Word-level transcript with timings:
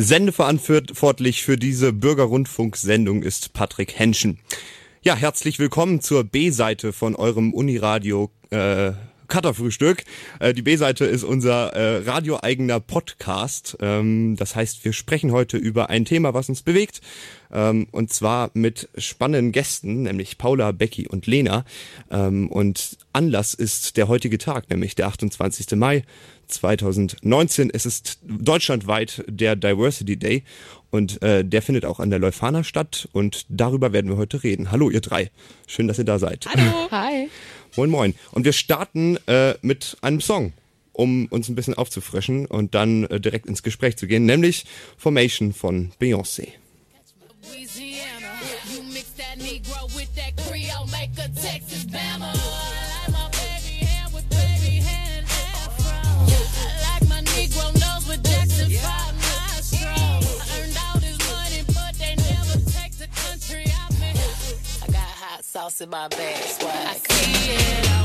Sendeverantwortlich 0.00 1.42
für 1.42 1.56
diese 1.56 1.92
Bürgerrundfunksendung 1.92 3.24
ist 3.24 3.52
Patrick 3.52 3.98
Henschen. 3.98 4.38
Ja, 5.02 5.16
herzlich 5.16 5.58
willkommen 5.58 6.00
zur 6.00 6.22
B-Seite 6.22 6.92
von 6.92 7.16
eurem 7.16 7.52
Uniradio 7.52 8.30
äh, 8.50 8.92
Cutterfrühstück. 9.26 10.04
Äh, 10.38 10.54
die 10.54 10.62
B-Seite 10.62 11.04
ist 11.04 11.24
unser 11.24 11.72
äh, 11.72 12.08
radioeigener 12.08 12.78
Podcast. 12.78 13.76
Ähm, 13.80 14.36
das 14.36 14.54
heißt, 14.54 14.84
wir 14.84 14.92
sprechen 14.92 15.32
heute 15.32 15.56
über 15.56 15.90
ein 15.90 16.04
Thema, 16.04 16.32
was 16.32 16.48
uns 16.48 16.62
bewegt. 16.62 17.00
Ähm, 17.52 17.86
und 17.90 18.12
zwar 18.12 18.50
mit 18.54 18.88
spannenden 18.98 19.52
Gästen, 19.52 20.02
nämlich 20.02 20.38
Paula, 20.38 20.72
Becky 20.72 21.08
und 21.08 21.26
Lena. 21.26 21.64
Ähm, 22.10 22.48
und 22.48 22.98
Anlass 23.12 23.54
ist 23.54 23.96
der 23.96 24.08
heutige 24.08 24.38
Tag, 24.38 24.70
nämlich 24.70 24.94
der 24.94 25.08
28. 25.08 25.76
Mai 25.76 26.04
2019. 26.48 27.70
Es 27.72 27.86
ist 27.86 28.18
deutschlandweit 28.22 29.24
der 29.28 29.56
Diversity 29.56 30.16
Day 30.16 30.44
und 30.90 31.22
äh, 31.22 31.44
der 31.44 31.62
findet 31.62 31.84
auch 31.84 32.00
an 32.00 32.10
der 32.10 32.18
Leuphana 32.18 32.64
statt 32.64 33.08
und 33.12 33.46
darüber 33.48 33.92
werden 33.92 34.10
wir 34.10 34.16
heute 34.16 34.42
reden. 34.42 34.70
Hallo 34.70 34.90
ihr 34.90 35.00
drei, 35.00 35.30
schön, 35.66 35.88
dass 35.88 35.98
ihr 35.98 36.04
da 36.04 36.18
seid. 36.18 36.46
Hallo. 36.46 36.88
Hi. 36.90 37.28
Moin 37.76 37.90
Moin. 37.90 38.14
Und 38.32 38.44
wir 38.44 38.52
starten 38.52 39.18
äh, 39.26 39.54
mit 39.62 39.96
einem 40.00 40.20
Song, 40.20 40.52
um 40.92 41.26
uns 41.26 41.48
ein 41.48 41.54
bisschen 41.54 41.74
aufzufrischen 41.74 42.46
und 42.46 42.74
dann 42.74 43.04
äh, 43.04 43.20
direkt 43.20 43.46
ins 43.46 43.62
Gespräch 43.62 43.96
zu 43.96 44.06
gehen, 44.06 44.24
nämlich 44.24 44.64
Formation 44.96 45.52
von 45.52 45.92
Beyoncé. 46.00 46.48
Negro 49.38 49.94
with 49.94 50.12
that 50.16 50.36
Creole, 50.36 50.86
make 50.86 51.12
a 51.18 51.28
Texas 51.28 51.84
Bama. 51.84 52.30
I 52.30 53.06
like 53.06 53.12
my 53.12 53.28
baby 53.30 53.84
hair 53.86 54.06
with 54.12 54.28
baby 54.28 54.76
hair 54.82 55.18
and 55.18 55.26
afro. 55.26 55.94
I 55.94 57.00
like 57.00 57.08
my 57.08 57.22
Negro 57.22 57.72
nose 57.78 58.08
with 58.08 58.22
Jackson 58.24 58.70
5 58.70 59.14
nostrils. 59.14 60.26
I 60.42 60.60
earned 60.60 60.78
all 60.86 60.98
this 61.00 61.18
money, 61.30 61.62
but 61.68 61.94
they 61.98 62.16
never 62.16 62.58
take 62.70 62.92
the 62.98 63.08
country 63.14 63.64
out. 63.80 63.92
I 64.82 64.86
got 64.90 65.08
hot 65.22 65.44
sauce 65.44 65.80
in 65.80 65.90
my 65.90 66.08
bag, 66.08 66.42
swag. 66.44 66.74
I 66.74 66.94
see 66.94 67.52
it, 67.52 67.58
I 67.58 67.90
want 67.90 67.92
it. 67.92 67.97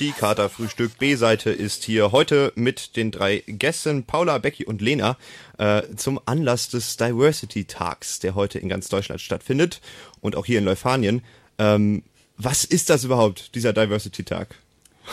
Die 0.00 0.12
Katerfrühstück 0.12 0.98
B-Seite 0.98 1.50
ist 1.50 1.84
hier 1.84 2.12
heute 2.12 2.52
mit 2.54 2.96
den 2.96 3.10
drei 3.10 3.42
Gästen 3.46 4.04
Paula, 4.04 4.38
Becky 4.38 4.64
und 4.64 4.80
Lena 4.80 5.16
äh, 5.58 5.82
zum 5.96 6.20
Anlass 6.26 6.68
des 6.68 6.96
Diversity 6.96 7.64
Tags, 7.64 8.20
der 8.20 8.34
heute 8.34 8.58
in 8.58 8.68
ganz 8.68 8.88
Deutschland 8.88 9.20
stattfindet 9.20 9.80
und 10.20 10.36
auch 10.36 10.46
hier 10.46 10.58
in 10.58 10.64
Leuphanien. 10.64 11.22
Ähm, 11.58 12.02
was 12.36 12.64
ist 12.64 12.90
das 12.90 13.04
überhaupt, 13.04 13.54
dieser 13.54 13.72
Diversity 13.72 14.24
Tag? 14.24 14.56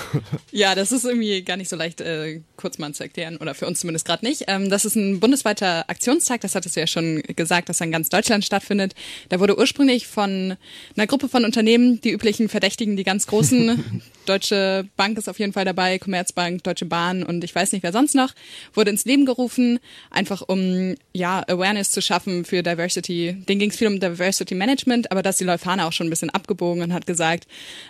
Ja, 0.52 0.76
das 0.76 0.92
ist 0.92 1.06
irgendwie 1.06 1.42
gar 1.44 1.58
nicht 1.58 1.70
so 1.70 1.76
leicht 1.76 2.02
äh, 2.02 2.42
kurz 2.58 2.78
mal 2.78 2.94
zu 2.94 3.04
erklären 3.04 3.38
oder 3.38 3.56
für 3.56 3.66
uns 3.66 3.80
zumindest 3.80 4.06
gerade 4.06 4.26
nicht. 4.26 4.46
Ähm, 4.48 4.70
das 4.70 4.86
ist 4.86 4.96
ein 4.96 5.20
bundesweiter 5.20 5.90
Aktionstag, 5.90 6.42
das 6.42 6.56
hattest 6.56 6.76
du 6.76 6.80
ja 6.80 6.88
schon 6.88 7.22
gesagt, 7.36 7.70
dass 7.70 7.82
er 7.82 7.86
in 7.86 7.92
ganz 7.92 8.10
Deutschland 8.10 8.46
stattfindet. 8.46 8.94
Der 9.32 9.40
wurde 9.40 9.58
ursprünglich 9.58 10.08
von 10.08 10.56
einer 10.96 11.08
Gruppe 11.08 11.30
von 11.30 11.46
Unternehmen, 11.46 12.02
die 12.02 12.12
üblichen 12.12 12.50
Verdächtigen, 12.50 12.98
die 12.98 13.04
ganz 13.04 13.28
großen, 13.28 14.02
Deutsche 14.26 14.88
Bank 14.96 15.18
ist 15.18 15.28
auf 15.28 15.40
jeden 15.40 15.52
Fall 15.52 15.66
dabei, 15.66 16.00
Commerzbank, 16.00 16.64
Deutsche 16.64 16.86
Bahn 16.86 17.24
und 17.24 17.44
ich 17.44 17.54
weiß 17.54 17.74
nicht 17.74 17.84
wer 17.84 17.92
sonst 17.92 18.16
noch, 18.16 18.34
wurde 18.74 18.92
ins 18.92 19.06
Leben 19.06 19.26
gerufen, 19.26 19.80
einfach 20.12 20.42
um 20.48 20.96
ja 21.14 21.44
Awareness 21.48 21.92
zu 21.92 22.02
schaffen 22.02 22.46
für 22.46 22.64
Diversity. 22.64 23.34
Den 23.50 23.60
ging 23.60 23.70
es 23.70 23.76
viel 23.76 23.88
um 23.88 24.00
Diversity 24.00 24.56
Management, 24.56 25.12
aber 25.12 25.24
da 25.24 25.32
ist 25.32 25.40
die 25.40 25.44
Leuphana 25.44 25.88
auch 25.88 25.92
schon 25.92 26.08
ein 26.08 26.10
bisschen 26.10 26.30
abgebogen 26.30 26.84
und 26.84 26.94
hat 26.94 27.06
gesagt, 27.06 27.48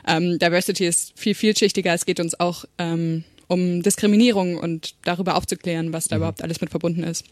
ähm, 0.07 0.39
Diversity 0.39 0.87
ist 0.87 1.13
viel 1.15 1.35
vielschichtiger, 1.35 1.92
es 1.93 2.05
geht 2.05 2.19
uns 2.19 2.39
auch 2.39 2.65
ähm, 2.77 3.23
um 3.47 3.81
Diskriminierung 3.81 4.57
und 4.57 4.95
darüber 5.03 5.35
aufzuklären, 5.35 5.93
was 5.93 6.07
da 6.07 6.17
überhaupt 6.17 6.43
alles 6.43 6.61
mit 6.61 6.69
verbunden 6.69 7.03
ist. 7.03 7.25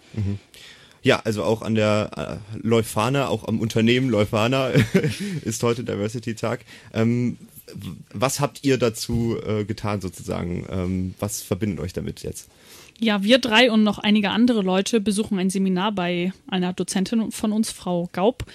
Ja, 1.04 1.20
also 1.24 1.44
auch 1.44 1.62
an 1.62 1.76
der 1.76 2.42
äh, 2.54 2.58
Leuphana, 2.62 3.28
auch 3.28 3.48
am 3.48 3.60
Unternehmen 3.60 4.10
Leuphana 4.10 4.68
ist 5.44 5.64
heute 5.64 5.84
Diversity 5.84 6.36
Tag. 6.36 6.64
Ähm, 6.94 7.38
was 8.14 8.40
habt 8.40 8.64
ihr 8.64 8.78
dazu 8.78 9.38
äh, 9.46 9.64
getan 9.64 10.02
sozusagen? 10.02 10.68
Ähm, 10.70 11.16
was 11.20 11.42
verbindet 11.42 11.80
euch 11.80 11.94
damit 11.94 12.22
jetzt? 12.22 12.50
Ja, 13.00 13.24
wir 13.24 13.40
drei 13.40 13.72
und 13.72 13.84
noch 13.84 13.98
einige 13.98 14.30
andere 14.30 14.62
Leute 14.62 15.02
besuchen 15.02 15.40
ein 15.40 15.50
Seminar 15.50 15.92
bei 15.92 16.34
einer 16.48 16.74
Dozentin 16.74 17.32
von 17.32 17.52
uns, 17.52 17.72
Frau 17.72 18.10
Gaub. 18.14 18.46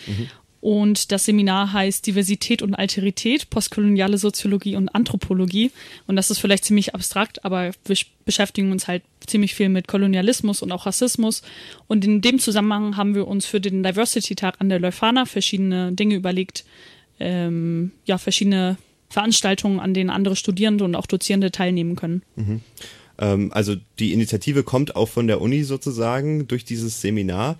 Und 0.60 1.12
das 1.12 1.26
Seminar 1.26 1.72
heißt 1.72 2.06
Diversität 2.06 2.62
und 2.62 2.74
Alterität, 2.74 3.50
postkoloniale 3.50 4.18
Soziologie 4.18 4.74
und 4.76 4.88
Anthropologie. 4.88 5.70
Und 6.06 6.16
das 6.16 6.30
ist 6.30 6.38
vielleicht 6.38 6.64
ziemlich 6.64 6.94
abstrakt, 6.94 7.44
aber 7.44 7.70
wir 7.84 7.96
sch- 7.96 8.06
beschäftigen 8.24 8.72
uns 8.72 8.88
halt 8.88 9.02
ziemlich 9.26 9.54
viel 9.54 9.68
mit 9.68 9.86
Kolonialismus 9.86 10.62
und 10.62 10.72
auch 10.72 10.86
Rassismus. 10.86 11.42
Und 11.86 12.04
in 12.04 12.20
dem 12.20 12.38
Zusammenhang 12.38 12.96
haben 12.96 13.14
wir 13.14 13.28
uns 13.28 13.46
für 13.46 13.60
den 13.60 13.82
Diversity-Tag 13.82 14.56
an 14.58 14.68
der 14.68 14.80
Leuphana 14.80 15.26
verschiedene 15.26 15.92
Dinge 15.92 16.14
überlegt, 16.16 16.64
ähm, 17.20 17.92
ja, 18.04 18.18
verschiedene 18.18 18.76
Veranstaltungen, 19.08 19.78
an 19.78 19.94
denen 19.94 20.10
andere 20.10 20.34
Studierende 20.36 20.84
und 20.84 20.96
auch 20.96 21.06
Dozierende 21.06 21.52
teilnehmen 21.52 21.94
können. 21.94 22.22
Ähm, 23.18 23.52
also 23.52 23.76
die 24.00 24.12
Initiative 24.12 24.64
kommt 24.64 24.96
auch 24.96 25.08
von 25.08 25.28
der 25.28 25.40
Uni 25.40 25.62
sozusagen 25.62 26.48
durch 26.48 26.64
dieses 26.64 27.00
Seminar. 27.00 27.56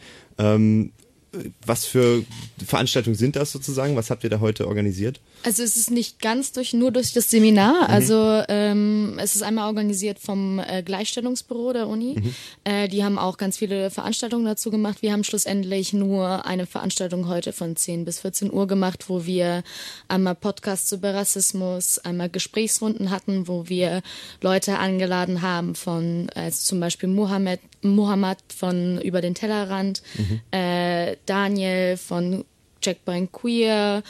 Was 1.64 1.84
für 1.84 2.24
Veranstaltungen 2.64 3.16
sind 3.16 3.36
das 3.36 3.52
sozusagen? 3.52 3.96
Was 3.96 4.10
habt 4.10 4.24
ihr 4.24 4.30
da 4.30 4.40
heute 4.40 4.66
organisiert? 4.66 5.20
Also 5.44 5.62
es 5.62 5.76
ist 5.76 5.90
nicht 5.90 6.20
ganz 6.20 6.52
durch 6.52 6.72
nur 6.72 6.90
durch 6.90 7.12
das 7.12 7.30
Seminar. 7.30 7.88
Also 7.88 8.42
ähm, 8.48 9.18
es 9.18 9.36
ist 9.36 9.42
einmal 9.42 9.66
organisiert 9.66 10.18
vom 10.18 10.58
äh, 10.58 10.82
Gleichstellungsbüro 10.82 11.72
der 11.72 11.88
Uni. 11.88 12.16
Äh, 12.64 12.88
die 12.88 13.04
haben 13.04 13.18
auch 13.18 13.36
ganz 13.36 13.58
viele 13.58 13.90
Veranstaltungen 13.90 14.44
dazu 14.44 14.70
gemacht. 14.70 15.02
Wir 15.02 15.12
haben 15.12 15.24
schlussendlich 15.24 15.92
nur 15.92 16.46
eine 16.46 16.66
Veranstaltung 16.66 17.28
heute 17.28 17.52
von 17.52 17.76
10 17.76 18.04
bis 18.04 18.20
14 18.20 18.52
Uhr 18.52 18.66
gemacht, 18.66 19.08
wo 19.08 19.26
wir 19.26 19.62
einmal 20.08 20.34
Podcasts 20.34 20.90
über 20.92 21.14
Rassismus, 21.14 21.98
einmal 21.98 22.28
Gesprächsrunden 22.28 23.10
hatten, 23.10 23.46
wo 23.48 23.68
wir 23.68 24.02
Leute 24.40 24.78
angeladen 24.78 25.42
haben 25.42 25.74
von 25.74 26.28
also 26.34 26.64
zum 26.64 26.80
Beispiel 26.80 27.08
Mohammed, 27.08 27.60
Mohammed 27.94 28.38
von 28.54 29.00
Über 29.00 29.20
den 29.20 29.34
Tellerrand, 29.34 30.02
äh, 30.50 31.16
Daniel 31.26 31.96
von 31.96 32.44
Checkpoint 32.80 33.32
Queer 33.32 34.02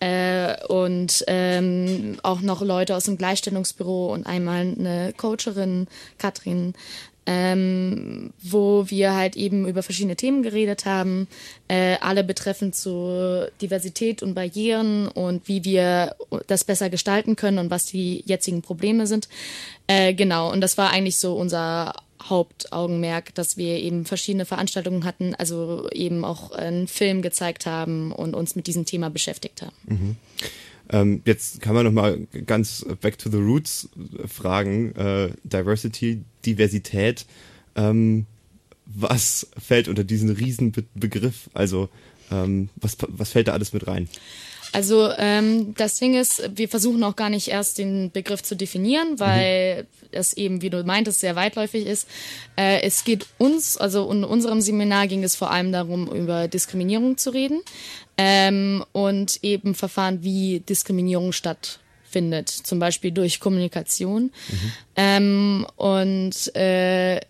äh, 0.00 0.66
und 0.66 1.24
ähm, 1.28 2.18
auch 2.22 2.40
noch 2.40 2.60
Leute 2.60 2.94
aus 2.94 3.04
dem 3.04 3.16
Gleichstellungsbüro 3.16 4.12
und 4.12 4.26
einmal 4.26 4.60
eine 4.60 5.14
Coacherin, 5.16 5.86
Katrin, 6.18 6.74
ähm, 7.24 8.32
wo 8.42 8.88
wir 8.88 9.14
halt 9.14 9.36
eben 9.36 9.66
über 9.66 9.82
verschiedene 9.82 10.16
Themen 10.16 10.42
geredet 10.42 10.86
haben, 10.86 11.28
äh, 11.68 11.96
alle 12.00 12.24
betreffend 12.24 12.74
zu 12.74 13.50
Diversität 13.60 14.22
und 14.22 14.34
Barrieren 14.34 15.08
und 15.08 15.46
wie 15.46 15.64
wir 15.64 16.16
das 16.46 16.64
besser 16.64 16.88
gestalten 16.88 17.36
können 17.36 17.58
und 17.58 17.70
was 17.70 17.84
die 17.84 18.22
jetzigen 18.24 18.62
Probleme 18.62 19.06
sind. 19.06 19.28
Äh, 19.86 20.14
genau, 20.14 20.50
und 20.50 20.62
das 20.62 20.78
war 20.78 20.90
eigentlich 20.90 21.18
so 21.18 21.34
unser 21.34 21.94
Hauptaugenmerk, 22.28 23.34
dass 23.34 23.56
wir 23.56 23.78
eben 23.78 24.04
verschiedene 24.04 24.44
Veranstaltungen 24.44 25.04
hatten, 25.04 25.34
also 25.34 25.88
eben 25.90 26.24
auch 26.24 26.52
einen 26.52 26.88
Film 26.88 27.22
gezeigt 27.22 27.66
haben 27.66 28.12
und 28.12 28.34
uns 28.34 28.56
mit 28.56 28.66
diesem 28.66 28.84
Thema 28.84 29.10
beschäftigt 29.10 29.62
haben. 29.62 30.16
Ähm, 30.90 31.22
jetzt 31.24 31.60
kann 31.60 31.74
man 31.74 31.84
noch 31.84 31.92
mal 31.92 32.26
ganz 32.46 32.84
back 33.00 33.18
to 33.18 33.30
the 33.30 33.36
roots 33.36 33.88
fragen. 34.26 34.94
Äh, 34.96 35.30
Diversity, 35.44 36.22
Diversität. 36.46 37.26
Ähm, 37.76 38.26
was 38.86 39.48
fällt 39.58 39.88
unter 39.88 40.04
diesen 40.04 40.30
Riesenbegriff? 40.30 41.50
Also 41.54 41.88
Ähm, 42.30 42.68
was, 42.76 42.98
was 43.08 43.30
fällt 43.30 43.48
da 43.48 43.52
alles 43.52 43.72
mit 43.72 43.86
rein? 43.86 44.06
Also 44.72 45.10
ähm, 45.16 45.74
das 45.76 45.98
Ding 45.98 46.14
ist, 46.14 46.50
wir 46.54 46.68
versuchen 46.68 47.02
auch 47.04 47.16
gar 47.16 47.30
nicht 47.30 47.48
erst 47.48 47.78
den 47.78 48.10
Begriff 48.10 48.42
zu 48.42 48.54
definieren, 48.54 49.18
weil 49.18 49.82
mhm. 49.82 50.08
es 50.12 50.34
eben, 50.34 50.62
wie 50.62 50.70
du 50.70 50.84
meintest, 50.84 51.20
sehr 51.20 51.36
weitläufig 51.36 51.86
ist. 51.86 52.08
Äh, 52.56 52.82
es 52.82 53.04
geht 53.04 53.26
uns, 53.38 53.76
also 53.76 54.10
in 54.10 54.24
unserem 54.24 54.60
Seminar 54.60 55.06
ging 55.06 55.24
es 55.24 55.36
vor 55.36 55.50
allem 55.50 55.72
darum, 55.72 56.08
über 56.12 56.48
Diskriminierung 56.48 57.16
zu 57.16 57.30
reden 57.30 57.60
ähm, 58.18 58.84
und 58.92 59.38
eben 59.42 59.74
Verfahren 59.74 60.22
wie 60.22 60.60
Diskriminierung 60.60 61.32
stattfindet, 61.32 62.48
zum 62.48 62.78
Beispiel 62.78 63.12
durch 63.12 63.40
Kommunikation. 63.40 64.24
Mhm. 64.24 64.72
Ähm, 64.96 65.66
und 65.76 66.54
äh, 66.56 67.20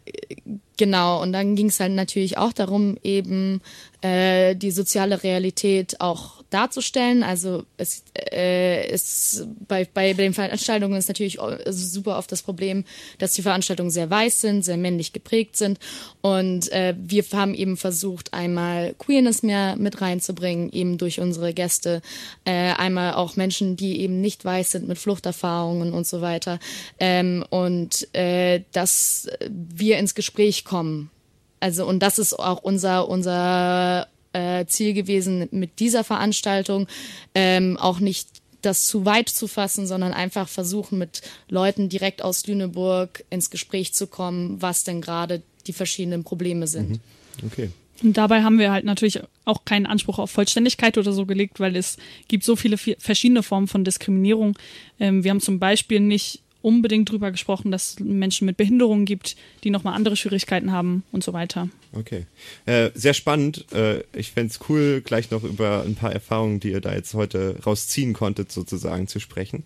genau, 0.77 1.23
und 1.23 1.33
dann 1.33 1.55
ging 1.55 1.67
es 1.67 1.79
halt 1.79 1.93
natürlich 1.93 2.39
auch 2.39 2.53
darum, 2.53 2.97
eben 3.05 3.61
äh, 4.03 4.55
die 4.55 4.71
soziale 4.71 5.23
Realität 5.23 6.01
auch 6.01 6.39
darzustellen. 6.51 7.23
Also 7.23 7.65
es 7.77 8.05
äh, 8.33 8.91
ist 8.91 9.47
bei, 9.67 9.87
bei 9.93 10.13
den 10.15 10.33
Veranstaltungen 10.33 10.97
ist 10.97 11.09
natürlich 11.09 11.39
super 11.69 12.17
oft 12.17 12.33
das 12.33 12.43
Problem, 12.43 12.85
dass 13.19 13.35
die 13.35 13.43
Veranstaltungen 13.43 13.91
sehr 13.91 14.09
weiß 14.09 14.41
sind, 14.41 14.65
sehr 14.65 14.77
männlich 14.77 15.13
geprägt 15.13 15.57
sind. 15.57 15.79
Und 16.21 16.73
äh, 16.73 16.95
wir 16.99 17.25
haben 17.33 17.55
eben 17.55 17.77
versucht, 17.77 18.33
einmal 18.33 18.95
Queerness 18.95 19.43
mehr 19.43 19.77
mit 19.77 20.01
reinzubringen, 20.01 20.71
eben 20.73 20.97
durch 20.97 21.21
unsere 21.21 21.53
Gäste. 21.53 22.01
Äh, 22.45 22.73
einmal 22.73 23.15
auch 23.15 23.37
Menschen, 23.37 23.77
die 23.77 24.01
eben 24.01 24.21
nicht 24.21 24.45
weiß 24.45 24.71
sind 24.71 24.89
mit 24.89 24.99
Fluchterfahrungen 24.99 25.93
und 25.93 26.07
so 26.07 26.21
weiter. 26.23 26.59
Ähm, 26.99 27.45
und 27.51 28.15
äh, 28.15 28.63
dass 28.73 29.29
wir 29.51 29.99
ins 29.99 30.15
Gespräch 30.15 30.65
kommen. 30.65 31.11
Also 31.61 31.87
und 31.87 32.01
das 32.01 32.19
ist 32.19 32.39
auch 32.39 32.63
unser 32.63 33.09
unser 33.09 34.09
äh, 34.33 34.67
Ziel 34.67 34.95
gewesen 34.95 35.49
mit 35.51 35.81
dieser 35.81 36.05
Veranstaltung, 36.05 36.87
ähm, 37.35 37.77
auch 37.77 38.01
nicht 38.01 38.29
das 38.63 38.85
zu 38.85 39.05
weit 39.05 39.29
zu 39.29 39.47
fassen, 39.47 39.87
sondern 39.87 40.13
einfach 40.13 40.49
versuchen, 40.49 40.99
mit 40.99 41.23
Leuten 41.49 41.89
direkt 41.89 42.23
aus 42.23 42.47
Lüneburg 42.47 43.25
ins 43.31 43.51
Gespräch 43.51 43.95
zu 43.95 44.07
kommen, 44.07 44.61
was 44.61 44.85
denn 44.85 45.01
gerade 45.01 45.43
die 45.67 45.73
verschiedenen 45.73 46.25
Probleme 46.25 46.67
sind. 46.67 46.91
Mhm. 46.91 47.47
Okay. 47.47 47.71
Und 48.03 48.17
dabei 48.17 48.43
haben 48.43 48.59
wir 48.59 48.71
halt 48.71 48.85
natürlich 48.85 49.21
auch 49.45 49.65
keinen 49.65 49.87
Anspruch 49.87 50.19
auf 50.19 50.31
Vollständigkeit 50.31 50.99
oder 50.99 51.13
so 51.13 51.27
gelegt, 51.27 51.59
weil 51.59 51.75
es 51.77 51.97
gibt 52.29 52.45
so 52.45 52.55
viele 52.55 52.77
verschiedene 52.79 53.43
Formen 53.43 53.67
von 53.67 53.85
Diskriminierung. 53.85 54.57
Ähm, 55.01 55.25
wir 55.25 55.31
haben 55.31 55.41
zum 55.41 55.59
Beispiel 55.59 56.01
nicht 56.01 56.43
unbedingt 56.63 57.11
drüber 57.11 57.31
gesprochen, 57.31 57.71
dass 57.71 57.91
es 57.91 58.01
Menschen 58.01 58.47
mit 58.47 58.57
Behinderungen 58.57 59.05
gibt, 59.05 59.37
die 59.65 59.71
nochmal 59.71 59.95
andere 59.95 60.17
Schwierigkeiten 60.17 60.73
haben 60.73 61.05
und 61.13 61.23
so 61.23 61.33
weiter. 61.33 61.69
Okay. 61.93 62.27
Äh, 62.67 62.91
sehr 62.95 63.15
spannend. 63.15 63.67
Äh, 63.73 64.03
ich 64.15 64.33
fände 64.33 64.53
es 64.53 64.61
cool, 64.69 65.01
gleich 65.01 65.31
noch 65.31 65.45
über 65.45 65.85
ein 65.87 65.95
paar 65.95 66.13
Erfahrungen, 66.13 66.61
die 66.61 66.71
ihr 66.73 66.81
da 66.81 66.95
jetzt 66.95 67.15
heute 67.15 67.57
rausziehen 67.65 68.13
konntet, 68.13 68.53
sozusagen 68.53 69.07
zu 69.07 69.21
sprechen. 69.21 69.63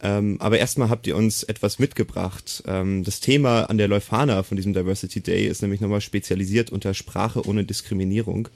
Ähm, 0.00 0.36
aber 0.40 0.58
erstmal 0.58 0.90
habt 0.90 1.06
ihr 1.08 1.16
uns 1.16 1.42
etwas 1.42 1.78
mitgebracht. 1.78 2.62
Ähm, 2.66 3.02
das 3.02 3.20
Thema 3.20 3.64
an 3.64 3.78
der 3.78 3.88
Leuphana 3.88 4.44
von 4.44 4.56
diesem 4.56 4.72
Diversity 4.72 5.20
Day 5.20 5.46
ist 5.46 5.60
nämlich 5.60 5.80
nochmal 5.80 6.00
spezialisiert 6.00 6.70
unter 6.70 6.94
Sprache 6.94 7.44
ohne 7.46 7.64
Diskriminierung. 7.64 8.48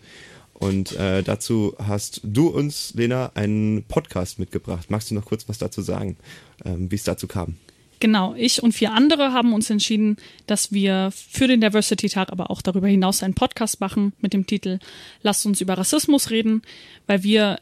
Und 0.55 0.93
äh, 0.93 1.25
dazu 1.25 1.75
hast 1.79 2.21
du 2.23 2.47
uns, 2.47 2.95
Lena, 2.95 3.33
einen 3.35 3.83
Podcast 3.83 4.39
mitgebracht. 4.39 4.91
Magst 4.91 5.11
du 5.11 5.17
noch 5.17 5.25
kurz 5.25 5.49
was 5.49 5.59
dazu 5.59 5.83
sagen, 5.83 6.17
ähm, 6.65 6.89
wie 6.89 6.95
es 6.95 7.03
dazu 7.03 7.27
kam? 7.27 7.57
Genau, 8.03 8.35
ich 8.37 8.61
und 8.61 8.73
vier 8.73 8.95
andere 8.95 9.33
haben 9.33 9.53
uns 9.53 9.71
entschieden, 9.71 10.17
dass 10.49 10.73
wir 10.73 11.13
für 11.13 11.47
den 11.47 11.61
Diversity 11.61 12.09
Tag, 12.09 12.33
aber 12.33 12.51
auch 12.51 12.61
darüber 12.61 12.89
hinaus 12.89 13.23
einen 13.23 13.35
Podcast 13.35 13.81
machen 13.81 14.13
mit 14.21 14.33
dem 14.33 14.45
Titel 14.45 14.81
Lasst 15.23 15.47
uns 15.47 15.61
über 15.61 15.79
Rassismus 15.79 16.31
reden, 16.31 16.63
weil 17.07 17.23
wir 17.23 17.61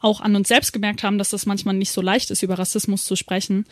auch 0.00 0.20
an 0.20 0.36
uns 0.36 0.48
selbst 0.48 0.74
gemerkt 0.74 1.02
haben, 1.02 1.16
dass 1.16 1.30
das 1.30 1.46
manchmal 1.46 1.76
nicht 1.76 1.92
so 1.92 2.02
leicht 2.02 2.30
ist, 2.30 2.42
über 2.42 2.58
Rassismus 2.58 3.06
zu 3.06 3.16
sprechen. 3.16 3.64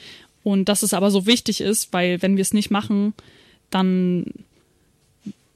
Und 0.42 0.70
dass 0.70 0.82
es 0.82 0.94
aber 0.94 1.10
so 1.10 1.26
wichtig 1.26 1.60
ist, 1.60 1.92
weil 1.92 2.22
wenn 2.22 2.38
wir 2.38 2.42
es 2.42 2.54
nicht 2.54 2.70
machen, 2.70 3.12
dann 3.68 4.24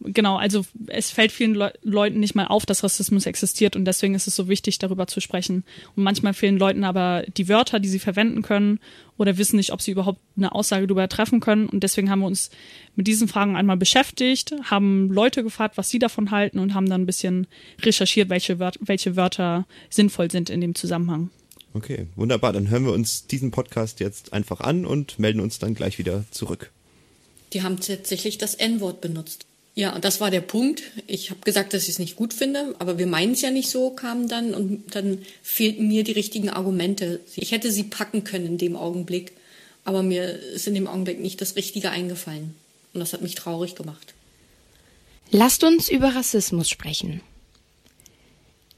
genau, 0.05 0.37
also 0.37 0.65
es 0.87 1.11
fällt 1.11 1.33
vielen 1.33 1.55
Le 1.55 1.73
Leuten 1.83 2.21
nicht 2.21 2.35
mal 2.35 2.47
auf, 2.47 2.67
dass 2.67 2.85
Rassismus 2.85 3.27
existiert 3.27 3.77
und 3.77 3.85
deswegen 3.85 4.15
ist 4.15 4.27
es 4.27 4.37
so 4.37 4.49
wichtig, 4.49 4.79
darüber 4.79 5.07
zu 5.07 5.21
sprechen. 5.21 5.65
Und 5.97 6.05
manchmal 6.05 6.35
fehlen 6.35 6.59
Leuten 6.59 6.85
aber 6.85 7.25
die 7.37 7.49
Wörter, 7.49 7.81
die 7.81 7.89
sie 7.89 7.99
verwenden 7.99 8.43
können 8.43 8.79
oder 9.19 9.39
wissen 9.39 9.57
nicht, 9.57 9.73
ob 9.73 9.83
sie 9.83 9.93
überhaupt 9.93 10.21
eine 10.37 10.55
Aussage 10.55 10.87
darüber 10.87 11.09
treffen 11.09 11.41
können. 11.41 11.69
Und 11.69 11.83
deswegen 11.83 12.11
haben 12.11 12.21
wir 12.21 12.27
uns 12.27 12.51
mit 12.97 13.07
diesen 13.07 13.29
Fragen 13.29 13.57
einmal 13.57 13.77
beschäftigt, 13.77 14.55
haben 14.65 15.11
Leute 15.11 15.43
gefragt, 15.43 15.77
was 15.77 15.91
sie 15.91 15.99
davon 15.99 16.31
halten 16.31 16.59
und 16.59 16.75
haben 16.75 16.89
dann 16.89 17.03
ein 17.03 17.07
bisschen 17.07 17.47
recherchiert, 17.83 18.29
welche, 18.29 18.59
Wör 18.59 18.73
welche 18.81 19.17
Wörter 19.17 19.67
sinnvoll 19.91 20.31
sind 20.31 20.51
in 20.51 20.61
dem 20.61 20.75
Zusammenhang. 20.75 21.31
Okay, 21.75 22.07
wunderbar. 22.17 22.53
Dann 22.53 22.69
hören 22.69 22.85
wir 22.85 22.93
uns 22.93 23.27
diesen 23.27 23.51
Podcast 23.51 24.01
jetzt 24.01 24.33
einfach 24.33 24.61
an 24.61 24.85
und 24.85 25.19
melden 25.19 25.41
uns 25.41 25.59
dann 25.59 25.75
gleich 25.75 25.99
wieder 25.99 26.25
zurück. 26.31 26.71
Die 27.53 27.63
haben 27.63 27.81
tatsächlich 27.81 28.39
das 28.39 28.55
N-Wort 28.55 29.01
benutzt. 29.01 29.47
Ja, 29.75 29.99
das 29.99 30.21
war 30.21 30.31
der 30.31 30.43
Punkt. 30.43 30.83
Ich 31.07 31.31
habe 31.31 31.41
gesagt, 31.41 31.73
dass 31.73 31.85
ich 31.85 31.91
es 31.91 31.99
nicht 31.99 32.17
gut 32.17 32.35
finde, 32.35 32.75
aber 32.79 32.99
wir 32.99 33.07
meinen 33.07 33.33
es 33.33 33.41
ja 33.41 33.51
nicht 33.51 33.71
so, 33.71 33.91
kam 33.91 34.29
dann 34.29 34.55
und 34.55 34.95
dann 34.95 35.25
fehlten 35.43 35.89
mir 35.89 36.05
die 36.05 36.13
richtigen 36.13 36.51
Argumente. 36.51 37.21
Ich 37.37 37.53
hätte 37.53 37.73
sie 37.73 37.85
packen 37.85 38.23
können 38.23 38.47
in 38.47 38.59
dem 38.59 38.77
Augenblick, 38.77 39.33
aber 39.85 40.03
mir 40.03 40.25
ist 40.25 40.67
in 40.67 40.75
dem 40.75 40.87
Augenblick 40.87 41.21
nicht 41.21 41.41
das 41.41 41.57
Richtige 41.57 41.91
eingefallen. 41.91 42.55
Und 42.93 43.01
das 43.01 43.15
hat 43.15 43.23
mich 43.23 43.35
traurig 43.35 43.75
gemacht. 43.75 44.13
Lasst 45.31 45.65
uns 45.65 45.89
über 45.89 46.15
Rassismus 46.15 46.69
sprechen. 46.69 47.23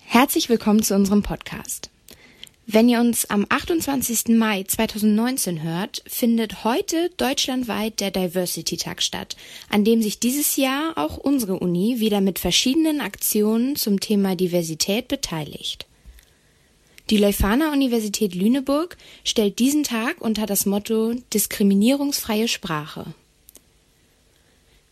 Herzlich 0.05 0.49
willkommen 0.49 0.85
zu 0.85 0.95
unserem 0.95 1.25
Podcast. 1.25 1.91
Wenn 2.67 2.89
ihr 2.89 2.99
uns 2.99 3.29
am 3.29 3.45
28. 3.47 4.29
Mai 4.29 4.63
2019 4.63 5.63
hört, 5.63 6.03
findet 6.07 6.65
heute 6.65 7.11
deutschlandweit 7.19 8.01
der 8.01 8.11
Diversity 8.11 8.79
Tag 8.79 9.03
statt, 9.03 9.37
an 9.69 9.85
dem 9.85 10.01
sich 10.01 10.19
dieses 10.19 10.57
Jahr 10.57 10.97
auch 10.97 11.19
unsere 11.19 11.59
Uni 11.59 12.01
wieder 12.01 12.23
mit 12.23 12.39
verschiedenen 12.39 13.03
Aktionen 13.03 13.77
zum 13.77 14.01
Thema 14.01 14.35
Diversität 14.35 15.09
beteiligt. 15.09 15.87
Die 17.11 17.19
Leuphana 17.19 17.71
Universität 17.71 18.35
Lüneburg 18.35 18.97
stellt 19.25 19.59
diesen 19.59 19.83
Tag 19.83 20.23
unter 20.23 20.47
das 20.47 20.65
Motto 20.65 21.13
Diskriminierungsfreie 21.35 22.49
Sprache. 22.49 23.05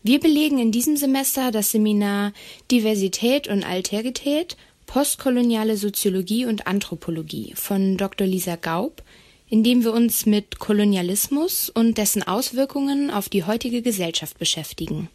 Wir 0.03 0.19
belegen 0.19 0.59
in 0.59 0.71
diesem 0.71 0.95
Semester 0.95 1.49
das 1.49 1.71
Seminar 1.71 2.33
Diversität 2.69 3.47
und 3.47 3.63
Alterität 3.63 4.57
Postkoloniale 4.85 5.77
Soziologie 5.77 6.45
und 6.45 6.67
Anthropologie 6.67 7.53
von 7.55 7.97
Dr. 7.97 8.27
Lisa 8.27 8.55
Gaub, 8.55 9.03
in 9.49 9.63
dem 9.63 9.83
wir 9.83 9.93
uns 9.93 10.25
mit 10.25 10.59
Kolonialismus 10.59 11.69
und 11.69 11.97
dessen 11.97 12.23
Auswirkungen 12.23 13.11
auf 13.11 13.29
die 13.29 13.43
heutige 13.43 13.81
Gesellschaft 13.81 14.39
beschäftigen. 14.39 15.09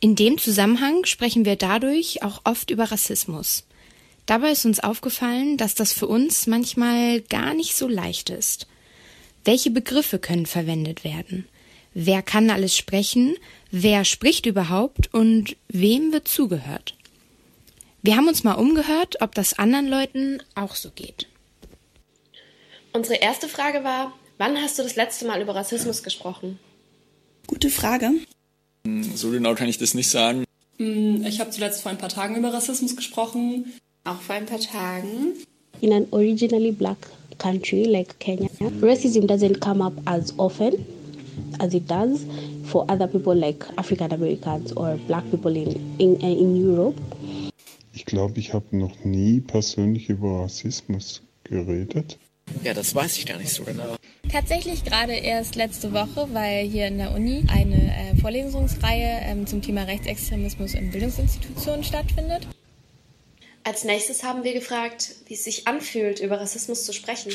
In 0.00 0.14
dem 0.14 0.38
Zusammenhang 0.38 1.04
sprechen 1.04 1.44
wir 1.44 1.56
dadurch 1.56 2.22
auch 2.22 2.42
oft 2.44 2.70
über 2.70 2.84
Rassismus. 2.90 3.64
Dabei 4.26 4.50
ist 4.52 4.66
uns 4.66 4.78
aufgefallen, 4.78 5.56
dass 5.56 5.74
das 5.74 5.92
für 5.92 6.06
uns 6.06 6.46
manchmal 6.46 7.22
gar 7.22 7.54
nicht 7.54 7.74
so 7.74 7.88
leicht 7.88 8.30
ist. 8.30 8.66
Welche 9.44 9.70
Begriffe 9.70 10.18
können 10.18 10.46
verwendet 10.46 11.02
werden? 11.02 11.48
Wer 11.94 12.22
kann 12.22 12.50
alles 12.50 12.76
sprechen? 12.76 13.36
Wer 13.70 14.04
spricht 14.04 14.46
überhaupt? 14.46 15.12
Und 15.12 15.56
wem 15.68 16.12
wird 16.12 16.28
zugehört? 16.28 16.94
Wir 18.02 18.16
haben 18.16 18.28
uns 18.28 18.44
mal 18.44 18.54
umgehört, 18.54 19.16
ob 19.20 19.34
das 19.34 19.58
anderen 19.58 19.88
Leuten 19.88 20.40
auch 20.54 20.74
so 20.76 20.90
geht. 20.90 21.26
Unsere 22.92 23.16
erste 23.16 23.48
Frage 23.48 23.82
war, 23.84 24.12
wann 24.38 24.56
hast 24.56 24.78
du 24.78 24.82
das 24.82 24.96
letzte 24.96 25.26
Mal 25.26 25.42
über 25.42 25.54
Rassismus 25.54 26.02
gesprochen? 26.02 26.58
Gute 27.46 27.70
Frage. 27.70 28.10
So 29.14 29.30
genau 29.30 29.54
kann 29.54 29.68
ich 29.68 29.78
das 29.78 29.94
nicht 29.94 30.08
sagen. 30.08 30.44
Hm, 30.78 31.24
ich 31.26 31.40
habe 31.40 31.50
zuletzt 31.50 31.82
vor 31.82 31.90
ein 31.90 31.98
paar 31.98 32.08
Tagen 32.08 32.36
über 32.36 32.52
Rassismus 32.52 32.94
gesprochen. 32.94 33.72
Auch 34.04 34.20
vor 34.20 34.36
ein 34.36 34.46
paar 34.46 34.60
Tagen. 34.60 35.34
In 35.80 35.92
an 35.92 36.06
originally 36.12 36.72
black 36.72 36.96
country 37.38 37.84
like 37.84 38.18
Kenya, 38.20 38.48
racism 38.80 39.26
doesn't 39.26 39.60
come 39.60 39.84
up 39.84 39.92
as 40.06 40.32
often 40.38 40.84
as 41.60 41.74
it 41.74 41.88
does 41.88 42.24
for 42.64 42.84
other 42.90 43.06
people 43.06 43.34
like 43.34 43.64
African 43.76 44.12
Americans 44.12 44.72
or 44.76 44.96
black 45.06 45.28
people 45.30 45.54
in, 45.54 45.74
in, 45.98 46.16
in 46.20 46.56
Europe. 46.56 46.96
Ich 47.98 48.04
glaube, 48.04 48.38
ich 48.38 48.54
habe 48.54 48.76
noch 48.76 49.04
nie 49.04 49.40
persönlich 49.40 50.08
über 50.08 50.42
Rassismus 50.44 51.20
geredet. 51.42 52.16
Ja, 52.62 52.72
das 52.72 52.94
weiß 52.94 53.18
ich 53.18 53.26
gar 53.26 53.38
nicht 53.38 53.50
so 53.50 53.64
genau. 53.64 53.96
Tatsächlich 54.30 54.84
gerade 54.84 55.14
erst 55.14 55.56
letzte 55.56 55.92
Woche, 55.92 56.28
weil 56.32 56.64
hier 56.64 56.86
in 56.86 56.98
der 56.98 57.12
Uni 57.12 57.42
eine 57.48 57.74
äh, 57.74 58.14
Vorlesungsreihe 58.20 59.22
ähm, 59.24 59.48
zum 59.48 59.62
Thema 59.62 59.82
Rechtsextremismus 59.82 60.74
in 60.74 60.92
Bildungsinstitutionen 60.92 61.82
stattfindet. 61.82 62.46
Als 63.64 63.82
nächstes 63.82 64.22
haben 64.22 64.44
wir 64.44 64.52
gefragt, 64.52 65.16
wie 65.26 65.34
es 65.34 65.42
sich 65.42 65.66
anfühlt, 65.66 66.20
über 66.20 66.40
Rassismus 66.40 66.84
zu 66.84 66.92
sprechen. 66.92 67.32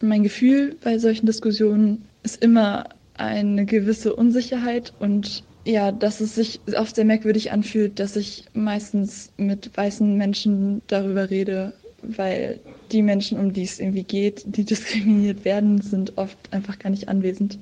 Mein 0.00 0.24
Gefühl 0.24 0.76
bei 0.82 0.98
solchen 0.98 1.26
Diskussionen 1.26 2.04
ist 2.24 2.42
immer 2.42 2.88
eine 3.14 3.64
gewisse 3.64 4.16
Unsicherheit 4.16 4.92
und 4.98 5.44
ja, 5.64 5.92
dass 5.92 6.20
es 6.20 6.34
sich 6.34 6.60
oft 6.76 6.96
sehr 6.96 7.04
merkwürdig 7.04 7.52
anfühlt, 7.52 7.98
dass 7.98 8.16
ich 8.16 8.46
meistens 8.52 9.32
mit 9.36 9.76
weißen 9.76 10.16
Menschen 10.16 10.82
darüber 10.88 11.30
rede, 11.30 11.72
weil 12.02 12.60
die 12.90 13.02
Menschen, 13.02 13.38
um 13.38 13.52
die 13.52 13.62
es 13.62 13.78
irgendwie 13.78 14.02
geht, 14.02 14.42
die 14.44 14.64
diskriminiert 14.72 15.44
werden, 15.44 15.80
sind 15.80 16.18
oft 16.18 16.38
einfach 16.50 16.78
gar 16.78 16.90
nicht 16.90 17.08
anwesend. 17.08 17.58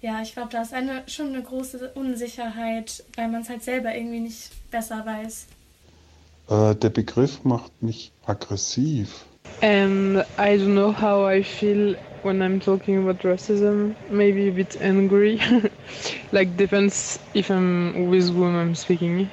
Ja, 0.00 0.22
ich 0.22 0.32
glaube, 0.32 0.50
da 0.52 0.62
ist 0.62 0.72
eine, 0.72 1.02
schon 1.08 1.28
eine 1.28 1.42
große 1.42 1.90
Unsicherheit, 1.94 3.04
weil 3.16 3.28
man 3.28 3.42
es 3.42 3.48
halt 3.48 3.62
selber 3.64 3.94
irgendwie 3.94 4.20
nicht 4.20 4.50
besser 4.70 5.04
weiß. 5.04 5.46
Äh, 6.50 6.76
der 6.76 6.90
Begriff 6.90 7.42
macht 7.44 7.82
mich 7.82 8.12
aggressiv. 8.24 9.24
And 9.60 10.24
I 10.38 10.56
don't 10.56 10.74
know 10.74 10.92
how 10.92 11.26
I 11.26 11.42
feel 11.42 11.96
when 12.22 12.42
I'm 12.42 12.60
talking 12.60 12.98
about 12.98 13.22
racism. 13.24 13.94
Maybe 14.10 14.48
a 14.48 14.52
bit 14.52 14.80
angry. 14.80 15.40
like 16.32 16.56
depends 16.56 17.18
if 17.34 17.50
I'm 17.50 18.08
with 18.08 18.28
whom 18.28 18.54
I'm 18.56 18.74
speaking. 18.74 19.28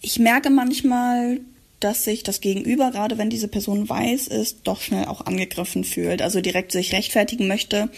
Ich 0.00 0.18
merke 0.18 0.50
manchmal, 0.50 1.40
dass 1.80 2.04
sich 2.04 2.22
das 2.22 2.40
Gegenüber, 2.40 2.90
gerade 2.90 3.18
wenn 3.18 3.30
diese 3.30 3.48
Person 3.48 3.88
weiß 3.88 4.28
ist, 4.28 4.58
doch 4.64 4.80
schnell 4.80 5.06
auch 5.06 5.26
angegriffen 5.26 5.84
fühlt. 5.84 6.22
Also 6.22 6.40
direkt 6.40 6.72
sich 6.72 6.92
rechtfertigen 6.92 7.46
möchte, 7.46 7.88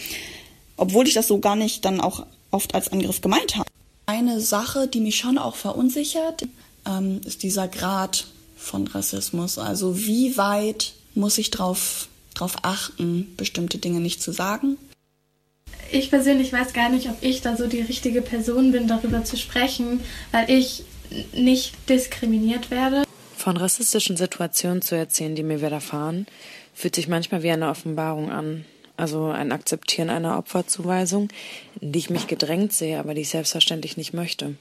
obwohl 0.77 1.07
ich 1.07 1.15
das 1.15 1.27
so 1.29 1.39
gar 1.39 1.57
nicht 1.57 1.85
dann 1.85 2.01
auch 2.01 2.27
oft 2.51 2.75
als 2.75 2.93
Angriff 2.93 3.21
gemeint 3.21 3.57
habe. 3.57 3.69
Eine 4.07 4.41
Sache, 4.41 4.87
die 4.87 5.01
mich 5.01 5.17
schon 5.17 5.39
auch 5.39 5.57
verunsichert, 5.57 6.47
ähm, 6.87 7.21
ist 7.25 7.43
dieser 7.43 7.69
Grad 7.69 8.27
von 8.57 8.87
Rassismus. 8.87 9.59
Also 9.59 9.99
wie 9.99 10.37
weit 10.37 10.95
muss 11.15 11.39
ich 11.39 11.51
darauf 11.51 12.09
drauf 12.35 12.57
achten, 12.63 13.35
bestimmte 13.37 13.79
Dinge 13.79 14.01
nicht 14.01 14.23
zu 14.23 14.33
sagen? 14.33 14.77
Ich 15.91 16.11
persönlich 16.11 16.53
weiß 16.53 16.73
gar 16.73 16.89
nicht, 16.89 17.09
ob 17.09 17.17
ich 17.21 17.43
da 17.43 17.57
so 17.57 17.67
die 17.67 17.81
richtige 17.81 18.21
Person 18.21 18.73
bin, 18.73 18.89
darüber 18.89 19.25
zu 19.25 19.37
sprechen, 19.37 20.01
weil 20.33 20.51
ich 20.51 20.83
nicht 21.33 21.75
diskriminiert 21.89 22.71
werde. 22.71 23.05
Von 23.37 23.57
rassistischen 23.57 24.17
Situationen 24.17 24.83
zu 24.83 24.97
erzählen, 24.97 25.37
die 25.37 25.45
mir 25.45 25.63
widerfahren, 25.63 26.27
fühlt 26.75 26.97
sich 26.97 27.07
manchmal 27.07 27.43
wie 27.43 27.51
eine 27.51 27.69
Offenbarung 27.69 28.31
an. 28.31 28.65
Also 28.97 29.27
ein 29.27 29.53
Akzeptieren 29.53 30.11
einer 30.11 30.39
Opferzuweisung, 30.39 31.29
in 31.81 31.93
die 31.93 31.99
ich 31.99 32.11
mich 32.11 32.27
gedrängt 32.27 32.73
sehe, 32.73 32.99
aber 32.99 33.15
die 33.15 33.21
ich 33.21 33.29
selbstverständlich 33.29 33.97
nicht 33.97 34.15
möchte. 34.15 34.55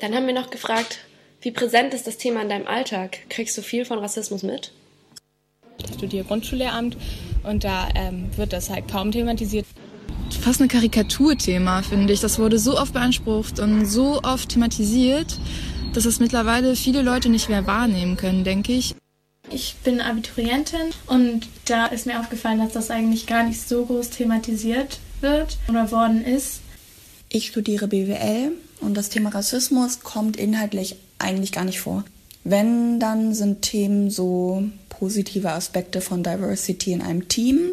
Dann 0.00 0.14
haben 0.14 0.26
wir 0.26 0.34
noch 0.34 0.50
gefragt, 0.50 0.98
wie 1.46 1.52
präsent 1.52 1.94
ist 1.94 2.08
das 2.08 2.16
Thema 2.16 2.42
in 2.42 2.48
deinem 2.48 2.66
Alltag? 2.66 3.18
Kriegst 3.28 3.56
du 3.56 3.62
viel 3.62 3.84
von 3.84 4.00
Rassismus 4.00 4.42
mit? 4.42 4.72
Ich 5.78 5.94
studiere 5.94 6.24
Grundschullehramt 6.24 6.96
und 7.44 7.62
da 7.62 7.88
ähm, 7.94 8.36
wird 8.36 8.52
das 8.52 8.68
halt 8.68 8.90
kaum 8.90 9.12
thematisiert. 9.12 9.64
Fast 10.40 10.60
ein 10.60 10.66
Karikaturthema, 10.66 11.82
finde 11.82 12.12
ich. 12.12 12.18
Das 12.18 12.40
wurde 12.40 12.58
so 12.58 12.76
oft 12.76 12.94
beansprucht 12.94 13.60
und 13.60 13.86
so 13.86 14.20
oft 14.24 14.48
thematisiert, 14.48 15.38
dass 15.94 16.04
es 16.04 16.18
mittlerweile 16.18 16.74
viele 16.74 17.02
Leute 17.02 17.28
nicht 17.28 17.48
mehr 17.48 17.64
wahrnehmen 17.64 18.16
können, 18.16 18.42
denke 18.42 18.72
ich. 18.72 18.96
Ich 19.48 19.76
bin 19.84 20.00
Abiturientin 20.00 20.90
und 21.06 21.46
da 21.66 21.86
ist 21.86 22.06
mir 22.06 22.18
aufgefallen, 22.18 22.58
dass 22.58 22.72
das 22.72 22.90
eigentlich 22.90 23.28
gar 23.28 23.44
nicht 23.44 23.60
so 23.60 23.86
groß 23.86 24.10
thematisiert 24.10 24.98
wird 25.20 25.58
oder 25.68 25.92
worden 25.92 26.24
ist. 26.24 26.58
Ich 27.28 27.46
studiere 27.46 27.86
BWL 27.86 28.50
und 28.80 28.94
das 28.96 29.10
Thema 29.10 29.30
Rassismus 29.30 30.00
kommt 30.00 30.36
inhaltlich 30.36 30.96
eigentlich 31.18 31.52
gar 31.52 31.64
nicht 31.64 31.80
vor. 31.80 32.04
Wenn, 32.44 33.00
dann 33.00 33.34
sind 33.34 33.62
Themen 33.62 34.10
so 34.10 34.62
positive 34.88 35.50
Aspekte 35.52 36.00
von 36.00 36.22
Diversity 36.22 36.92
in 36.92 37.02
einem 37.02 37.28
Team. 37.28 37.70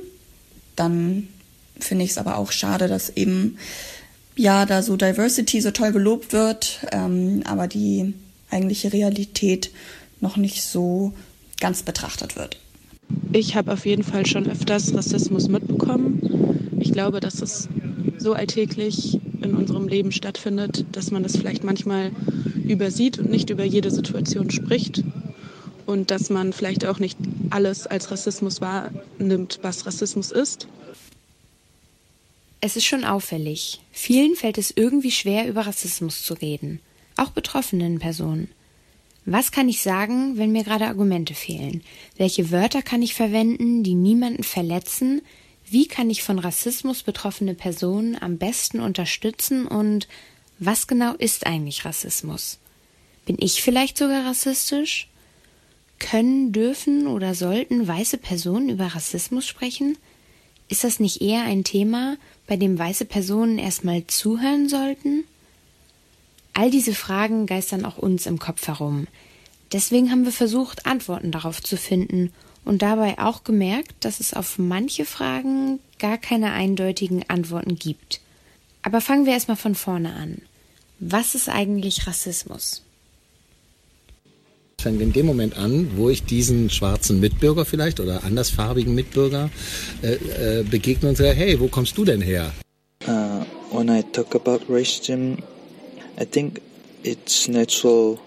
Dann 0.76 1.28
finde 1.80 2.06
ich 2.06 2.12
es 2.12 2.18
aber 2.18 2.38
auch 2.38 2.52
schade, 2.52 2.88
dass 2.88 3.10
eben 3.10 3.58
ja 4.36 4.66
da 4.66 4.82
so 4.82 4.96
Diversity 4.98 5.62
so 5.62 5.72
toll 5.72 5.92
gelobt 5.92 6.34
wird, 6.34 6.86
ähm, 6.92 7.44
aber 7.46 7.68
die 7.68 8.14
eigentliche 8.50 8.94
Realität 8.94 9.72
noch 10.22 10.38
nicht 10.38 10.64
so 10.64 11.14
ganz 11.60 11.84
betrachtet 11.84 12.36
wird. 12.36 12.58
Ich 13.32 13.56
habe 13.56 13.72
auf 13.74 13.86
jeden 13.86 14.04
Fall 14.04 14.26
schon 14.26 14.50
öfters 14.50 14.94
Rassismus 14.94 15.48
mitbekommen. 15.48 16.78
Ich 16.80 16.92
glaube, 16.92 17.20
dass 17.20 17.42
es 17.42 17.68
so 18.18 18.34
alltäglich 18.34 19.20
in 19.42 19.56
unserem 19.56 19.88
Leben 19.88 20.12
stattfindet, 20.12 20.86
dass 20.92 21.12
man 21.12 21.24
das 21.24 21.36
vielleicht 21.36 21.64
manchmal 21.64 22.12
übersieht 22.64 23.20
und 23.20 23.30
nicht 23.30 23.50
über 23.50 23.64
jede 23.64 23.92
Situation 23.92 24.50
spricht 24.52 25.04
und 25.86 26.12
dass 26.12 26.30
man 26.30 26.54
vielleicht 26.54 26.86
auch 26.86 27.00
nicht 27.00 27.18
alles 27.50 27.88
als 27.88 28.12
Rassismus 28.12 28.62
wahrnimmt, 28.62 29.60
was 29.62 29.86
Rassismus 29.86 30.32
ist. 30.32 30.68
Es 32.62 32.78
ist 32.78 32.86
schon 32.86 33.04
auffällig. 33.04 33.82
Vielen 33.92 34.36
fällt 34.36 34.58
es 34.58 34.72
irgendwie 34.76 35.12
schwer, 35.12 35.48
über 35.48 35.68
Rassismus 35.68 36.24
zu 36.24 36.34
reden. 36.34 36.80
Auch 37.18 37.32
betroffenen 37.32 38.00
Personen. 38.00 38.50
Was 39.26 39.52
kann 39.52 39.70
ich 39.70 39.82
sagen, 39.82 40.38
wenn 40.38 40.52
mir 40.52 40.64
gerade 40.64 40.88
Argumente 40.88 41.34
fehlen? 41.34 41.82
Welche 42.18 42.52
Wörter 42.52 42.82
kann 42.82 43.02
ich 43.02 43.14
verwenden, 43.14 43.84
die 43.84 43.96
niemanden 43.96 44.44
verletzen? 44.44 45.22
Wie 45.66 45.88
kann 45.88 46.10
ich 46.10 46.24
von 46.24 46.40
Rassismus 46.40 47.04
betroffene 47.04 47.54
Personen 47.54 48.18
am 48.22 48.38
besten 48.38 48.80
unterstützen? 48.82 49.66
Und 49.68 50.08
was 50.60 50.88
genau 50.88 51.14
ist 51.14 51.46
eigentlich 51.46 51.86
Rassismus? 51.86 52.60
Bin 53.26 53.38
ich 53.40 53.62
vielleicht 53.62 53.98
sogar 53.98 54.26
rassistisch? 54.26 55.08
Können, 56.00 56.52
dürfen 56.52 57.08
oder 57.08 57.34
sollten 57.36 57.88
weiße 57.88 58.18
Personen 58.18 58.70
über 58.70 58.88
Rassismus 58.88 59.48
sprechen? 59.48 59.98
Ist 60.68 60.84
das 60.84 61.00
nicht 61.00 61.22
eher 61.22 61.44
ein 61.44 61.64
Thema, 61.64 62.18
bei 62.48 62.58
dem 62.58 62.78
weiße 62.78 63.06
Personen 63.06 63.58
erstmal 63.58 64.06
zuhören 64.08 64.68
sollten? 64.68 65.24
All 66.54 66.70
diese 66.70 66.94
Fragen 66.94 67.46
geistern 67.46 67.86
auch 67.86 67.98
uns 67.98 68.26
im 68.26 68.38
Kopf 68.38 68.68
herum. 68.68 69.08
Deswegen 69.72 70.12
haben 70.12 70.26
wir 70.26 70.32
versucht, 70.32 70.86
Antworten 70.86 71.32
darauf 71.32 71.62
zu 71.64 71.78
finden 71.78 72.32
und 72.64 72.82
dabei 72.82 73.18
auch 73.18 73.44
gemerkt, 73.44 73.94
dass 74.02 74.20
es 74.20 74.34
auf 74.34 74.58
manche 74.58 75.06
Fragen 75.06 75.80
gar 76.00 76.18
keine 76.18 76.52
eindeutigen 76.52 77.28
Antworten 77.28 77.76
gibt. 77.76 78.22
Aber 78.84 79.02
fangen 79.02 79.26
wir 79.26 79.34
erstmal 79.34 79.58
von 79.58 79.76
vorne 79.76 80.14
an. 80.14 80.42
Was 81.00 81.36
ist 81.36 81.50
eigentlich 81.50 82.08
Rassismus? 82.08 82.84
fängt 84.84 85.02
in 85.02 85.14
dem 85.14 85.26
Moment 85.26 85.58
an, 85.58 85.92
wo 85.96 86.10
ich 86.10 86.24
diesen 86.24 86.70
schwarzen 86.70 87.22
Mitbürger 87.22 87.64
vielleicht 87.64 88.02
oder 88.02 88.24
andersfarbigen 88.26 88.94
Mitbürger 88.94 89.50
äh, 90.02 90.60
äh, 90.60 90.64
begegne 90.64 91.10
und 91.10 91.16
sage, 91.16 91.32
hey, 91.32 91.60
wo 91.60 91.70
kommst 91.70 91.98
du 91.98 92.04
denn 92.04 92.22
her? 92.22 92.52
Uh, 93.08 93.44
when 93.72 93.90
I 93.90 94.04
talk 94.12 94.36
about 94.36 94.60
racism, 94.70 95.38
I 96.20 96.26
think 96.26 96.62
it's 97.04 97.48
natural 97.48 98.20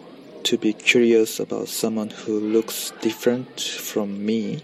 to 0.45 0.57
be 0.57 0.73
curious 0.73 1.41
about 1.41 1.69
someone 1.69 2.11
who 2.25 2.41
looks 2.41 2.93
different 3.03 3.61
from 3.61 4.25
me, 4.25 4.63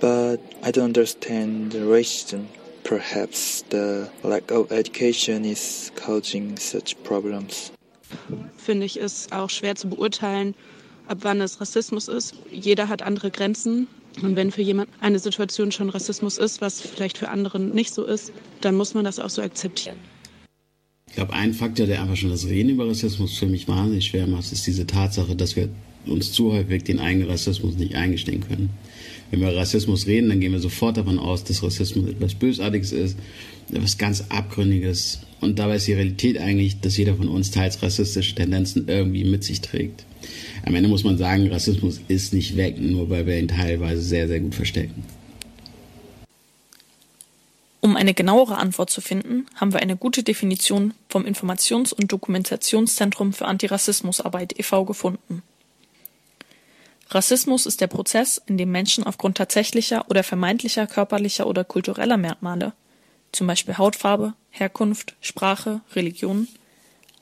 but 0.00 0.40
I 0.62 0.70
don't 0.70 0.96
understand 0.96 1.72
the 1.72 1.80
racism. 1.80 2.46
Perhaps 2.84 3.64
the 3.70 4.06
lack 4.22 4.52
of 4.52 4.70
education 4.70 5.44
is 5.44 5.90
causing 5.96 6.56
such 6.58 6.94
problems. 7.02 7.72
Finde 8.56 8.86
ich 8.86 9.00
es 9.00 9.32
auch 9.32 9.50
schwer 9.50 9.74
zu 9.74 9.88
beurteilen, 9.88 10.54
ab 11.08 11.18
wann 11.22 11.40
es 11.40 11.60
Rassismus 11.60 12.08
ist. 12.08 12.34
Jeder 12.52 12.88
hat 12.88 13.02
andere 13.02 13.30
Grenzen. 13.30 13.86
Und 14.22 14.36
wenn 14.36 14.52
für 14.52 14.62
jemand 14.62 14.90
eine 15.00 15.18
Situation 15.18 15.72
schon 15.72 15.88
Rassismus 15.88 16.38
ist, 16.38 16.60
was 16.60 16.80
vielleicht 16.80 17.18
für 17.18 17.30
andere 17.30 17.58
nicht 17.58 17.92
so 17.92 18.04
ist, 18.04 18.32
dann 18.60 18.76
muss 18.76 18.94
man 18.94 19.04
das 19.04 19.18
auch 19.18 19.30
so 19.30 19.42
akzeptieren. 19.42 19.96
Ich 21.08 21.16
glaube, 21.16 21.32
ein 21.32 21.52
Faktor, 21.52 21.86
der 21.86 22.00
einfach 22.00 22.16
schon 22.16 22.30
das 22.30 22.46
Reden 22.46 22.70
über 22.70 22.88
Rassismus 22.88 23.36
für 23.36 23.46
mich 23.46 23.66
wahnsinnig 23.66 24.06
schwer 24.06 24.26
macht, 24.26 24.52
ist 24.52 24.66
diese 24.66 24.86
Tatsache, 24.86 25.34
dass 25.34 25.56
wir 25.56 25.68
uns 26.06 26.32
zu 26.32 26.52
häufig 26.52 26.84
den 26.84 27.00
eigenen 27.00 27.28
Rassismus 27.28 27.76
nicht 27.76 27.94
eingestehen 27.94 28.46
können. 28.46 28.70
Wenn 29.34 29.40
wir 29.40 29.56
Rassismus 29.56 30.06
reden, 30.06 30.28
dann 30.28 30.38
gehen 30.38 30.52
wir 30.52 30.60
sofort 30.60 30.96
davon 30.96 31.18
aus, 31.18 31.42
dass 31.42 31.60
Rassismus 31.60 32.08
etwas 32.08 32.36
Bösartiges 32.36 32.92
ist, 32.92 33.18
etwas 33.72 33.98
ganz 33.98 34.22
Abgründiges. 34.28 35.22
Und 35.40 35.58
dabei 35.58 35.74
ist 35.74 35.88
die 35.88 35.92
Realität 35.92 36.38
eigentlich, 36.38 36.78
dass 36.78 36.96
jeder 36.96 37.16
von 37.16 37.26
uns 37.26 37.50
teils 37.50 37.82
rassistische 37.82 38.36
Tendenzen 38.36 38.86
irgendwie 38.86 39.24
mit 39.24 39.42
sich 39.42 39.60
trägt. 39.60 40.04
Am 40.64 40.76
Ende 40.76 40.88
muss 40.88 41.02
man 41.02 41.18
sagen, 41.18 41.48
Rassismus 41.48 42.00
ist 42.06 42.32
nicht 42.32 42.56
weg, 42.56 42.80
nur 42.80 43.10
weil 43.10 43.26
wir 43.26 43.36
ihn 43.36 43.48
teilweise 43.48 44.02
sehr, 44.02 44.28
sehr 44.28 44.38
gut 44.38 44.54
verstecken. 44.54 45.02
Um 47.80 47.96
eine 47.96 48.14
genauere 48.14 48.56
Antwort 48.56 48.90
zu 48.90 49.00
finden, 49.00 49.46
haben 49.56 49.72
wir 49.72 49.80
eine 49.80 49.96
gute 49.96 50.22
Definition 50.22 50.94
vom 51.08 51.26
Informations- 51.26 51.92
und 51.92 52.12
Dokumentationszentrum 52.12 53.32
für 53.32 53.46
Antirassismusarbeit 53.46 54.56
e.V. 54.60 54.84
gefunden. 54.84 55.42
Rassismus 57.14 57.64
ist 57.64 57.80
der 57.80 57.86
Prozess, 57.86 58.42
in 58.46 58.58
dem 58.58 58.72
Menschen 58.72 59.04
aufgrund 59.04 59.36
tatsächlicher 59.36 60.10
oder 60.10 60.24
vermeintlicher 60.24 60.88
körperlicher 60.88 61.46
oder 61.46 61.62
kultureller 61.62 62.16
Merkmale, 62.16 62.72
zum 63.30 63.46
Beispiel 63.46 63.78
Hautfarbe, 63.78 64.34
Herkunft, 64.50 65.14
Sprache, 65.20 65.80
Religion, 65.94 66.48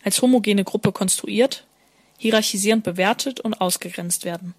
als 0.02 0.22
homogene 0.22 0.64
Gruppe 0.64 0.92
konstruiert, 0.92 1.66
hierarchisierend 2.16 2.84
bewertet 2.84 3.40
und 3.40 3.60
ausgegrenzt 3.60 4.24
werden. 4.24 4.54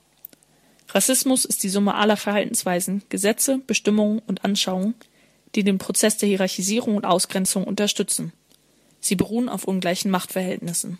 Rassismus 0.90 1.46
ist 1.46 1.64
die 1.64 1.70
Summe 1.70 1.96
aller 1.96 2.18
Verhaltensweisen, 2.18 3.02
Gesetze, 3.10 3.60
Bestimmungen 3.66 4.20
und 4.28 4.46
Anschauungen, 4.46 4.94
die 5.56 5.64
den 5.64 5.80
Prozess 5.80 6.18
der 6.18 6.30
Hierarchisierung 6.30 6.96
und 6.96 7.06
Ausgrenzung 7.06 7.64
unterstützen. 7.64 8.34
Sie 9.00 9.16
beruhen 9.16 9.50
auf 9.50 9.64
ungleichen 9.64 10.12
Machtverhältnissen. 10.12 11.00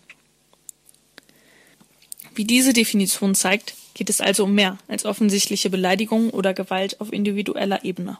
Wie 2.34 2.44
diese 2.44 2.72
Definition 2.72 3.36
zeigt, 3.36 3.76
geht 3.94 4.10
es 4.10 4.20
also 4.20 4.44
um 4.44 4.54
mehr 4.54 4.78
als 4.88 5.04
offensichtliche 5.04 5.70
Beleidigung 5.70 6.30
oder 6.30 6.52
Gewalt 6.52 7.00
auf 7.00 7.12
individueller 7.12 7.84
Ebene. 7.84 8.18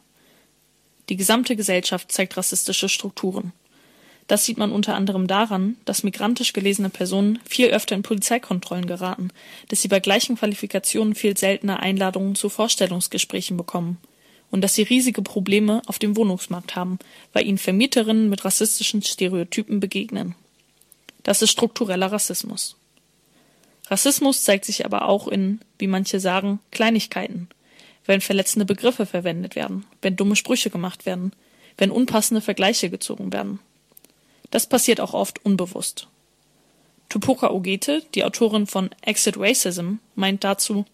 Die 1.09 1.17
gesamte 1.17 1.57
Gesellschaft 1.57 2.11
zeigt 2.11 2.37
rassistische 2.37 2.89
Strukturen. 2.89 3.53
Das 4.27 4.47
sieht 4.47 4.57
man 4.57 4.73
unter 4.73 4.95
anderem 4.95 5.27
daran, 5.27 5.77
dass 5.85 6.03
migrantisch 6.03 6.55
gelesene 6.55 6.89
Personen 6.89 7.41
viel 7.45 7.69
öfter 7.69 7.95
in 7.95 8.03
Polizeikontrollen 8.03 8.87
geraten, 8.87 9.31
dass 9.69 9.83
sie 9.83 9.89
bei 9.89 10.01
gleichen 10.01 10.37
Qualifikationen 10.37 11.15
viel 11.15 11.37
seltener 11.37 11.81
Einladungen 11.81 12.35
zu 12.35 12.49
Vorstellungsgesprächen 12.49 13.59
bekommen 13.59 13.99
und 14.51 14.63
dass 14.63 14.75
sie 14.75 14.83
riesige 14.83 15.21
Probleme 15.21 15.83
auf 15.87 15.99
dem 15.99 16.17
Wohnungsmarkt 16.17 16.75
haben, 16.75 16.99
weil 17.35 17.47
ihnen 17.47 17.59
Vermieterinnen 17.59 18.31
mit 18.31 18.45
rassistischen 18.47 19.03
Stereotypen 19.03 19.81
begegnen. 19.81 20.35
Das 21.23 21.43
ist 21.43 21.51
struktureller 21.51 22.13
Rassismus. 22.13 22.77
Rassismus 23.89 24.45
zeigt 24.45 24.65
sich 24.65 24.85
aber 24.85 25.09
auch 25.09 25.29
in, 25.29 25.61
wie 25.79 25.87
manche 25.87 26.21
sagen, 26.21 26.61
Kleinigkeiten, 26.71 27.49
wenn 28.07 28.21
verletzende 28.21 28.65
Begriffe 28.65 29.07
verwendet 29.07 29.57
werden, 29.57 29.85
wenn 30.03 30.17
dumme 30.17 30.37
Sprüche 30.37 30.71
gemacht 30.71 31.07
werden, 31.07 31.33
wenn 31.77 31.91
unpassende 31.91 32.41
Vergleiche 32.41 32.91
gezogen 32.91 33.33
werden. 33.33 33.59
Das 34.51 34.69
passiert 34.69 35.01
auch 35.01 35.15
oft 35.15 35.45
unbewusst. 35.45 36.09
Tupoka 37.09 37.51
Ogete, 37.51 38.03
die 38.15 38.25
Autorin 38.25 38.67
von 38.67 38.91
Exit 39.03 39.37
Racism, 39.39 39.95
meint 40.15 40.45
dazu, 40.45 40.85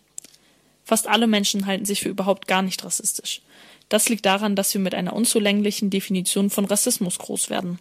fast 0.84 1.06
alle 1.06 1.26
Menschen 1.26 1.66
halten 1.66 1.84
sich 1.84 2.00
für 2.00 2.08
überhaupt 2.08 2.46
gar 2.46 2.62
nicht 2.62 2.84
rassistisch. 2.84 3.42
Das 3.88 4.08
liegt 4.08 4.26
daran, 4.26 4.56
dass 4.56 4.72
wir 4.74 4.80
mit 4.80 4.94
einer 4.94 5.12
unzulänglichen 5.12 5.90
Definition 5.90 6.50
von 6.50 6.64
Rassismus 6.64 7.18
groß 7.18 7.50
werden, 7.50 7.78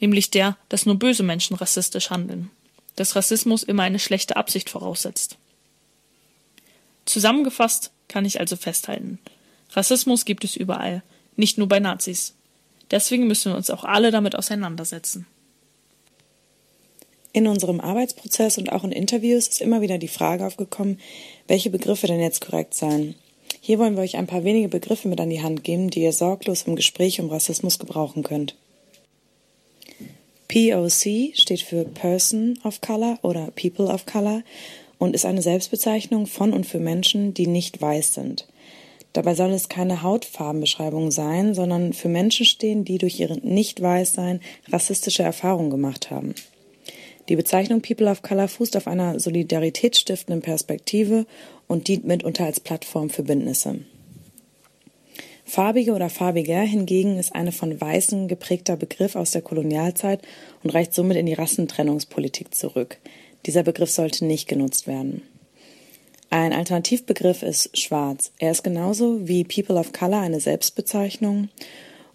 nämlich 0.00 0.30
der, 0.30 0.56
dass 0.68 0.86
nur 0.86 0.98
böse 0.98 1.22
Menschen 1.22 1.56
rassistisch 1.56 2.10
handeln, 2.10 2.50
dass 2.98 3.16
Rassismus 3.16 3.62
immer 3.62 3.84
eine 3.84 3.98
schlechte 3.98 4.36
Absicht 4.36 4.70
voraussetzt. 4.70 5.36
Zusammengefasst 7.04 7.92
kann 8.08 8.24
ich 8.24 8.40
also 8.40 8.56
festhalten, 8.56 9.18
Rassismus 9.72 10.24
gibt 10.24 10.44
es 10.44 10.56
überall, 10.56 11.02
nicht 11.36 11.58
nur 11.58 11.68
bei 11.68 11.78
Nazis. 11.78 12.34
Deswegen 12.90 13.26
müssen 13.26 13.52
wir 13.52 13.56
uns 13.56 13.70
auch 13.70 13.84
alle 13.84 14.10
damit 14.10 14.34
auseinandersetzen. 14.34 15.26
In 17.32 17.46
unserem 17.46 17.80
Arbeitsprozess 17.80 18.56
und 18.58 18.72
auch 18.72 18.84
in 18.84 18.92
Interviews 18.92 19.46
ist 19.48 19.60
immer 19.60 19.82
wieder 19.82 19.98
die 19.98 20.08
Frage 20.08 20.46
aufgekommen, 20.46 20.98
welche 21.46 21.70
Begriffe 21.70 22.06
denn 22.06 22.20
jetzt 22.20 22.40
korrekt 22.40 22.74
seien. 22.74 23.14
Hier 23.60 23.78
wollen 23.78 23.96
wir 23.96 24.02
euch 24.02 24.16
ein 24.16 24.26
paar 24.26 24.44
wenige 24.44 24.68
Begriffe 24.68 25.08
mit 25.08 25.20
an 25.20 25.30
die 25.30 25.42
Hand 25.42 25.62
geben, 25.62 25.90
die 25.90 26.02
ihr 26.02 26.12
sorglos 26.12 26.62
im 26.62 26.74
Gespräch 26.74 27.20
um 27.20 27.28
Rassismus 27.28 27.78
gebrauchen 27.78 28.22
könnt. 28.22 28.56
POC 30.48 31.34
steht 31.34 31.60
für 31.60 31.84
Person 31.84 32.58
of 32.64 32.80
Color 32.80 33.18
oder 33.22 33.50
People 33.50 33.86
of 33.86 34.06
Color 34.06 34.42
und 34.98 35.14
ist 35.14 35.26
eine 35.26 35.42
Selbstbezeichnung 35.42 36.26
von 36.26 36.54
und 36.54 36.64
für 36.64 36.80
Menschen, 36.80 37.34
die 37.34 37.46
nicht 37.46 37.80
weiß 37.80 38.14
sind. 38.14 38.48
Dabei 39.12 39.34
soll 39.34 39.50
es 39.50 39.68
keine 39.68 40.02
Hautfarbenbeschreibung 40.02 41.10
sein, 41.10 41.54
sondern 41.54 41.92
für 41.92 42.08
Menschen 42.08 42.46
stehen, 42.46 42.84
die 42.84 42.98
durch 42.98 43.20
ihr 43.20 43.36
Nicht-Weißsein 43.42 44.40
rassistische 44.70 45.22
Erfahrungen 45.22 45.70
gemacht 45.70 46.10
haben. 46.10 46.34
Die 47.28 47.36
Bezeichnung 47.36 47.82
People 47.82 48.10
of 48.10 48.22
Color 48.22 48.48
fußt 48.48 48.76
auf 48.76 48.86
einer 48.86 49.20
solidaritätsstiftenden 49.20 50.40
Perspektive 50.40 51.26
und 51.66 51.88
dient 51.88 52.06
mitunter 52.06 52.46
als 52.46 52.60
Plattform 52.60 53.10
für 53.10 53.22
Bündnisse. 53.22 53.80
Farbige 55.48 55.94
oder 55.94 56.10
farbiger 56.10 56.60
hingegen 56.60 57.16
ist 57.16 57.34
eine 57.34 57.52
von 57.52 57.80
Weißen 57.80 58.28
geprägter 58.28 58.76
Begriff 58.76 59.16
aus 59.16 59.30
der 59.30 59.40
Kolonialzeit 59.40 60.20
und 60.62 60.74
reicht 60.74 60.92
somit 60.92 61.16
in 61.16 61.24
die 61.24 61.32
Rassentrennungspolitik 61.32 62.54
zurück. 62.54 62.98
Dieser 63.46 63.62
Begriff 63.62 63.90
sollte 63.90 64.26
nicht 64.26 64.46
genutzt 64.46 64.86
werden. 64.86 65.22
Ein 66.28 66.52
Alternativbegriff 66.52 67.42
ist 67.42 67.78
schwarz. 67.78 68.30
Er 68.38 68.50
ist 68.50 68.62
genauso 68.62 69.26
wie 69.26 69.42
People 69.44 69.76
of 69.76 69.94
Color 69.94 70.20
eine 70.20 70.40
Selbstbezeichnung 70.40 71.48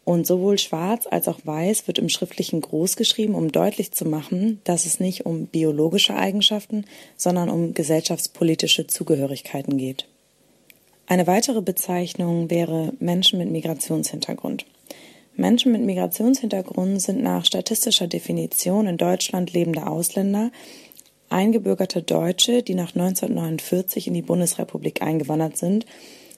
und 0.06 0.28
sowohl 0.28 0.60
schwarz 0.60 1.08
als 1.10 1.28
auch 1.28 1.40
weiß 1.44 1.88
wird 1.88 1.98
im 1.98 2.10
Schriftlichen 2.10 2.62
groß 2.62 2.98
geschrieben, 2.98 3.34
um 3.34 3.52
deutlich 3.52 3.94
zu 3.94 4.06
machen, 4.06 4.62
dass 4.63 4.86
es 4.86 5.00
nicht 5.00 5.25
um 5.25 5.48
biologische 5.48 6.16
Eigenschaften, 6.16 6.86
sondern 7.18 7.50
um 7.50 7.74
gesellschaftspolitische 7.74 8.86
Zugehörigkeiten 8.86 9.80
geht. 9.80 10.06
Eine 11.05 11.27
weitere 11.27 11.62
Bezeichnung 11.62 12.50
wäre 12.50 12.93
Menschen 13.00 13.39
mit 13.39 13.51
Migrationshintergrund. 13.51 14.65
Menschen 15.36 15.71
mit 15.71 15.82
Migrationshintergrund 15.82 17.01
sind 17.01 17.21
nach 17.21 17.45
statistischer 17.45 18.08
Definition 18.08 18.88
in 18.88 18.97
Deutschland 18.97 19.51
lebende 19.54 19.88
Ausländer, 19.88 20.51
eingebürgerte 21.30 22.04
Deutsche, 22.04 22.62
die 22.62 22.75
nach 22.75 22.95
1949 22.95 24.08
in 24.08 24.13
die 24.13 24.21
Bundesrepublik 24.21 25.01
eingewandert 25.01 25.58
sind, 25.58 25.86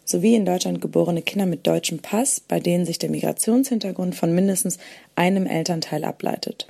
sowie 0.06 0.36
in 0.36 0.46
Deutschland 0.46 0.82
geborene 0.82 1.22
Kinder 1.22 1.46
mit 1.46 1.68
deutschem 1.68 2.00
Pass, 2.00 2.40
bei 2.40 2.60
denen 2.60 2.86
sich 2.86 3.00
der 3.00 3.10
Migrationshintergrund 3.10 4.16
von 4.16 4.34
mindestens 4.34 4.78
einem 5.16 5.46
Elternteil 5.48 6.06
ableitet. 6.06 6.68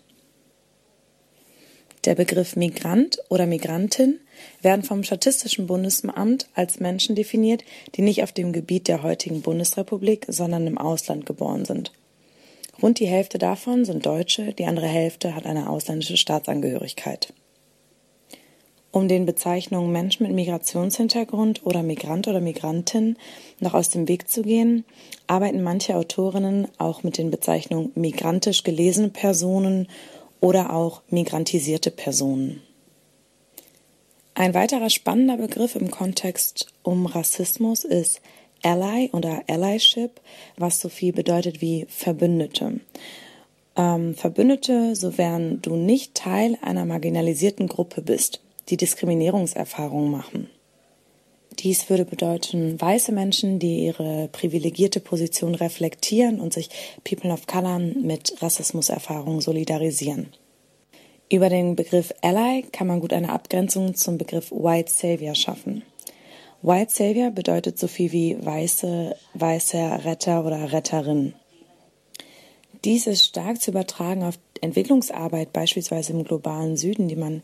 Der 2.05 2.15
Begriff 2.15 2.55
Migrant 2.55 3.19
oder 3.29 3.45
Migrantin 3.45 4.19
werden 4.61 4.83
vom 4.83 5.03
Statistischen 5.03 5.67
Bundesamt 5.67 6.47
als 6.53 6.79
Menschen 6.79 7.15
definiert, 7.15 7.63
die 7.95 8.01
nicht 8.01 8.23
auf 8.23 8.31
dem 8.31 8.53
Gebiet 8.53 8.87
der 8.87 9.03
heutigen 9.03 9.41
Bundesrepublik, 9.41 10.25
sondern 10.27 10.67
im 10.67 10.77
Ausland 10.77 11.25
geboren 11.25 11.65
sind. 11.65 11.91
Rund 12.81 12.99
die 12.99 13.07
Hälfte 13.07 13.37
davon 13.37 13.85
sind 13.85 14.05
Deutsche, 14.05 14.53
die 14.53 14.65
andere 14.65 14.87
Hälfte 14.87 15.35
hat 15.35 15.45
eine 15.45 15.69
ausländische 15.69 16.17
Staatsangehörigkeit. 16.17 17.33
Um 18.95 19.09
den 19.09 19.25
Bezeichnungen 19.25 19.91
Mensch 19.91 20.21
mit 20.21 20.31
Migrationshintergrund 20.31 21.65
oder 21.65 21.83
Migrant 21.83 22.29
oder 22.29 22.39
Migrantin 22.39 23.17
noch 23.59 23.73
aus 23.73 23.89
dem 23.89 24.07
Weg 24.07 24.29
zu 24.29 24.41
gehen, 24.41 24.85
arbeiten 25.27 25.61
manche 25.61 25.97
Autorinnen 25.97 26.69
auch 26.77 27.03
mit 27.03 27.17
den 27.17 27.29
Bezeichnungen 27.29 27.91
migrantisch 27.95 28.63
gelesene 28.63 29.09
Personen 29.09 29.89
oder 30.39 30.73
auch 30.73 31.01
migrantisierte 31.09 31.91
Personen. 31.91 32.61
Ein 34.35 34.53
weiterer 34.53 34.89
spannender 34.89 35.37
Begriff 35.37 35.75
im 35.75 35.89
Kontext 35.89 36.67
um 36.83 37.05
Rassismus 37.05 37.85
ist 37.85 38.21
Ally 38.63 39.09
oder 39.13 39.43
Allyship, 39.47 40.19
was 40.57 40.79
so 40.79 40.89
viel 40.89 41.13
bedeutet 41.13 41.61
wie 41.61 41.85
Verbündete. 41.89 42.81
Ähm, 43.77 44.13
Verbündete, 44.13 44.95
sofern 44.95 45.61
du 45.61 45.75
nicht 45.75 46.15
Teil 46.15 46.57
einer 46.61 46.85
marginalisierten 46.85 47.67
Gruppe 47.67 48.01
bist 48.01 48.41
die 48.69 48.77
Diskriminierungserfahrungen 48.77 50.11
machen. 50.11 50.49
Dies 51.59 51.89
würde 51.89 52.03
bedeuten, 52.03 52.79
weiße 52.81 53.11
Menschen, 53.11 53.59
die 53.59 53.85
ihre 53.85 54.27
privilegierte 54.31 54.99
Position 54.99 55.55
reflektieren 55.55 56.39
und 56.39 56.53
sich 56.53 56.69
People 57.03 57.31
of 57.31 57.47
Color 57.47 57.79
mit 57.79 58.41
Rassismuserfahrungen 58.41 59.39
solidarisieren. 59.39 60.33
Über 61.29 61.49
den 61.49 61.75
Begriff 61.75 62.13
Ally 62.21 62.63
kann 62.71 62.85
man 62.85 62.99
gut 62.99 63.11
eine 63.11 63.31
Abgrenzung 63.31 63.95
zum 63.95 64.19
Begriff 64.19 64.51
White 64.51 64.91
Savior 64.91 65.33
schaffen. 65.33 65.81
White 66.61 66.91
Savior 66.91 67.31
bedeutet 67.31 67.79
so 67.79 67.87
viel 67.87 68.11
wie 68.11 68.37
weiße, 68.45 69.15
weißer 69.33 70.05
Retter 70.05 70.45
oder 70.45 70.71
Retterin. 70.71 71.33
Dies 72.83 73.07
ist 73.07 73.23
stark 73.23 73.59
zu 73.59 73.71
übertragen 73.71 74.23
auf 74.23 74.37
Entwicklungsarbeit, 74.61 75.51
beispielsweise 75.51 76.13
im 76.13 76.23
globalen 76.23 76.77
Süden, 76.77 77.07
die 77.07 77.15
man 77.15 77.41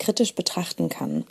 kritisch 0.00 0.34
betrachten 0.34 0.88
kann. 0.88 1.24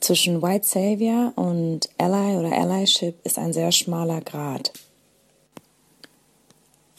Zwischen 0.00 0.40
White 0.40 0.66
Savior 0.66 1.32
und 1.34 1.88
Ally 1.98 2.38
oder 2.38 2.52
Allyship 2.52 3.16
ist 3.24 3.38
ein 3.38 3.52
sehr 3.52 3.72
schmaler 3.72 4.20
Grad. 4.20 4.72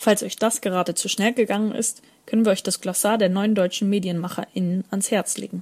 Falls 0.02 0.24
euch 0.24 0.38
das 0.38 0.62
gerade 0.62 0.96
zu 0.96 1.10
schnell 1.10 1.34
gegangen 1.34 1.74
ist, 1.76 2.02
können 2.26 2.46
wir 2.46 2.54
euch 2.54 2.64
das 2.64 2.80
Glossar 2.80 3.18
der 3.18 3.28
neuen 3.28 3.54
deutschen 3.54 3.90
MedienmacherInnen 3.90 4.86
ans 4.92 5.12
Herz 5.12 5.38
legen. 5.38 5.62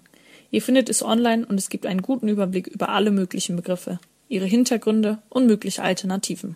Ihr 0.52 0.62
findet 0.62 0.90
es 0.90 1.02
online 1.02 1.44
und 1.44 1.58
es 1.58 1.70
gibt 1.70 1.88
einen 1.88 2.04
guten 2.04 2.28
Überblick 2.28 2.68
über 2.68 2.90
alle 2.90 3.10
möglichen 3.10 3.56
Begriffe, 3.56 4.00
ihre 4.30 4.46
Hintergründe 4.46 5.18
und 5.30 5.48
mögliche 5.48 5.82
Alternativen. 5.82 6.56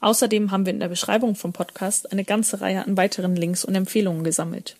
Außerdem 0.00 0.50
haben 0.50 0.66
wir 0.66 0.74
in 0.74 0.80
der 0.80 0.88
Beschreibung 0.88 1.36
vom 1.36 1.54
Podcast 1.54 2.12
eine 2.12 2.24
ganze 2.24 2.60
Reihe 2.60 2.84
an 2.84 2.98
weiteren 2.98 3.34
Links 3.34 3.64
und 3.64 3.74
Empfehlungen 3.74 4.22
gesammelt 4.22 4.76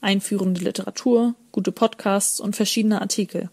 einführende 0.00 0.62
Literatur, 0.62 1.34
gute 1.52 1.72
Podcasts 1.72 2.40
und 2.40 2.56
verschiedene 2.56 3.00
Artikel. 3.00 3.50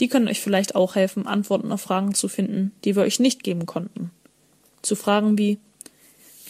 Die 0.00 0.08
können 0.08 0.28
euch 0.28 0.40
vielleicht 0.40 0.74
auch 0.74 0.94
helfen, 0.96 1.26
Antworten 1.26 1.72
auf 1.72 1.82
Fragen 1.82 2.14
zu 2.14 2.28
finden, 2.28 2.72
die 2.84 2.96
wir 2.96 3.02
euch 3.02 3.20
nicht 3.20 3.42
geben 3.42 3.66
konnten. 3.66 4.10
Zu 4.82 4.96
Fragen 4.96 5.38
wie 5.38 5.58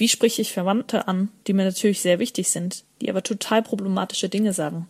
wie 0.03 0.09
spreche 0.09 0.43
ich 0.43 0.53
Verwandte 0.53 1.07
an, 1.07 1.29
die 1.47 1.53
mir 1.53 1.65
natürlich 1.65 2.01
sehr 2.01 2.19
wichtig 2.19 2.51
sind, 2.51 2.83
die 3.01 3.09
aber 3.09 3.23
total 3.23 3.63
problematische 3.63 4.29
Dinge 4.29 4.53
sagen? 4.53 4.89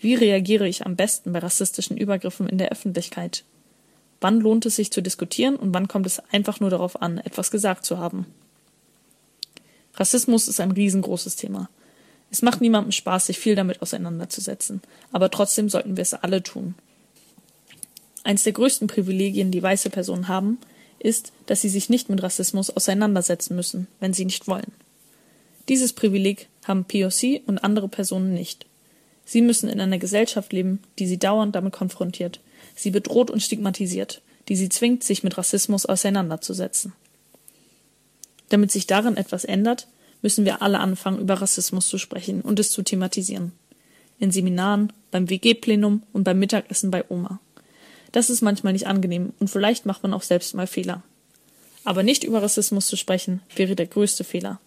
Wie 0.00 0.16
reagiere 0.16 0.66
ich 0.66 0.84
am 0.84 0.96
besten 0.96 1.32
bei 1.32 1.38
rassistischen 1.38 1.96
Übergriffen 1.96 2.48
in 2.48 2.58
der 2.58 2.72
Öffentlichkeit? 2.72 3.44
Wann 4.20 4.40
lohnt 4.40 4.66
es 4.66 4.74
sich 4.74 4.90
zu 4.90 5.00
diskutieren 5.00 5.54
und 5.54 5.72
wann 5.72 5.86
kommt 5.86 6.06
es 6.06 6.20
einfach 6.32 6.58
nur 6.58 6.70
darauf 6.70 7.00
an, 7.00 7.18
etwas 7.18 7.52
gesagt 7.52 7.84
zu 7.86 7.98
haben? 7.98 8.26
Rassismus 9.94 10.48
ist 10.48 10.58
ein 10.58 10.72
riesengroßes 10.72 11.36
Thema. 11.36 11.70
Es 12.32 12.42
macht 12.42 12.60
niemandem 12.60 12.90
Spaß, 12.90 13.26
sich 13.26 13.38
viel 13.38 13.54
damit 13.54 13.80
auseinanderzusetzen, 13.80 14.82
aber 15.12 15.30
trotzdem 15.30 15.68
sollten 15.68 15.96
wir 15.96 16.02
es 16.02 16.14
alle 16.14 16.42
tun. 16.42 16.74
Eins 18.24 18.42
der 18.42 18.54
größten 18.54 18.88
Privilegien, 18.88 19.52
die 19.52 19.62
weiße 19.62 19.90
Personen 19.90 20.26
haben, 20.26 20.58
ist, 20.98 21.32
dass 21.46 21.60
sie 21.60 21.68
sich 21.68 21.88
nicht 21.88 22.08
mit 22.08 22.22
Rassismus 22.22 22.70
auseinandersetzen 22.70 23.56
müssen, 23.56 23.86
wenn 24.00 24.12
sie 24.12 24.24
nicht 24.24 24.48
wollen. 24.48 24.72
Dieses 25.68 25.92
Privileg 25.92 26.48
haben 26.64 26.84
POC 26.84 27.42
und 27.46 27.58
andere 27.58 27.88
Personen 27.88 28.34
nicht. 28.34 28.66
Sie 29.24 29.42
müssen 29.42 29.68
in 29.68 29.80
einer 29.80 29.98
Gesellschaft 29.98 30.52
leben, 30.52 30.80
die 30.98 31.06
sie 31.06 31.18
dauernd 31.18 31.54
damit 31.54 31.72
konfrontiert, 31.72 32.40
sie 32.76 32.90
bedroht 32.90 33.30
und 33.30 33.42
stigmatisiert, 33.42 34.22
die 34.48 34.56
sie 34.56 34.68
zwingt, 34.68 35.02
sich 35.02 35.24
mit 35.24 35.36
Rassismus 35.36 35.86
auseinanderzusetzen. 35.86 36.92
Damit 38.48 38.70
sich 38.70 38.86
darin 38.86 39.16
etwas 39.16 39.44
ändert, 39.44 39.88
müssen 40.22 40.44
wir 40.44 40.62
alle 40.62 40.78
anfangen, 40.78 41.20
über 41.20 41.34
Rassismus 41.34 41.88
zu 41.88 41.98
sprechen 41.98 42.40
und 42.40 42.60
es 42.60 42.70
zu 42.70 42.82
thematisieren. 42.82 43.52
In 44.18 44.30
Seminaren, 44.30 44.92
beim 45.10 45.28
WG-Plenum 45.28 46.02
und 46.12 46.24
beim 46.24 46.38
Mittagessen 46.38 46.90
bei 46.90 47.04
Oma. 47.08 47.40
Das 48.16 48.30
ist 48.30 48.40
manchmal 48.40 48.72
nicht 48.72 48.86
angenehm 48.86 49.34
und 49.40 49.50
vielleicht 49.50 49.84
macht 49.84 50.02
man 50.02 50.14
auch 50.14 50.22
selbst 50.22 50.54
mal 50.54 50.66
Fehler. 50.66 51.02
Aber 51.84 52.02
nicht 52.02 52.24
über 52.24 52.42
Rassismus 52.42 52.86
zu 52.86 52.96
sprechen, 52.96 53.42
wäre 53.54 53.76
der 53.76 53.88
größte 53.88 54.24
Fehler. 54.24 54.58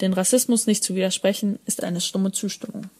Denn 0.00 0.12
Rassismus 0.12 0.68
nicht 0.68 0.84
zu 0.84 0.94
widersprechen, 0.94 1.58
ist 1.66 1.82
eine 1.82 2.00
stumme 2.00 2.30
Zustimmung. 2.30 2.90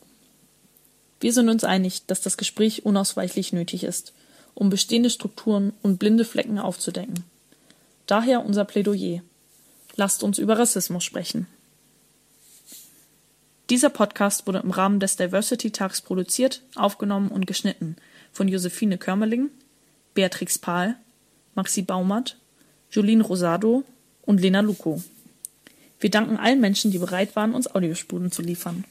Wir 1.20 1.32
sind 1.32 1.48
uns 1.48 1.62
einig, 1.62 2.04
dass 2.06 2.20
das 2.20 2.36
Gespräch 2.36 2.84
unausweichlich 2.84 3.52
nötig 3.52 3.84
ist, 3.84 4.12
um 4.54 4.70
bestehende 4.70 5.08
Strukturen 5.08 5.72
und 5.82 5.98
blinde 5.98 6.24
Flecken 6.24 6.58
aufzudecken. 6.58 7.22
Daher 8.08 8.44
unser 8.44 8.64
Plädoyer. 8.64 9.22
Lasst 9.94 10.24
uns 10.24 10.38
über 10.38 10.58
Rassismus 10.58 11.04
sprechen. 11.04 11.46
Dieser 13.70 13.88
Podcast 13.88 14.48
wurde 14.48 14.62
im 14.64 14.72
Rahmen 14.72 14.98
des 14.98 15.14
Diversity 15.14 15.70
Tags 15.70 16.00
produziert, 16.00 16.60
aufgenommen 16.74 17.28
und 17.28 17.46
geschnitten 17.46 17.94
von 18.32 18.48
Josephine 18.48 18.98
Körmerling, 18.98 19.50
Beatrix 20.14 20.59
Pahl, 20.59 20.96
Maxi 21.55 21.83
Baumert, 21.83 22.38
Jolene 22.90 23.22
Rosado 23.22 23.85
und 24.22 24.40
Lena 24.40 24.61
Luko. 24.61 25.03
Wir 26.01 26.11
danken 26.11 26.37
allen 26.37 26.61
Menschen, 26.61 26.90
die 26.90 26.98
bereit 26.98 27.37
waren, 27.37 27.55
uns 27.55 27.72
Audiospuren 27.72 28.31
zu 28.31 28.42
liefern. 28.42 28.85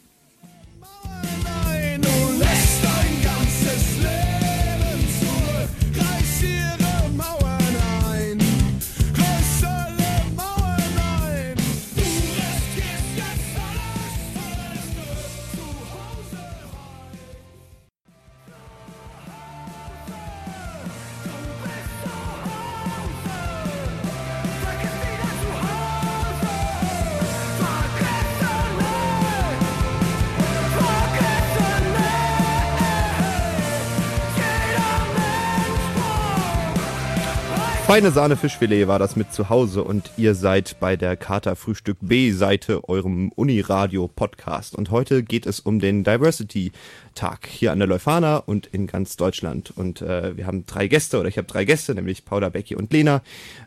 Feine 37.91 38.11
Sahne 38.11 38.37
Fischfilet 38.37 38.87
war 38.87 38.99
das 38.99 39.17
mit 39.17 39.33
zu 39.33 39.49
Hause 39.49 39.83
und 39.83 40.11
ihr 40.15 40.33
seid 40.33 40.79
bei 40.79 40.95
der 40.95 41.17
Kater 41.17 41.57
Frühstück 41.57 41.97
B 41.99 42.31
Seite 42.31 42.87
eurem 42.87 43.33
Uniradio 43.33 44.07
Podcast 44.07 44.75
und 44.75 44.91
heute 44.91 45.23
geht 45.23 45.45
es 45.45 45.59
um 45.59 45.81
den 45.81 46.05
Diversity 46.05 46.71
Tag 47.15 47.47
hier 47.47 47.73
an 47.73 47.79
der 47.79 47.89
Leuphana 47.89 48.37
und 48.37 48.65
in 48.67 48.87
ganz 48.87 49.17
Deutschland 49.17 49.73
und 49.75 50.01
äh, 50.01 50.37
wir 50.37 50.47
haben 50.47 50.65
drei 50.65 50.87
Gäste 50.87 51.19
oder 51.19 51.27
ich 51.27 51.37
habe 51.37 51.49
drei 51.49 51.65
Gäste, 51.65 51.93
nämlich 51.93 52.23
Paula, 52.23 52.47
Becky 52.47 52.75
und 52.75 52.93
Lena, 52.93 53.21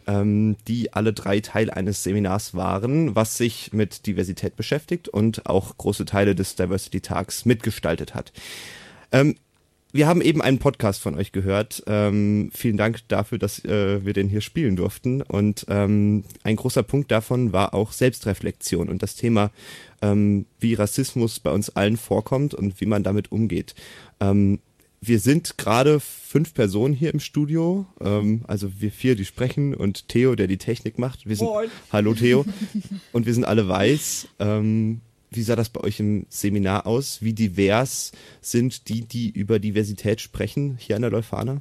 ähm, 0.07 0.57
die 0.69 0.95
alle 0.95 1.13
drei 1.13 1.41
Teil 1.41 1.71
eines 1.71 2.03
Seminars 2.03 2.55
waren, 2.55 3.15
was 3.15 3.37
sich 3.37 3.75
mit 3.75 4.07
Diversität 4.07 4.57
beschäftigt 4.57 5.07
und 5.07 5.45
auch 5.45 5.77
große 5.77 6.07
Teile 6.07 6.35
des 6.35 6.57
Diversity 6.57 7.03
Tags 7.03 7.45
mitgestaltet 7.45 8.15
hat. 8.15 8.33
Ähm, 9.13 9.37
wir 9.95 10.09
haben 10.09 10.21
eben 10.21 10.43
einen 10.43 10.59
Podcast 10.59 11.01
von 11.01 11.15
euch 11.15 11.31
gehört. 11.31 11.85
Ähm, 11.87 12.51
vielen 12.53 12.77
Dank 12.77 13.07
dafür, 13.07 13.39
dass 13.39 13.65
äh, 13.65 14.05
wir 14.05 14.13
den 14.13 14.29
hier 14.29 14.41
spielen 14.41 14.75
durften. 14.75 15.23
Und 15.23 15.67
ähm, 15.69 16.25
ein 16.43 16.57
großer 16.57 16.83
Punkt 16.83 17.13
davon 17.13 17.53
war 17.53 17.75
auch 17.75 17.93
Selbstreflexion 17.93 18.89
und 18.89 19.05
das 19.05 19.15
Thema, 19.15 19.53
ähm, 20.03 20.47
wie 20.59 20.75
Rassismus 20.75 21.39
bei 21.39 21.53
uns 21.53 21.71
allen 21.71 21.97
vorkommt 21.97 22.55
und 22.55 22.81
wie 22.81 22.87
man 22.87 23.05
damit 23.05 23.31
umgeht. 23.31 23.77
Ähm, 24.19 24.59
wir 25.01 25.21
sind 25.21 25.59
gerade 25.59 26.01
fünf 26.01 26.55
Personen 26.55 26.95
hier 26.95 27.15
im 27.15 27.21
Studio, 27.21 27.87
ähm, 28.01 28.43
also 28.49 28.81
wir 28.81 28.91
vier, 28.91 29.15
die 29.15 29.25
sprechen 29.25 29.75
und 29.75 30.09
Theo, 30.09 30.35
der 30.35 30.49
die 30.49 30.59
Technik 30.59 30.99
macht. 30.99 31.29
Wir 31.29 31.37
sind, 31.37 31.49
hallo 31.93 32.15
Theo. 32.15 32.45
Und 33.13 33.27
wir 33.27 33.35
sind 33.35 33.45
alle 33.45 33.69
weiß. 33.69 34.27
Ähm, 34.41 35.03
wie 35.37 35.43
sah 35.43 35.57
das 35.57 35.69
bei 35.69 35.81
euch 35.81 36.01
im 36.01 36.27
Seminar 36.29 36.87
aus? 36.87 37.23
Wie 37.23 37.33
divers 37.33 38.13
sind 38.41 38.89
die, 38.89 39.03
die 39.03 39.31
über 39.31 39.59
Diversität 39.59 40.21
sprechen 40.21 40.77
hier 40.79 40.97
an 40.97 41.03
der 41.03 41.11
Leuphana? 41.11 41.61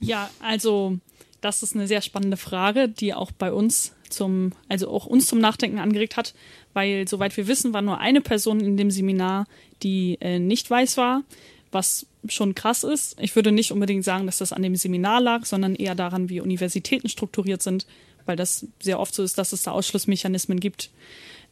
Ja, 0.00 0.30
also 0.40 0.98
das 1.40 1.62
ist 1.62 1.74
eine 1.74 1.86
sehr 1.86 2.02
spannende 2.02 2.36
Frage, 2.36 2.88
die 2.88 3.14
auch 3.14 3.32
bei 3.32 3.52
uns 3.52 3.92
zum, 4.08 4.52
also 4.68 4.88
auch 4.88 5.06
uns 5.06 5.26
zum 5.26 5.38
Nachdenken 5.38 5.78
angeregt 5.78 6.16
hat, 6.16 6.34
weil 6.72 7.06
soweit 7.06 7.36
wir 7.36 7.46
wissen, 7.46 7.72
war 7.72 7.82
nur 7.82 7.98
eine 7.98 8.20
Person 8.20 8.60
in 8.60 8.76
dem 8.76 8.90
Seminar, 8.90 9.46
die 9.82 10.18
äh, 10.20 10.38
nicht 10.38 10.70
weiß 10.70 10.96
war, 10.96 11.22
was 11.70 12.06
schon 12.28 12.54
krass 12.54 12.84
ist. 12.84 13.16
Ich 13.20 13.36
würde 13.36 13.52
nicht 13.52 13.72
unbedingt 13.72 14.04
sagen, 14.04 14.26
dass 14.26 14.38
das 14.38 14.52
an 14.52 14.62
dem 14.62 14.76
Seminar 14.76 15.20
lag, 15.20 15.44
sondern 15.44 15.74
eher 15.74 15.94
daran, 15.94 16.28
wie 16.28 16.40
Universitäten 16.40 17.08
strukturiert 17.08 17.62
sind, 17.62 17.86
weil 18.26 18.36
das 18.36 18.66
sehr 18.80 18.98
oft 18.98 19.14
so 19.14 19.22
ist, 19.22 19.38
dass 19.38 19.52
es 19.52 19.62
da 19.62 19.72
Ausschlussmechanismen 19.72 20.60
gibt. 20.60 20.90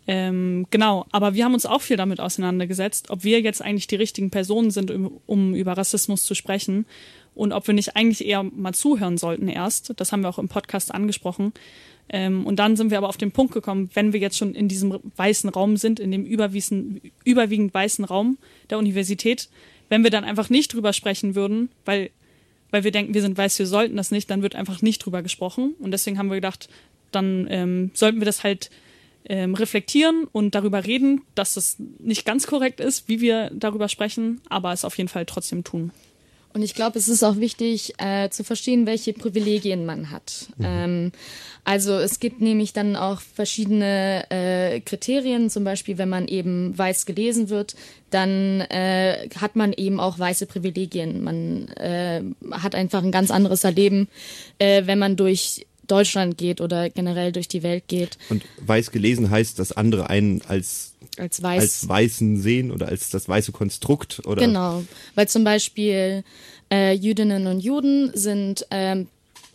Ähm, 0.09 0.67
genau, 0.71 1.07
aber 1.11 1.35
wir 1.35 1.45
haben 1.45 1.55
uns 1.55 1.67
auch 1.67 1.83
viel 1.83 1.97
damit 1.97 2.21
auseinandergesetzt, 2.21 3.11
ob 3.11 3.25
wir 3.25 3.41
jetzt 3.41 3.61
eigentlich 3.61 3.89
die 3.89 3.97
richtigen 3.97 4.31
Personen 4.31 4.71
sind, 4.71 4.91
um, 4.91 5.21
um 5.27 5.55
über 5.55 5.77
Rassismus 5.77 6.25
zu 6.25 6.35
sprechen 6.35 6.87
und 7.35 7.53
ob 7.53 7.67
wir 7.67 7.75
nicht 7.75 7.97
eigentlich 7.97 8.25
eher 8.25 8.45
mal 8.45 8.73
zuhören 8.73 9.19
sollten 9.19 9.49
erst. 9.49 9.93
Das 9.97 10.13
haben 10.13 10.23
wir 10.23 10.29
auch 10.29 10.39
im 10.39 10.49
Podcast 10.49 10.95
angesprochen. 10.95 11.53
Ähm, 12.09 12.47
und 12.47 12.57
dann 12.57 12.77
sind 12.77 12.91
wir 12.91 12.99
aber 12.99 13.09
auf 13.09 13.17
den 13.17 13.33
Punkt 13.33 13.53
gekommen, 13.53 13.91
wenn 13.95 14.13
wir 14.13 14.21
jetzt 14.21 14.39
schon 14.39 14.55
in 14.55 14.69
diesem 14.69 14.99
weißen 15.17 15.51
Raum 15.51 15.77
sind, 15.77 15.99
in 15.99 16.13
dem 16.13 16.25
überwiegend 16.25 17.75
weißen 17.75 18.05
Raum 18.05 18.39
der 18.71 18.79
Universität, 18.79 19.49
wenn 19.89 20.05
wir 20.05 20.11
dann 20.11 20.25
einfach 20.25 20.49
nicht 20.51 20.73
drüber 20.73 20.93
sprechen 20.93 21.35
würden, 21.35 21.69
weil, 21.85 22.11
weil 22.71 22.85
wir 22.85 22.93
denken, 22.93 23.13
wir 23.13 23.23
sind 23.23 23.37
weiß, 23.37 23.59
wir 23.59 23.67
sollten 23.67 23.97
das 23.97 24.13
nicht, 24.13 24.31
dann 24.31 24.43
wird 24.43 24.55
einfach 24.55 24.83
nicht 24.83 25.05
drüber 25.05 25.23
gesprochen. 25.23 25.75
Und 25.81 25.91
deswegen 25.91 26.19
haben 26.19 26.29
wir 26.29 26.37
gedacht, 26.37 26.69
dann 27.11 27.49
ähm, 27.51 27.91
sollten 27.93 28.21
wir 28.21 28.25
das 28.25 28.45
halt 28.45 28.71
ähm, 29.29 29.55
reflektieren 29.55 30.27
und 30.33 30.55
darüber 30.55 30.87
reden, 30.87 31.23
dass 31.35 31.57
es 31.57 31.77
nicht 31.99 32.25
ganz 32.25 32.47
korrekt 32.47 32.81
ist, 32.81 33.09
wie 33.09 33.21
wir 33.21 33.51
darüber 33.53 33.89
sprechen, 33.89 34.41
aber 34.49 34.73
es 34.73 34.85
auf 34.85 34.97
jeden 34.99 35.09
Fall 35.09 35.27
trotzdem 35.27 35.65
tun. 35.65 35.91
Und 36.57 36.63
ich 36.63 36.75
glaube, 36.75 36.99
es 36.99 37.07
ist 37.07 37.23
auch 37.23 37.37
wichtig 37.37 37.93
äh, 37.99 38.31
zu 38.31 38.43
verstehen, 38.43 38.87
welche 38.87 39.13
Privilegien 39.13 39.85
man 39.85 40.11
hat. 40.11 40.47
Mhm. 40.57 40.65
Ähm, 40.65 41.13
also 41.65 41.93
es 41.99 42.19
gibt 42.19 42.41
nämlich 42.41 42.73
dann 42.73 42.97
auch 42.97 43.21
verschiedene 43.21 44.25
äh, 44.31 44.81
Kriterien, 44.81 45.51
zum 45.51 45.65
Beispiel 45.65 45.99
wenn 45.99 46.09
man 46.09 46.29
eben 46.29 46.77
weiß 46.79 47.05
gelesen 47.05 47.51
wird, 47.51 47.77
dann 48.09 48.63
äh, 48.63 49.29
hat 49.39 49.55
man 49.55 49.75
eben 49.75 50.01
auch 50.01 50.19
weiße 50.19 50.47
Privilegien. 50.47 51.23
Man 51.23 51.69
äh, 51.77 52.23
hat 52.53 52.75
einfach 52.75 53.03
ein 53.03 53.13
ganz 53.13 53.31
anderes 53.31 53.63
Erleben, 53.63 54.09
äh, 54.59 54.87
wenn 54.87 54.99
man 54.99 55.17
durch 55.17 55.67
Deutschland 55.87 56.39
geht 56.39 56.61
oder 56.61 56.91
generell 56.91 57.33
durch 57.33 57.49
die 57.49 57.63
Welt 57.63 57.85
geht. 57.89 58.19
Und 58.29 58.45
weiß 58.65 58.91
gelesen 58.91 59.31
heißt, 59.31 59.59
dass 59.59 59.73
andere 59.73 60.11
einen 60.11 60.43
als 60.49 60.93
als, 61.19 61.43
weiß. 61.43 61.63
als 61.63 61.89
Weißen 61.89 62.41
sehen 62.41 62.71
oder 62.71 62.89
als 62.89 63.11
das 63.11 63.29
weiße 63.29 63.53
Konstrukt 63.53 64.23
oder 64.27 64.43
genau, 64.43 64.85
weil 65.15 65.29
zum 65.29 65.45
Beispiel 65.45 66.25
äh, 66.71 66.93
Jüdinnen 66.93 67.47
und 67.47 67.61
Juden 67.61 68.11
sind 68.15 68.67
ähm, 68.71 69.07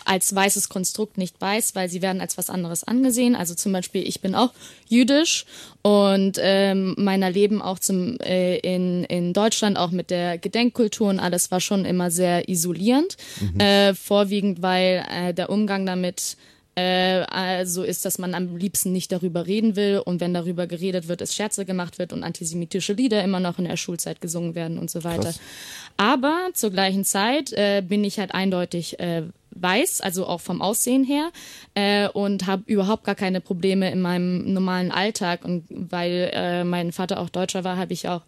als 0.06 0.34
weißes 0.34 0.70
Konstrukt 0.70 1.18
nicht 1.18 1.40
weiß, 1.40 1.76
weil 1.76 1.90
sie 1.90 2.02
werden 2.02 2.22
als 2.22 2.38
was 2.38 2.50
anderes 2.50 2.84
angesehen. 2.84 3.36
Also 3.36 3.56
zum 3.56 3.72
Beispiel, 3.72 4.08
ich 4.08 4.22
bin 4.22 4.36
auch 4.36 4.52
jüdisch 4.88 5.46
und 5.82 6.38
ähm, 6.40 6.96
meiner 6.98 7.30
Leben 7.30 7.62
auch 7.62 7.80
zum 7.80 8.20
äh, 8.20 8.58
in 8.58 9.04
in 9.06 9.34
Deutschland 9.34 9.78
auch 9.78 9.92
mit 9.92 10.10
der 10.10 10.38
Gedenkkultur 10.38 11.10
und 11.10 11.20
alles 11.20 11.52
war 11.52 11.60
schon 11.60 11.86
immer 11.86 12.12
sehr 12.12 12.50
isolierend, 12.50 13.18
mhm. 13.40 13.60
äh, 13.60 13.94
vorwiegend 13.94 14.62
weil 14.62 15.06
äh, 15.10 15.34
der 15.34 15.50
Umgang 15.50 15.86
damit 15.86 16.38
äh, 16.76 17.24
also 17.30 17.84
ist, 17.84 18.06
dass 18.06 18.18
man 18.18 18.34
am 18.34 18.56
liebsten 18.56 18.92
nicht 18.92 19.12
darüber 19.12 19.46
reden 19.46 19.76
will 19.76 20.02
und 20.04 20.22
wenn 20.22 20.34
darüber 20.34 20.68
geredet 20.68 21.08
wird, 21.08 21.22
es 21.22 21.36
Scherze 21.36 21.66
gemacht 21.66 22.00
wird 22.00 22.14
und 22.14 22.24
antisemitische 22.24 22.94
Lieder 22.94 23.24
immer 23.24 23.40
noch 23.40 23.60
in 23.60 23.66
der 23.66 23.78
Schulzeit 23.78 24.22
gesungen 24.22 24.56
werden 24.56 24.78
und 24.78 24.90
so 24.90 25.04
weiter. 25.04 25.24
Krass. 25.24 25.40
Aber 25.98 26.50
zur 26.54 26.72
gleichen 26.72 27.04
Zeit 27.04 27.52
äh, 27.52 27.84
bin 27.86 28.04
ich 28.04 28.20
halt 28.20 28.34
eindeutig 28.34 29.00
äh, 29.00 29.24
weiß, 29.52 30.02
also 30.02 30.26
auch 30.26 30.42
vom 30.42 30.62
Aussehen 30.62 31.04
her 31.04 31.32
äh, 31.76 32.08
und 32.10 32.48
habe 32.48 32.64
überhaupt 32.66 33.04
gar 33.04 33.16
keine 33.16 33.42
Probleme 33.42 33.92
in 33.92 34.02
meinem 34.02 34.54
normalen 34.54 34.92
Alltag. 34.92 35.46
Und 35.46 35.66
weil 35.70 36.32
äh, 36.34 36.64
mein 36.64 36.92
Vater 36.92 37.20
auch 37.20 37.30
Deutscher 37.30 37.64
war, 37.64 37.78
habe 37.78 37.94
ich 37.94 38.08
auch 38.08 38.22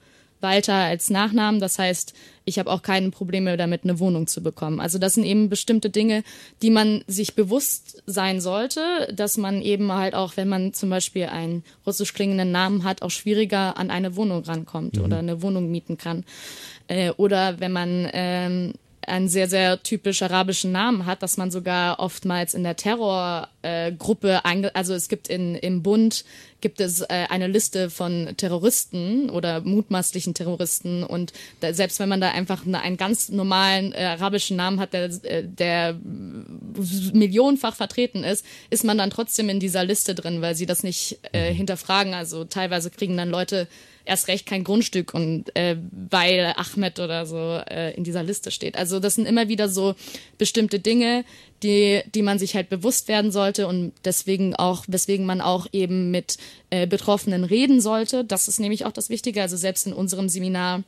Walter 0.43 0.73
als 0.75 1.09
Nachnamen. 1.09 1.59
Das 1.59 1.79
heißt, 1.79 2.13
ich 2.45 2.59
habe 2.59 2.69
auch 2.69 2.83
keine 2.83 3.09
Probleme 3.09 3.57
damit, 3.57 3.83
eine 3.83 3.97
Wohnung 3.99 4.27
zu 4.27 4.43
bekommen. 4.43 4.79
Also 4.79 4.99
das 4.99 5.15
sind 5.15 5.23
eben 5.23 5.49
bestimmte 5.49 5.89
Dinge, 5.89 6.23
die 6.61 6.69
man 6.69 7.03
sich 7.07 7.33
bewusst 7.33 8.03
sein 8.05 8.41
sollte, 8.41 8.81
dass 9.15 9.37
man 9.37 9.61
eben 9.61 9.91
halt 9.93 10.13
auch, 10.13 10.37
wenn 10.37 10.49
man 10.49 10.73
zum 10.73 10.89
Beispiel 10.89 11.25
einen 11.25 11.63
russisch 11.87 12.13
klingenden 12.13 12.51
Namen 12.51 12.83
hat, 12.83 13.01
auch 13.01 13.09
schwieriger 13.09 13.77
an 13.77 13.89
eine 13.89 14.15
Wohnung 14.15 14.43
rankommt 14.43 14.97
mhm. 14.97 15.03
oder 15.03 15.19
eine 15.19 15.41
Wohnung 15.41 15.71
mieten 15.71 15.97
kann. 15.97 16.25
Äh, 16.87 17.11
oder 17.11 17.59
wenn 17.59 17.71
man 17.71 18.09
ähm, 18.13 18.73
einen 19.07 19.27
sehr, 19.27 19.47
sehr 19.47 19.81
typisch 19.83 20.21
arabischen 20.21 20.71
Namen 20.71 21.05
hat, 21.05 21.23
dass 21.23 21.37
man 21.37 21.51
sogar 21.51 21.99
oftmals 21.99 22.53
in 22.53 22.63
der 22.63 22.75
Terrorgruppe, 22.75 24.41
äh, 24.43 24.69
also 24.73 24.93
es 24.93 25.07
gibt 25.07 25.27
in, 25.27 25.55
im 25.55 25.83
Bund, 25.83 26.25
gibt 26.61 26.79
es 26.79 27.01
äh, 27.01 27.25
eine 27.29 27.47
Liste 27.47 27.89
von 27.89 28.29
Terroristen 28.37 29.29
oder 29.29 29.61
mutmaßlichen 29.61 30.33
Terroristen 30.33 31.03
und 31.03 31.33
da, 31.59 31.73
selbst 31.73 31.99
wenn 31.99 32.09
man 32.09 32.21
da 32.21 32.31
einfach 32.31 32.65
eine, 32.65 32.81
einen 32.81 32.97
ganz 32.97 33.29
normalen 33.29 33.91
äh, 33.91 34.03
arabischen 34.03 34.57
Namen 34.57 34.79
hat, 34.79 34.93
der, 34.93 35.05
äh, 35.23 35.43
der 35.43 35.95
millionenfach 37.13 37.75
vertreten 37.75 38.23
ist, 38.23 38.45
ist 38.69 38.85
man 38.85 38.97
dann 38.97 39.09
trotzdem 39.09 39.49
in 39.49 39.59
dieser 39.59 39.83
Liste 39.83 40.15
drin, 40.15 40.41
weil 40.41 40.55
sie 40.55 40.65
das 40.65 40.83
nicht 40.83 41.19
äh, 41.33 41.53
hinterfragen. 41.53 42.13
Also 42.13 42.45
teilweise 42.45 42.89
kriegen 42.89 43.17
dann 43.17 43.29
Leute 43.29 43.67
erst 44.05 44.27
recht 44.27 44.45
kein 44.45 44.63
Grundstück 44.63 45.13
und 45.13 45.55
äh, 45.55 45.77
weil 45.91 46.53
Ahmed 46.57 46.99
oder 46.99 47.25
so 47.25 47.37
äh, 47.37 47.95
in 47.95 48.03
dieser 48.03 48.23
Liste 48.23 48.51
steht. 48.51 48.77
Also 48.77 48.99
das 48.99 49.15
sind 49.15 49.25
immer 49.25 49.47
wieder 49.47 49.69
so 49.69 49.95
bestimmte 50.37 50.79
Dinge, 50.79 51.25
die, 51.63 52.01
die 52.13 52.21
man 52.21 52.39
sich 52.39 52.55
halt 52.55 52.69
bewusst 52.69 53.07
werden 53.07 53.31
sollte 53.31 53.67
und 53.67 53.93
deswegen 54.03 54.55
auch, 54.55 54.83
weswegen 54.87 55.25
man 55.25 55.41
auch 55.41 55.67
eben 55.71 56.11
mit 56.11 56.37
äh, 56.69 56.85
Betroffenen 56.87 57.43
reden 57.43 57.79
sollte. 57.81 58.25
Das 58.25 58.47
ist 58.47 58.59
nämlich 58.59 58.85
auch 58.85 58.91
das 58.91 59.09
Wichtige. 59.09 59.41
Also 59.41 59.55
selbst 59.55 59.87
in 59.87 59.93
unserem 59.93 60.29
Seminar, 60.29 60.83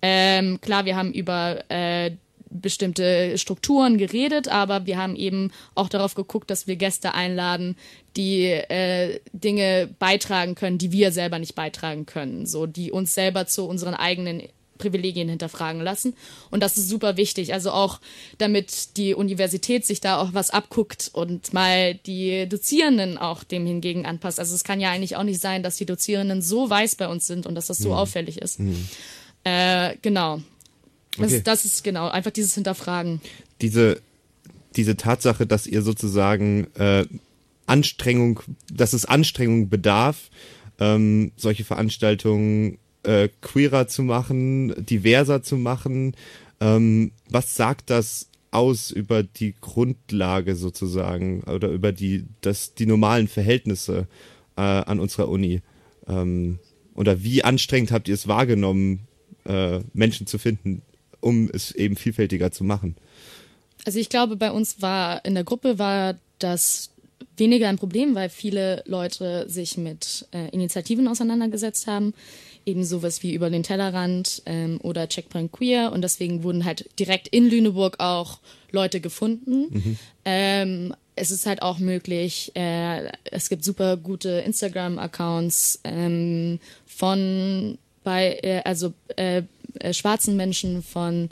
ähm, 0.00 0.60
klar, 0.60 0.84
wir 0.84 0.96
haben 0.96 1.12
über 1.12 1.64
äh, 1.68 2.12
bestimmte 2.50 3.38
Strukturen 3.38 3.98
geredet, 3.98 4.48
aber 4.48 4.86
wir 4.86 4.98
haben 4.98 5.16
eben 5.16 5.50
auch 5.74 5.88
darauf 5.88 6.14
geguckt, 6.14 6.50
dass 6.50 6.66
wir 6.66 6.76
Gäste 6.76 7.14
einladen, 7.14 7.76
die 8.16 8.46
äh, 8.46 9.20
Dinge 9.32 9.88
beitragen 9.98 10.54
können, 10.54 10.78
die 10.78 10.92
wir 10.92 11.12
selber 11.12 11.38
nicht 11.38 11.54
beitragen 11.54 12.06
können, 12.06 12.46
so 12.46 12.66
die 12.66 12.90
uns 12.90 13.14
selber 13.14 13.46
zu 13.46 13.66
unseren 13.66 13.94
eigenen 13.94 14.42
Privilegien 14.78 15.28
hinterfragen 15.28 15.82
lassen. 15.82 16.14
Und 16.50 16.62
das 16.62 16.76
ist 16.76 16.88
super 16.88 17.16
wichtig. 17.16 17.52
Also 17.52 17.72
auch, 17.72 18.00
damit 18.38 18.96
die 18.96 19.14
Universität 19.14 19.84
sich 19.84 20.00
da 20.00 20.18
auch 20.18 20.32
was 20.32 20.50
abguckt 20.50 21.10
und 21.12 21.52
mal 21.52 21.94
die 21.94 22.48
Dozierenden 22.48 23.18
auch 23.18 23.44
dem 23.44 23.66
hingegen 23.66 24.06
anpasst. 24.06 24.38
Also 24.38 24.54
es 24.54 24.64
kann 24.64 24.80
ja 24.80 24.90
eigentlich 24.90 25.16
auch 25.16 25.24
nicht 25.24 25.40
sein, 25.40 25.62
dass 25.62 25.76
die 25.76 25.86
Dozierenden 25.86 26.40
so 26.40 26.70
weiß 26.70 26.94
bei 26.96 27.08
uns 27.08 27.26
sind 27.26 27.44
und 27.46 27.54
dass 27.54 27.66
das 27.66 27.78
so 27.78 27.90
mhm. 27.90 27.94
auffällig 27.96 28.40
ist. 28.40 28.60
Mhm. 28.60 28.88
Äh, 29.44 29.96
genau. 30.00 30.40
Das, 31.18 31.32
okay. 31.32 31.42
das 31.44 31.64
ist 31.64 31.84
genau, 31.84 32.08
einfach 32.08 32.30
dieses 32.30 32.54
Hinterfragen. 32.54 33.20
Diese, 33.60 34.00
diese 34.76 34.96
Tatsache, 34.96 35.46
dass 35.46 35.66
ihr 35.66 35.82
sozusagen 35.82 36.68
äh, 36.74 37.06
Anstrengung, 37.66 38.40
dass 38.72 38.92
es 38.92 39.04
Anstrengung 39.04 39.68
bedarf, 39.68 40.30
ähm, 40.78 41.32
solche 41.36 41.64
Veranstaltungen 41.64 42.78
äh, 43.02 43.28
queerer 43.40 43.88
zu 43.88 44.02
machen, 44.02 44.74
diverser 44.84 45.42
zu 45.42 45.56
machen. 45.56 46.14
Ähm, 46.60 47.12
was 47.28 47.54
sagt 47.54 47.90
das 47.90 48.28
aus 48.50 48.90
über 48.90 49.22
die 49.22 49.54
Grundlage 49.60 50.56
sozusagen 50.56 51.42
oder 51.42 51.68
über 51.68 51.92
die, 51.92 52.24
das, 52.40 52.74
die 52.74 52.86
normalen 52.86 53.28
Verhältnisse 53.28 54.06
äh, 54.56 54.60
an 54.60 55.00
unserer 55.00 55.28
Uni? 55.28 55.60
Ähm, 56.06 56.58
oder 56.94 57.22
wie 57.22 57.44
anstrengend 57.44 57.92
habt 57.92 58.08
ihr 58.08 58.14
es 58.14 58.26
wahrgenommen, 58.26 59.06
äh, 59.44 59.80
Menschen 59.92 60.26
zu 60.26 60.38
finden, 60.38 60.82
um 61.20 61.50
es 61.52 61.72
eben 61.72 61.96
vielfältiger 61.96 62.50
zu 62.52 62.64
machen? 62.64 62.96
Also 63.84 63.98
ich 63.98 64.08
glaube, 64.08 64.36
bei 64.36 64.50
uns 64.50 64.82
war 64.82 65.24
in 65.24 65.34
der 65.34 65.44
Gruppe 65.44 65.78
war 65.78 66.18
das 66.38 66.90
weniger 67.36 67.68
ein 67.68 67.78
Problem, 67.78 68.14
weil 68.14 68.28
viele 68.28 68.82
Leute 68.86 69.48
sich 69.48 69.76
mit 69.76 70.26
äh, 70.32 70.48
Initiativen 70.50 71.08
auseinandergesetzt 71.08 71.86
haben, 71.86 72.14
eben 72.66 72.84
sowas 72.84 73.22
wie 73.22 73.34
über 73.34 73.50
den 73.50 73.62
Tellerrand 73.62 74.42
ähm, 74.46 74.78
oder 74.82 75.08
Checkpoint 75.08 75.52
Queer 75.52 75.92
und 75.92 76.02
deswegen 76.02 76.42
wurden 76.42 76.64
halt 76.64 76.88
direkt 76.98 77.28
in 77.28 77.48
Lüneburg 77.48 77.96
auch 77.98 78.40
Leute 78.70 79.00
gefunden. 79.00 79.66
Mhm. 79.70 79.98
Ähm, 80.24 80.94
es 81.16 81.30
ist 81.30 81.46
halt 81.46 81.62
auch 81.62 81.78
möglich, 81.78 82.52
äh, 82.54 83.10
es 83.24 83.48
gibt 83.48 83.64
super 83.64 83.96
gute 83.96 84.28
Instagram-Accounts 84.28 85.80
ähm, 85.84 86.60
von 86.86 87.78
bei 88.04 88.38
äh, 88.42 88.62
also 88.64 88.92
äh, 89.80 89.94
schwarzen 89.94 90.36
Menschen, 90.36 90.82
von 90.82 91.28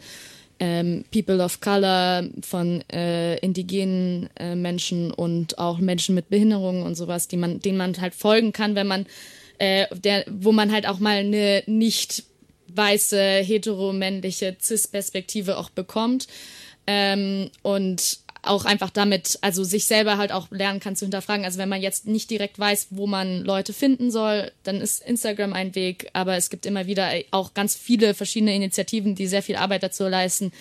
ähm, 0.59 1.05
People 1.13 1.43
of 1.43 1.61
Color, 1.61 2.25
von 2.43 2.83
äh, 2.91 3.37
indigenen 3.39 4.31
äh, 4.39 4.55
Menschen 4.55 5.11
und 5.11 5.59
auch 5.59 5.79
Menschen 5.79 6.15
mit 6.15 6.31
Behinderungen 6.31 6.83
und 6.83 6.95
sowas, 6.95 7.29
die 7.29 7.37
man, 7.37 7.61
denen 7.61 7.79
man 7.79 8.01
halt 8.01 8.15
folgen 8.15 8.53
kann, 8.53 8.75
wenn 8.75 8.87
man, 8.87 9.07
äh, 9.59 9.87
der, 9.97 10.25
wo 10.31 10.53
man 10.53 10.73
halt 10.73 10.89
auch 10.89 10.99
mal 10.99 11.19
eine 11.19 11.63
nicht 11.67 12.25
weiße, 12.69 13.19
heteromännliche 13.19 14.57
Cis-Perspektive 14.61 15.59
auch 15.59 15.71
bekommt. 15.71 16.27
Ähm, 16.87 17.51
und 17.63 18.21
auch 18.49 18.65
einfach 18.65 18.91
damit, 18.91 19.39
also 19.43 19.65
sich 19.65 19.87
selber 19.87 20.17
halt 20.19 20.33
auch 20.33 20.51
lernen 20.51 20.81
kann 20.81 20.97
zu 20.97 21.05
hinterfragen. 21.05 21.45
Also 21.45 21.59
wenn 21.59 21.69
man 21.69 21.83
jetzt 21.83 22.07
nicht 22.07 22.31
direkt 22.31 22.59
weiß, 22.59 22.89
wo 22.91 23.07
man 23.07 23.45
Leute 23.45 23.73
finden 23.73 24.11
soll, 24.11 24.53
dann 24.63 24.81
ist 24.81 25.03
Instagram 25.03 25.53
ein 25.53 25.75
Weg. 25.75 26.09
Aber 26.13 26.37
es 26.37 26.51
gibt 26.51 26.67
immer 26.67 26.87
wieder 26.87 27.11
auch 27.31 27.55
ganz 27.55 27.75
viele 27.75 28.15
verschiedene 28.15 28.55
Initiativen, 28.55 29.15
die 29.15 29.27
sehr 29.27 29.43
viel 29.43 29.57
Arbeit 29.57 29.83
dazu 29.83 30.07
leisten, 30.09 30.53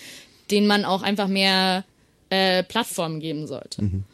denen 0.50 0.66
man 0.66 0.84
auch 0.84 1.02
einfach 1.02 1.28
mehr 1.28 1.84
äh, 2.30 2.62
Plattformen 2.62 3.20
geben 3.20 3.46
sollte. 3.46 3.82
Mhm. 3.82 4.04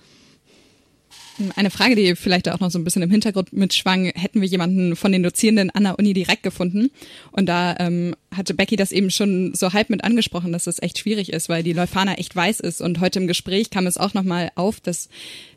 Eine 1.57 1.71
Frage, 1.71 1.97
die 1.97 2.14
vielleicht 2.14 2.49
auch 2.49 2.61
noch 2.61 2.71
so 2.71 2.79
ein 2.79 2.85
bisschen 2.85 3.03
im 3.03 3.11
Hintergrund 3.11 3.53
mitschwang, 3.53 4.07
hätten 4.14 4.40
wir 4.40 4.49
jemanden 4.49 4.97
von 4.97 5.12
den 5.12 5.23
Dozierenden 5.23 5.71
an 5.71 5.85
der 5.85 5.99
Uni 5.99 6.12
direkt 6.12 6.42
gefunden. 6.42 6.90
Und 7.31 7.47
da 7.47 7.75
ähm, 7.79 8.14
hatte 8.35 8.55
Becky 8.55 8.77
das 8.77 8.92
eben 8.92 9.11
schon 9.11 9.55
so 9.55 9.73
halb 9.73 9.88
mit 9.88 10.05
angesprochen, 10.05 10.53
dass 10.53 10.64
das 10.64 10.83
echt 10.83 10.99
schwierig 10.99 11.33
ist, 11.33 11.49
weil 11.49 11.62
die 11.62 11.73
Leuphana 11.73 12.14
echt 12.14 12.37
weiß 12.37 12.61
ist. 12.61 12.83
Und 12.83 13.01
heute 13.01 13.18
im 13.18 13.27
Gespräch 13.27 13.71
kam 13.71 13.87
es 13.87 13.97
auch 13.97 14.12
nochmal 14.12 14.51
auf, 14.57 14.81
dass 14.81 15.09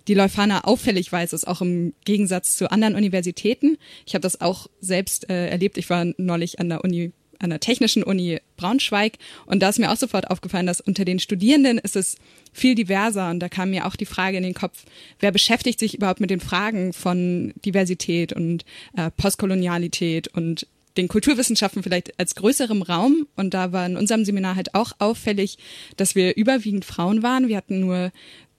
die 0.08 0.14
Leuphana 0.14 0.64
auffällig 0.64 1.12
weiß 1.12 1.34
ist, 1.34 1.48
auch 1.48 1.62
im 1.62 1.94
Gegensatz 2.06 2.56
zu 2.56 2.72
anderen 2.72 2.96
Universitäten. 2.96 3.78
Ich 4.06 4.14
habe 4.14 4.22
das 4.22 4.40
auch 4.40 4.68
selbst 4.80 5.30
äh, 5.30 5.50
erlebt. 5.50 5.78
Ich 5.78 5.90
war 5.90 6.06
neulich 6.18 6.60
an 6.60 6.70
der 6.70 6.84
Uni 6.84 7.12
an 7.40 7.50
der 7.50 7.60
Technischen 7.60 8.04
Uni 8.04 8.40
Braunschweig. 8.56 9.18
Und 9.46 9.62
da 9.62 9.70
ist 9.70 9.80
mir 9.80 9.92
auch 9.92 9.98
sofort 9.98 10.30
aufgefallen, 10.32 10.66
dass 10.66 10.80
unter 10.80 11.04
den 11.04 11.20
Studierenden 11.20 11.78
ist 11.78 11.98
es 11.98 12.18
viel 12.56 12.74
diverser. 12.74 13.30
Und 13.30 13.39
da 13.39 13.50
kam 13.50 13.70
mir 13.72 13.86
auch 13.86 13.96
die 13.96 14.06
Frage 14.06 14.38
in 14.38 14.44
den 14.44 14.54
Kopf, 14.54 14.86
wer 15.20 15.32
beschäftigt 15.32 15.80
sich 15.80 15.94
überhaupt 15.96 16.22
mit 16.22 16.30
den 16.30 16.39
Fragen 16.39 16.94
von 16.94 17.54
Diversität 17.65 18.34
und 18.34 18.65
äh, 18.96 19.12
Postkolonialität 19.12 20.30
und 20.30 20.68
den 20.98 21.10
Kulturwissenschaften 21.10 21.84
vielleicht 21.84 22.18
als 22.18 22.36
größerem 22.36 22.82
Raum. 22.82 23.28
Und 23.36 23.54
da 23.54 23.74
war 23.74 23.86
in 23.86 23.98
unserem 23.98 24.24
Seminar 24.24 24.56
halt 24.56 24.74
auch 24.74 24.94
auffällig, 25.00 25.58
dass 25.98 26.15
wir 26.15 26.38
überwiegend 26.38 26.86
Frauen 26.86 27.22
waren. 27.22 27.50
Wir 27.50 27.58
hatten 27.58 27.82
nur 27.82 28.12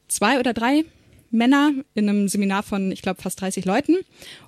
zwei 0.09 0.39
oder 0.39 0.53
drei 0.53 0.85
Männer 1.31 1.73
in 1.95 2.09
einem 2.09 2.29
Seminar 2.29 2.63
von, 2.63 2.93
ich 2.93 3.01
glaube, 3.03 3.23
fast 3.23 3.41
30 3.41 3.65
Leuten. 3.65 3.97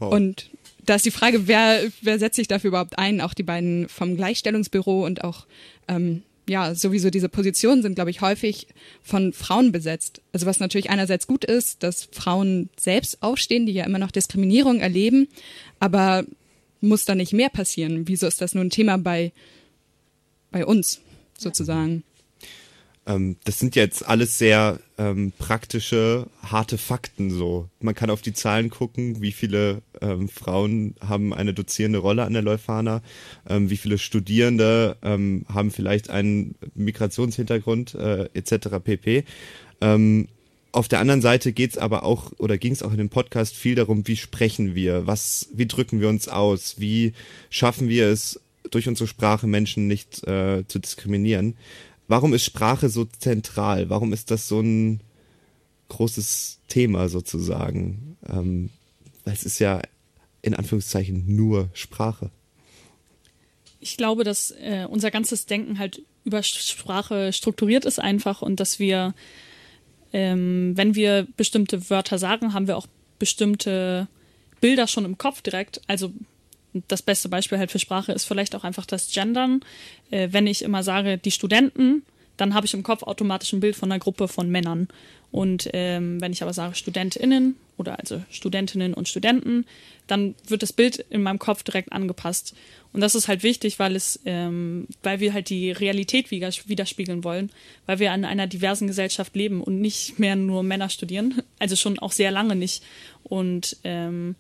Oh. 0.00 0.06
Und 0.06 0.50
da 0.84 0.94
ist 0.94 1.06
die 1.06 1.10
Frage, 1.10 1.46
wer, 1.48 1.82
wer 2.02 2.18
setzt 2.18 2.36
sich 2.36 2.48
dafür 2.48 2.68
überhaupt 2.68 2.98
ein? 2.98 3.20
Auch 3.20 3.34
die 3.34 3.42
beiden 3.42 3.88
vom 3.88 4.16
Gleichstellungsbüro 4.16 5.04
und 5.04 5.24
auch, 5.24 5.46
ähm, 5.88 6.22
ja, 6.48 6.74
sowieso 6.74 7.10
diese 7.10 7.28
Positionen 7.28 7.82
sind, 7.82 7.94
glaube 7.94 8.10
ich, 8.10 8.20
häufig 8.20 8.68
von 9.02 9.32
Frauen 9.32 9.70
besetzt. 9.70 10.22
Also 10.32 10.46
was 10.46 10.60
natürlich 10.60 10.90
einerseits 10.90 11.26
gut 11.26 11.44
ist, 11.44 11.82
dass 11.82 12.08
Frauen 12.10 12.70
selbst 12.78 13.22
aufstehen, 13.22 13.66
die 13.66 13.72
ja 13.72 13.84
immer 13.84 13.98
noch 13.98 14.10
Diskriminierung 14.10 14.80
erleben, 14.80 15.28
aber 15.78 16.24
muss 16.80 17.04
da 17.04 17.14
nicht 17.14 17.32
mehr 17.32 17.48
passieren? 17.48 18.08
Wieso 18.08 18.26
ist 18.26 18.40
das 18.40 18.54
nur 18.54 18.64
ein 18.64 18.70
Thema 18.70 18.98
bei, 18.98 19.32
bei 20.50 20.64
uns 20.64 21.00
sozusagen? 21.36 22.04
Ähm, 23.08 23.36
das 23.44 23.58
sind 23.58 23.74
jetzt 23.74 24.06
alles 24.06 24.38
sehr 24.38 24.78
ähm, 24.98 25.32
praktische, 25.38 26.26
harte 26.42 26.76
Fakten 26.76 27.30
so. 27.30 27.68
Man 27.80 27.94
kann 27.94 28.10
auf 28.10 28.20
die 28.20 28.34
Zahlen 28.34 28.68
gucken, 28.68 29.22
wie 29.22 29.32
viele 29.32 29.82
ähm, 30.00 30.28
Frauen 30.28 30.94
haben 31.00 31.32
eine 31.32 31.54
dozierende 31.54 31.98
Rolle 31.98 32.24
an 32.24 32.34
der 32.34 32.42
Leuphana, 32.42 33.02
ähm, 33.48 33.70
wie 33.70 33.78
viele 33.78 33.98
Studierende 33.98 34.96
ähm, 35.02 35.46
haben 35.52 35.70
vielleicht 35.70 36.10
einen 36.10 36.54
Migrationshintergrund 36.74 37.94
äh, 37.94 38.28
etc. 38.34 38.78
pp. 38.84 39.24
Ähm, 39.80 40.28
auf 40.70 40.86
der 40.86 41.00
anderen 41.00 41.22
Seite 41.22 41.52
geht's 41.52 41.78
aber 41.78 42.02
auch 42.02 42.32
oder 42.36 42.58
ging 42.58 42.72
es 42.72 42.82
auch 42.82 42.92
in 42.92 42.98
dem 42.98 43.08
Podcast 43.08 43.56
viel 43.56 43.74
darum, 43.74 44.06
wie 44.06 44.16
sprechen 44.16 44.74
wir, 44.74 45.06
was, 45.06 45.48
wie 45.54 45.66
drücken 45.66 46.00
wir 46.02 46.10
uns 46.10 46.28
aus, 46.28 46.78
wie 46.78 47.14
schaffen 47.48 47.88
wir 47.88 48.08
es 48.08 48.38
durch 48.70 48.86
unsere 48.86 49.08
Sprache 49.08 49.46
Menschen 49.46 49.86
nicht 49.86 50.26
äh, 50.26 50.64
zu 50.68 50.78
diskriminieren. 50.78 51.56
Warum 52.08 52.34
ist 52.34 52.44
Sprache 52.44 52.88
so 52.88 53.04
zentral? 53.04 53.90
Warum 53.90 54.12
ist 54.12 54.30
das 54.30 54.48
so 54.48 54.60
ein 54.60 55.00
großes 55.88 56.60
Thema 56.68 57.08
sozusagen? 57.08 58.16
Ähm, 58.26 58.70
weil 59.24 59.34
es 59.34 59.44
ist 59.44 59.58
ja 59.58 59.80
in 60.42 60.54
Anführungszeichen 60.54 61.24
nur 61.26 61.68
Sprache. 61.74 62.30
Ich 63.80 63.96
glaube, 63.96 64.24
dass 64.24 64.50
äh, 64.50 64.86
unser 64.88 65.10
ganzes 65.10 65.46
Denken 65.46 65.78
halt 65.78 66.02
über 66.24 66.42
Sprache 66.42 67.32
strukturiert 67.32 67.84
ist 67.84 68.00
einfach 68.00 68.42
und 68.42 68.58
dass 68.60 68.78
wir, 68.78 69.14
ähm, 70.12 70.72
wenn 70.76 70.94
wir 70.94 71.26
bestimmte 71.36 71.88
Wörter 71.90 72.18
sagen, 72.18 72.54
haben 72.54 72.66
wir 72.66 72.76
auch 72.76 72.86
bestimmte 73.18 74.08
Bilder 74.60 74.86
schon 74.86 75.04
im 75.04 75.18
Kopf 75.18 75.42
direkt. 75.42 75.80
Also 75.86 76.12
das 76.88 77.02
beste 77.02 77.28
Beispiel 77.28 77.58
halt 77.58 77.70
für 77.70 77.78
Sprache 77.78 78.12
ist 78.12 78.24
vielleicht 78.24 78.54
auch 78.54 78.64
einfach 78.64 78.86
das 78.86 79.10
Gendern. 79.12 79.60
Äh, 80.10 80.28
wenn 80.32 80.46
ich 80.46 80.62
immer 80.62 80.82
sage, 80.82 81.18
die 81.18 81.30
Studenten, 81.30 82.02
dann 82.36 82.54
habe 82.54 82.66
ich 82.66 82.74
im 82.74 82.82
Kopf 82.82 83.02
automatisch 83.02 83.52
ein 83.52 83.60
Bild 83.60 83.76
von 83.76 83.90
einer 83.90 83.98
Gruppe 83.98 84.28
von 84.28 84.48
Männern. 84.48 84.88
Und 85.30 85.68
ähm, 85.74 86.20
wenn 86.20 86.32
ich 86.32 86.42
aber 86.42 86.54
sage 86.54 86.74
StudentInnen 86.74 87.56
oder 87.76 87.98
also 87.98 88.22
Studentinnen 88.30 88.94
und 88.94 89.08
Studenten, 89.08 89.66
dann 90.06 90.34
wird 90.46 90.62
das 90.62 90.72
Bild 90.72 91.04
in 91.10 91.22
meinem 91.22 91.38
Kopf 91.38 91.62
direkt 91.62 91.92
angepasst. 91.92 92.54
Und 92.92 93.02
das 93.02 93.14
ist 93.14 93.28
halt 93.28 93.42
wichtig, 93.42 93.78
weil 93.78 93.94
es, 93.94 94.20
ähm, 94.24 94.86
weil 95.02 95.20
wir 95.20 95.34
halt 95.34 95.50
die 95.50 95.70
Realität 95.70 96.30
widerspiegeln 96.30 97.24
wollen, 97.24 97.50
weil 97.84 97.98
wir 97.98 98.14
in 98.14 98.24
einer 98.24 98.46
diversen 98.46 98.86
Gesellschaft 98.86 99.36
leben 99.36 99.62
und 99.62 99.80
nicht 99.80 100.18
mehr 100.18 100.34
nur 100.34 100.62
Männer 100.62 100.88
studieren, 100.88 101.42
also 101.58 101.76
schon 101.76 101.98
auch 101.98 102.12
sehr 102.12 102.30
lange 102.30 102.56
nicht. 102.56 102.82
Und 103.24 103.76
ähm, 103.84 104.36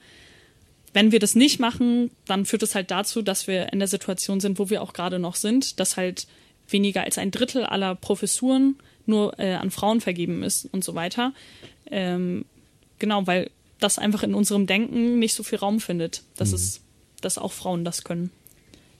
wenn 0.92 1.12
wir 1.12 1.18
das 1.18 1.34
nicht 1.34 1.60
machen, 1.60 2.10
dann 2.26 2.46
führt 2.46 2.62
es 2.62 2.74
halt 2.74 2.90
dazu, 2.90 3.22
dass 3.22 3.46
wir 3.46 3.72
in 3.72 3.78
der 3.78 3.88
Situation 3.88 4.40
sind, 4.40 4.58
wo 4.58 4.70
wir 4.70 4.82
auch 4.82 4.92
gerade 4.92 5.18
noch 5.18 5.36
sind, 5.36 5.80
dass 5.80 5.96
halt 5.96 6.26
weniger 6.68 7.02
als 7.02 7.18
ein 7.18 7.30
Drittel 7.30 7.64
aller 7.64 7.94
Professuren 7.94 8.76
nur 9.06 9.38
äh, 9.38 9.54
an 9.54 9.70
Frauen 9.70 10.00
vergeben 10.00 10.42
ist 10.42 10.68
und 10.72 10.84
so 10.84 10.94
weiter. 10.94 11.32
Ähm, 11.90 12.44
genau, 12.98 13.26
weil 13.26 13.50
das 13.80 13.98
einfach 13.98 14.22
in 14.22 14.34
unserem 14.34 14.66
Denken 14.66 15.18
nicht 15.18 15.34
so 15.34 15.42
viel 15.42 15.58
Raum 15.58 15.80
findet, 15.80 16.22
dass 16.36 16.50
mhm. 16.50 16.54
es, 16.56 16.80
dass 17.20 17.38
auch 17.38 17.52
Frauen 17.52 17.84
das 17.84 18.04
können. 18.04 18.30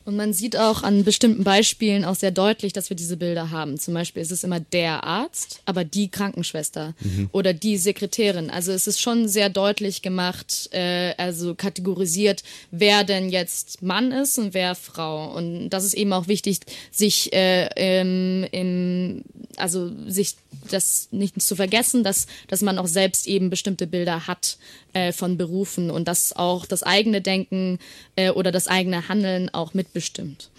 Und 0.08 0.16
man 0.16 0.32
sieht 0.32 0.56
auch 0.56 0.84
an 0.84 1.04
bestimmten 1.04 1.44
Beispielen 1.44 2.06
auch 2.06 2.14
sehr 2.14 2.30
deutlich, 2.30 2.72
dass 2.72 2.88
wir 2.88 2.96
diese 2.96 3.18
Bilder 3.18 3.50
haben. 3.50 3.76
Zum 3.78 3.92
Beispiel 3.92 4.22
ist 4.22 4.32
es 4.32 4.42
immer 4.42 4.58
der 4.58 5.04
Arzt, 5.04 5.60
aber 5.66 5.84
die 5.84 6.08
Krankenschwester 6.08 6.94
mhm. 7.00 7.28
oder 7.30 7.52
die 7.52 7.76
Sekretärin. 7.76 8.48
Also 8.48 8.72
es 8.72 8.86
ist 8.86 9.02
schon 9.02 9.28
sehr 9.28 9.50
deutlich 9.50 10.00
gemacht, 10.00 10.70
äh, 10.72 11.12
also 11.18 11.54
kategorisiert, 11.54 12.42
wer 12.70 13.04
denn 13.04 13.28
jetzt 13.28 13.82
Mann 13.82 14.10
ist 14.10 14.38
und 14.38 14.54
wer 14.54 14.74
Frau. 14.74 15.30
Und 15.30 15.68
das 15.68 15.84
ist 15.84 15.92
eben 15.92 16.14
auch 16.14 16.26
wichtig, 16.26 16.60
sich 16.90 17.30
äh, 17.34 18.00
im, 18.00 18.44
im, 18.50 19.24
also 19.58 19.92
sich 20.06 20.36
das 20.70 21.08
nicht 21.10 21.40
zu 21.40 21.54
vergessen, 21.54 22.02
dass, 22.02 22.26
dass 22.48 22.62
man 22.62 22.78
auch 22.78 22.86
selbst 22.86 23.26
eben 23.26 23.50
bestimmte 23.50 23.86
Bilder 23.86 24.26
hat 24.26 24.56
äh, 24.92 25.12
von 25.12 25.36
Berufen 25.36 25.90
und 25.90 26.08
dass 26.08 26.34
auch 26.34 26.66
das 26.66 26.82
eigene 26.82 27.20
Denken 27.20 27.78
äh, 28.16 28.30
oder 28.30 28.52
das 28.52 28.68
eigene 28.68 29.08
Handeln 29.08 29.48
auch 29.50 29.74
mitbestimmt. 29.98 30.50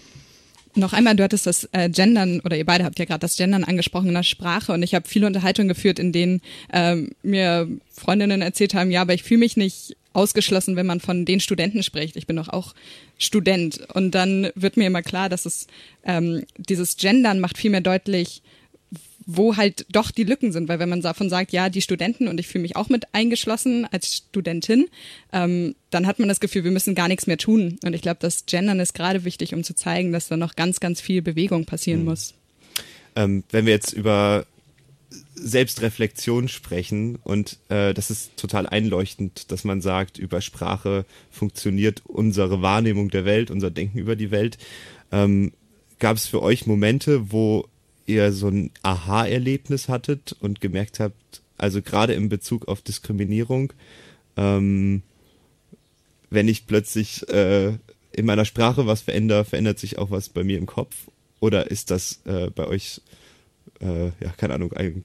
Noch 0.76 0.92
einmal, 0.92 1.16
du 1.16 1.24
hattest 1.24 1.46
das 1.46 1.68
äh, 1.72 1.88
Gendern, 1.90 2.40
oder 2.44 2.56
ihr 2.56 2.64
beide 2.64 2.84
habt 2.84 2.98
ja 3.00 3.04
gerade 3.04 3.20
das 3.20 3.36
Gendern 3.36 3.64
angesprochen 3.64 4.08
in 4.08 4.14
der 4.14 4.22
Sprache 4.22 4.72
und 4.72 4.84
ich 4.84 4.94
habe 4.94 5.08
viele 5.08 5.26
Unterhaltungen 5.26 5.68
geführt, 5.68 5.98
in 5.98 6.12
denen 6.12 6.42
ähm, 6.72 7.10
mir 7.24 7.68
Freundinnen 7.90 8.40
erzählt 8.40 8.74
haben, 8.74 8.92
ja, 8.92 9.02
aber 9.02 9.14
ich 9.14 9.24
fühle 9.24 9.40
mich 9.40 9.56
nicht 9.56 9.96
ausgeschlossen, 10.12 10.76
wenn 10.76 10.86
man 10.86 11.00
von 11.00 11.24
den 11.24 11.40
Studenten 11.40 11.82
spricht. 11.82 12.16
Ich 12.16 12.26
bin 12.26 12.36
doch 12.36 12.48
auch 12.48 12.74
Student. 13.18 13.80
Und 13.94 14.12
dann 14.12 14.50
wird 14.54 14.76
mir 14.76 14.86
immer 14.86 15.02
klar, 15.02 15.28
dass 15.28 15.44
es 15.44 15.66
ähm, 16.04 16.44
dieses 16.56 16.96
Gendern 16.96 17.40
macht 17.40 17.58
viel 17.58 17.70
mehr 17.70 17.80
deutlich, 17.80 18.42
wo 19.36 19.56
halt 19.56 19.86
doch 19.90 20.10
die 20.10 20.24
Lücken 20.24 20.52
sind, 20.52 20.68
weil 20.68 20.78
wenn 20.78 20.88
man 20.88 21.02
davon 21.02 21.28
sagt, 21.28 21.52
ja, 21.52 21.68
die 21.68 21.82
Studenten 21.82 22.28
und 22.28 22.40
ich 22.40 22.48
fühle 22.48 22.62
mich 22.62 22.76
auch 22.76 22.88
mit 22.88 23.04
eingeschlossen 23.12 23.86
als 23.90 24.16
Studentin, 24.16 24.88
ähm, 25.32 25.74
dann 25.90 26.06
hat 26.06 26.18
man 26.18 26.28
das 26.28 26.40
Gefühl, 26.40 26.64
wir 26.64 26.70
müssen 26.70 26.94
gar 26.94 27.08
nichts 27.08 27.26
mehr 27.26 27.38
tun. 27.38 27.78
Und 27.84 27.94
ich 27.94 28.02
glaube, 28.02 28.18
das 28.20 28.46
Gendern 28.46 28.80
ist 28.80 28.94
gerade 28.94 29.24
wichtig, 29.24 29.54
um 29.54 29.62
zu 29.62 29.74
zeigen, 29.74 30.12
dass 30.12 30.28
da 30.28 30.36
noch 30.36 30.56
ganz, 30.56 30.80
ganz 30.80 31.00
viel 31.00 31.22
Bewegung 31.22 31.64
passieren 31.64 32.00
mhm. 32.00 32.06
muss. 32.06 32.34
Ähm, 33.14 33.44
wenn 33.50 33.66
wir 33.66 33.72
jetzt 33.72 33.92
über 33.92 34.46
Selbstreflexion 35.34 36.48
sprechen 36.48 37.16
und 37.22 37.58
äh, 37.68 37.94
das 37.94 38.10
ist 38.10 38.36
total 38.36 38.66
einleuchtend, 38.66 39.50
dass 39.52 39.64
man 39.64 39.80
sagt, 39.80 40.18
über 40.18 40.40
Sprache 40.40 41.04
funktioniert 41.30 42.02
unsere 42.04 42.62
Wahrnehmung 42.62 43.10
der 43.10 43.24
Welt, 43.24 43.50
unser 43.50 43.70
Denken 43.70 43.98
über 43.98 44.16
die 44.16 44.30
Welt. 44.30 44.58
Ähm, 45.12 45.52
Gab 45.98 46.16
es 46.16 46.26
für 46.26 46.42
euch 46.42 46.66
Momente, 46.66 47.30
wo 47.30 47.68
ihr 48.12 48.32
so 48.32 48.48
ein 48.48 48.70
Aha-Erlebnis 48.82 49.88
hattet 49.88 50.36
und 50.40 50.60
gemerkt 50.60 51.00
habt, 51.00 51.42
also 51.58 51.82
gerade 51.82 52.14
in 52.14 52.28
Bezug 52.28 52.68
auf 52.68 52.80
Diskriminierung, 52.82 53.72
ähm, 54.36 55.02
wenn 56.30 56.48
ich 56.48 56.66
plötzlich 56.66 57.28
äh, 57.28 57.74
in 58.12 58.26
meiner 58.26 58.44
Sprache 58.44 58.86
was 58.86 59.02
verändere, 59.02 59.44
verändert 59.44 59.78
sich 59.78 59.98
auch 59.98 60.10
was 60.10 60.28
bei 60.28 60.44
mir 60.44 60.58
im 60.58 60.66
Kopf? 60.66 60.94
Oder 61.40 61.70
ist 61.70 61.90
das 61.90 62.20
äh, 62.24 62.50
bei 62.50 62.66
euch, 62.66 63.00
äh, 63.80 64.06
ja, 64.06 64.32
keine 64.36 64.54
Ahnung, 64.54 64.72
ein, 64.72 65.04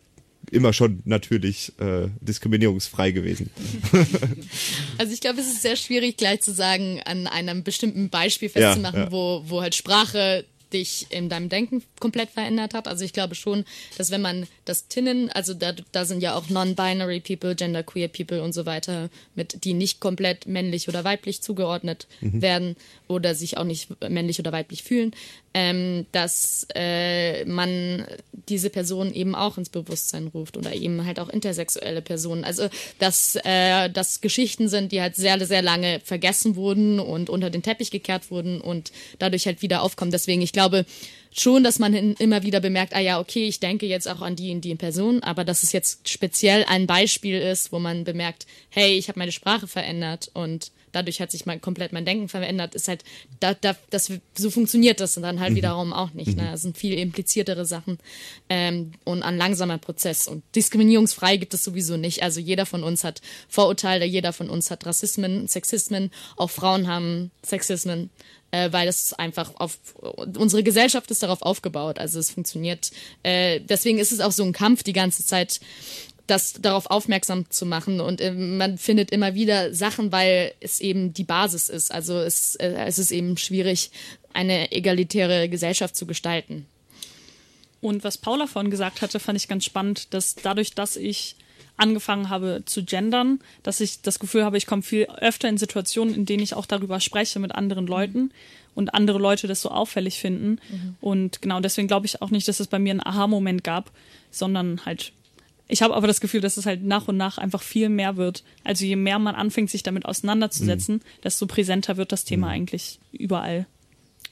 immer 0.51 0.73
schon 0.73 1.01
natürlich 1.05 1.73
äh, 1.79 2.07
diskriminierungsfrei 2.21 3.11
gewesen? 3.11 3.49
also 4.97 5.13
ich 5.13 5.21
glaube, 5.21 5.39
es 5.39 5.47
ist 5.47 5.61
sehr 5.61 5.75
schwierig 5.75 6.17
gleich 6.17 6.41
zu 6.41 6.53
sagen, 6.53 7.01
an 7.05 7.27
einem 7.27 7.63
bestimmten 7.63 8.09
Beispiel 8.09 8.49
festzumachen, 8.49 8.99
ja, 8.99 9.05
ja. 9.05 9.11
Wo, 9.11 9.43
wo 9.47 9.61
halt 9.61 9.75
Sprache 9.75 10.45
dich 10.75 11.07
in 11.09 11.29
deinem 11.29 11.47
Denken 11.47 11.83
komplett 11.99 12.29
verändert 12.29 12.73
hat. 12.73 12.87
Also 12.87 13.05
ich 13.05 13.13
glaube 13.13 13.35
schon, 13.35 13.63
dass 13.97 14.11
wenn 14.11 14.21
man 14.21 14.47
das 14.65 14.87
Tinnen, 14.87 15.31
also 15.31 15.53
da, 15.53 15.73
da 15.91 16.03
sind 16.03 16.21
ja 16.21 16.35
auch 16.35 16.49
non-binary 16.49 17.21
People, 17.21 17.55
genderqueer 17.55 18.09
People 18.09 18.43
und 18.43 18.53
so 18.53 18.65
weiter, 18.65 19.09
mit 19.35 19.63
die 19.63 19.73
nicht 19.73 20.01
komplett 20.01 20.47
männlich 20.47 20.89
oder 20.89 21.03
weiblich 21.03 21.41
zugeordnet 21.41 22.07
mhm. 22.19 22.41
werden 22.41 22.75
oder 23.07 23.35
sich 23.35 23.57
auch 23.57 23.63
nicht 23.63 23.89
männlich 24.09 24.39
oder 24.39 24.51
weiblich 24.51 24.83
fühlen, 24.83 25.13
ähm, 25.53 26.05
dass 26.11 26.67
äh, 26.75 27.45
man 27.45 28.05
diese 28.49 28.69
Person 28.69 29.13
eben 29.13 29.35
auch 29.35 29.57
ins 29.57 29.69
Bewusstsein 29.69 30.27
ruft 30.27 30.57
oder 30.57 30.73
eben 30.73 31.05
halt 31.05 31.19
auch 31.19 31.29
intersexuelle 31.29 32.01
Personen. 32.01 32.43
Also 32.43 32.67
dass 32.99 33.37
äh, 33.43 33.89
das 33.89 34.19
Geschichten 34.19 34.67
sind, 34.67 34.91
die 34.91 35.01
halt 35.01 35.15
sehr, 35.15 35.43
sehr 35.45 35.61
lange 35.61 36.01
vergessen 36.03 36.57
wurden 36.57 36.99
und 36.99 37.29
unter 37.29 37.49
den 37.49 37.63
Teppich 37.63 37.89
gekehrt 37.89 38.31
wurden 38.31 38.59
und 38.59 38.91
dadurch 39.19 39.45
halt 39.45 39.61
wieder 39.61 39.81
aufkommen. 39.81 40.11
Deswegen, 40.11 40.41
ich 40.41 40.51
glaube, 40.51 40.64
schon, 41.37 41.63
dass 41.63 41.79
man 41.79 41.93
immer 41.93 42.43
wieder 42.43 42.61
bemerkt, 42.61 42.95
ah 42.95 42.99
ja, 42.99 43.19
okay, 43.19 43.45
ich 43.45 43.59
denke 43.59 43.85
jetzt 43.85 44.07
auch 44.07 44.21
an 44.21 44.35
die 44.35 44.51
und 44.51 44.61
die 44.61 44.75
Person, 44.75 45.21
aber 45.21 45.43
dass 45.43 45.63
es 45.63 45.73
jetzt 45.73 46.07
speziell 46.07 46.63
ein 46.67 46.87
Beispiel 46.87 47.39
ist, 47.39 47.71
wo 47.71 47.79
man 47.79 48.05
bemerkt, 48.05 48.45
hey, 48.69 48.97
ich 48.97 49.09
habe 49.09 49.19
meine 49.19 49.33
Sprache 49.33 49.67
verändert 49.67 50.31
und 50.33 50.71
dadurch 50.93 51.19
hat 51.19 51.31
sich 51.31 51.45
mein, 51.45 51.59
komplett 51.59 51.91
mein 51.91 52.05
Denken 52.05 52.29
verändert, 52.29 52.73
ist 52.73 52.87
halt, 52.87 53.03
da, 53.41 53.53
da, 53.53 53.75
das, 53.89 54.11
so 54.37 54.49
funktioniert 54.49 55.01
das 55.01 55.17
und 55.17 55.23
dann 55.23 55.41
halt 55.41 55.51
mhm. 55.51 55.57
wiederum 55.57 55.93
auch 55.93 56.13
nicht. 56.13 56.37
Ne? 56.37 56.43
Mhm. 56.43 56.51
Das 56.51 56.61
sind 56.61 56.77
viel 56.77 56.97
impliziertere 56.97 57.65
Sachen 57.65 57.97
ähm, 58.49 58.93
und 59.03 59.21
ein 59.21 59.37
langsamer 59.37 59.77
Prozess. 59.77 60.27
Und 60.27 60.43
diskriminierungsfrei 60.55 61.35
gibt 61.37 61.53
es 61.53 61.63
sowieso 61.63 61.97
nicht. 61.97 62.23
Also 62.23 62.39
jeder 62.39 62.65
von 62.65 62.83
uns 62.83 63.03
hat 63.03 63.21
Vorurteile, 63.49 64.05
jeder 64.05 64.31
von 64.31 64.49
uns 64.49 64.71
hat 64.71 64.85
Rassismen, 64.85 65.47
Sexismen, 65.47 66.11
auch 66.37 66.49
Frauen 66.49 66.87
haben 66.87 67.31
Sexismen 67.45 68.09
äh, 68.55 68.71
weil 68.71 68.87
es 68.87 69.13
einfach 69.13 69.51
auf 69.55 69.77
unsere 70.37 70.63
Gesellschaft 70.63 71.11
ist 71.11 71.21
darauf 71.23 71.41
aufgebaut. 71.41 71.99
Also 71.99 72.19
es 72.19 72.31
funktioniert. 72.31 72.91
Äh, 73.23 73.59
deswegen 73.59 73.99
ist 73.99 74.11
es 74.11 74.21
auch 74.21 74.31
so 74.31 74.43
ein 74.43 74.53
Kampf 74.53 74.83
die 74.83 74.93
ganze 74.93 75.25
Zeit 75.25 75.59
das 76.27 76.53
darauf 76.53 76.87
aufmerksam 76.87 77.49
zu 77.51 77.65
machen. 77.65 77.99
Und 77.99 78.21
äh, 78.21 78.31
man 78.31 78.77
findet 78.77 79.11
immer 79.11 79.35
wieder 79.35 79.73
Sachen, 79.73 80.11
weil 80.11 80.53
es 80.59 80.79
eben 80.79 81.13
die 81.13 81.23
Basis 81.25 81.69
ist. 81.69 81.91
Also 81.91 82.17
es, 82.19 82.55
äh, 82.55 82.73
es 82.87 82.97
ist 82.97 83.11
eben 83.11 83.37
schwierig, 83.37 83.91
eine 84.33 84.71
egalitäre 84.71 85.49
Gesellschaft 85.49 85.95
zu 85.95 86.05
gestalten. 86.05 86.65
Und 87.81 88.03
was 88.03 88.17
Paula 88.17 88.47
vorhin 88.47 88.71
gesagt 88.71 89.01
hatte, 89.01 89.19
fand 89.19 89.37
ich 89.37 89.47
ganz 89.47 89.65
spannend, 89.65 90.13
dass 90.13 90.35
dadurch, 90.35 90.73
dass 90.73 90.95
ich 90.95 91.35
angefangen 91.77 92.29
habe 92.29 92.63
zu 92.65 92.83
gendern, 92.83 93.39
dass 93.63 93.81
ich 93.81 94.01
das 94.01 94.19
Gefühl 94.19 94.45
habe, 94.45 94.57
ich 94.57 94.65
komme 94.65 94.81
viel 94.81 95.05
öfter 95.05 95.49
in 95.49 95.57
Situationen, 95.57 96.13
in 96.13 96.25
denen 96.25 96.43
ich 96.43 96.53
auch 96.53 96.65
darüber 96.65 96.99
spreche 96.99 97.39
mit 97.39 97.53
anderen 97.53 97.87
Leuten 97.87 98.31
und 98.75 98.93
andere 98.93 99.19
Leute 99.19 99.47
das 99.47 99.61
so 99.61 99.69
auffällig 99.69 100.19
finden. 100.19 100.59
Mhm. 100.69 100.95
Und 101.01 101.41
genau 101.41 101.59
deswegen 101.59 101.87
glaube 101.87 102.05
ich 102.05 102.21
auch 102.21 102.29
nicht, 102.29 102.47
dass 102.47 102.59
es 102.59 102.67
bei 102.67 102.79
mir 102.79 102.91
einen 102.91 103.05
Aha-Moment 103.05 103.63
gab, 103.63 103.91
sondern 104.31 104.85
halt 104.85 105.11
ich 105.67 105.81
habe 105.81 105.95
aber 105.95 106.05
das 106.05 106.21
Gefühl, 106.21 106.41
dass 106.41 106.57
es 106.57 106.65
halt 106.65 106.83
nach 106.83 107.07
und 107.07 107.17
nach 107.17 107.37
einfach 107.37 107.63
viel 107.63 107.89
mehr 107.89 108.17
wird. 108.17 108.43
Also 108.63 108.85
je 108.85 108.95
mehr 108.95 109.17
man 109.17 109.33
anfängt, 109.33 109.71
sich 109.71 109.81
damit 109.81 110.05
auseinanderzusetzen, 110.05 110.97
mhm. 110.97 111.01
desto 111.23 111.47
präsenter 111.47 111.97
wird 111.97 112.11
das 112.11 112.23
Thema 112.23 112.47
mhm. 112.47 112.53
eigentlich 112.53 112.99
überall. 113.11 113.65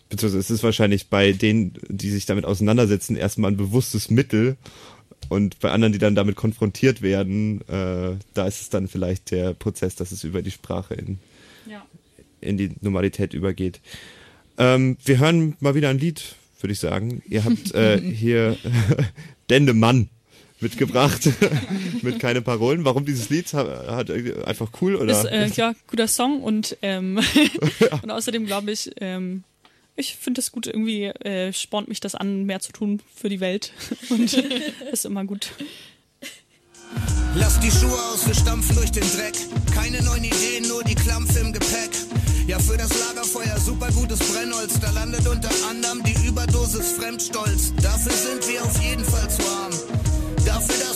Beziehungsweise 0.10 0.40
es 0.40 0.52
ist 0.52 0.62
wahrscheinlich 0.62 1.08
bei 1.08 1.32
denen, 1.32 1.74
die 1.88 2.12
sich 2.12 2.28
damit 2.28 2.46
auseinandersetzen, 2.46 3.16
erstmal 3.16 3.52
ein 3.52 3.58
bewusstes 3.58 4.12
Mittel. 4.12 4.58
Und 5.30 5.60
bei 5.60 5.72
anderen, 5.72 5.94
die 5.94 6.00
dann 6.00 6.16
damit 6.16 6.36
konfrontiert 6.36 7.02
werden, 7.02 7.62
äh, 7.68 8.18
da 8.34 8.48
ist 8.48 8.62
es 8.62 8.70
dann 8.70 8.88
vielleicht 8.88 9.32
der 9.32 9.54
Prozess, 9.54 9.96
dass 9.96 10.12
es 10.12 10.24
über 10.24 10.42
die 10.42 10.52
Sprache 10.52 10.94
in, 10.94 11.20
ja. 11.66 11.86
in 12.42 12.58
die 12.58 12.72
Normalität 12.82 13.34
übergeht. 13.34 13.82
Ähm, 14.58 14.98
wir 15.04 15.20
hören 15.20 15.56
mal 15.60 15.76
wieder 15.76 15.90
ein 15.90 16.00
Lied 16.00 16.36
würde 16.64 16.74
ich 16.74 16.80
sagen. 16.80 17.22
Ihr 17.30 17.44
habt 17.44 17.76
äh, 17.76 18.00
hier 18.02 18.58
Dendemann 19.50 20.10
mitgebracht 20.60 21.30
mit 22.02 22.20
keine 22.20 22.42
Parolen. 22.42 22.86
Warum 22.86 23.06
dieses 23.06 23.30
Lied? 23.30 23.54
Hat, 23.54 24.10
einfach 24.10 24.70
cool 24.82 24.96
oder? 24.96 25.12
Ist, 25.12 25.26
äh, 25.26 25.48
ja, 25.48 25.74
guter 25.88 26.08
Song 26.08 26.42
und 26.42 26.78
ähm, 26.82 27.20
und 28.02 28.10
außerdem 28.10 28.46
glaube 28.46 28.72
ich, 28.72 28.90
ähm, 29.02 29.44
ich 29.96 30.16
finde 30.16 30.42
es 30.42 30.52
gut, 30.52 30.68
irgendwie 30.68 31.06
äh, 31.06 31.54
spornt 31.54 31.88
mich 31.88 32.00
das 32.00 32.16
an, 32.16 32.44
mehr 32.44 32.60
zu 32.60 32.72
tun 32.72 33.02
für 33.16 33.30
die 33.30 33.40
Welt 33.40 33.74
und 34.10 34.34
ist 34.92 35.06
immer 35.06 35.26
gut. 35.26 35.52
Lass 37.36 37.60
die 37.60 37.72
Schuhe 37.72 38.00
aus, 38.12 38.28
wir 38.28 38.36
stampfen 38.36 38.76
durch 38.76 38.92
den 38.92 39.04
Dreck. 39.04 39.34
Keine 39.74 40.04
neuen 40.04 40.24
Ideen, 40.24 40.68
nur 40.68 40.84
die 40.84 40.94
Klampfe 40.94 41.40
im 41.40 41.52
Gepäck. 41.52 41.90
Ja, 42.46 42.60
für 42.60 42.78
das 42.78 42.90
Lagerfeuer 43.00 43.58
super 43.60 43.90
gutes 43.92 44.20
Brennholz. 44.20 44.80
Da 44.80 44.92
landet 44.92 45.28
unter 45.28 45.50
anderem 45.70 46.04
die 46.04 46.28
Überdosis 46.28 46.92
Fremdstolz. 46.92 47.74
Dafür 47.82 48.12
sind 48.12 48.48
wir 48.48 48.64
auf 48.64 48.80
jeden 48.84 49.04
Fall 49.04 49.30
zu 49.30 49.42
arm. 49.48 49.72
Dafür, 50.46 50.76
dass 50.86 50.93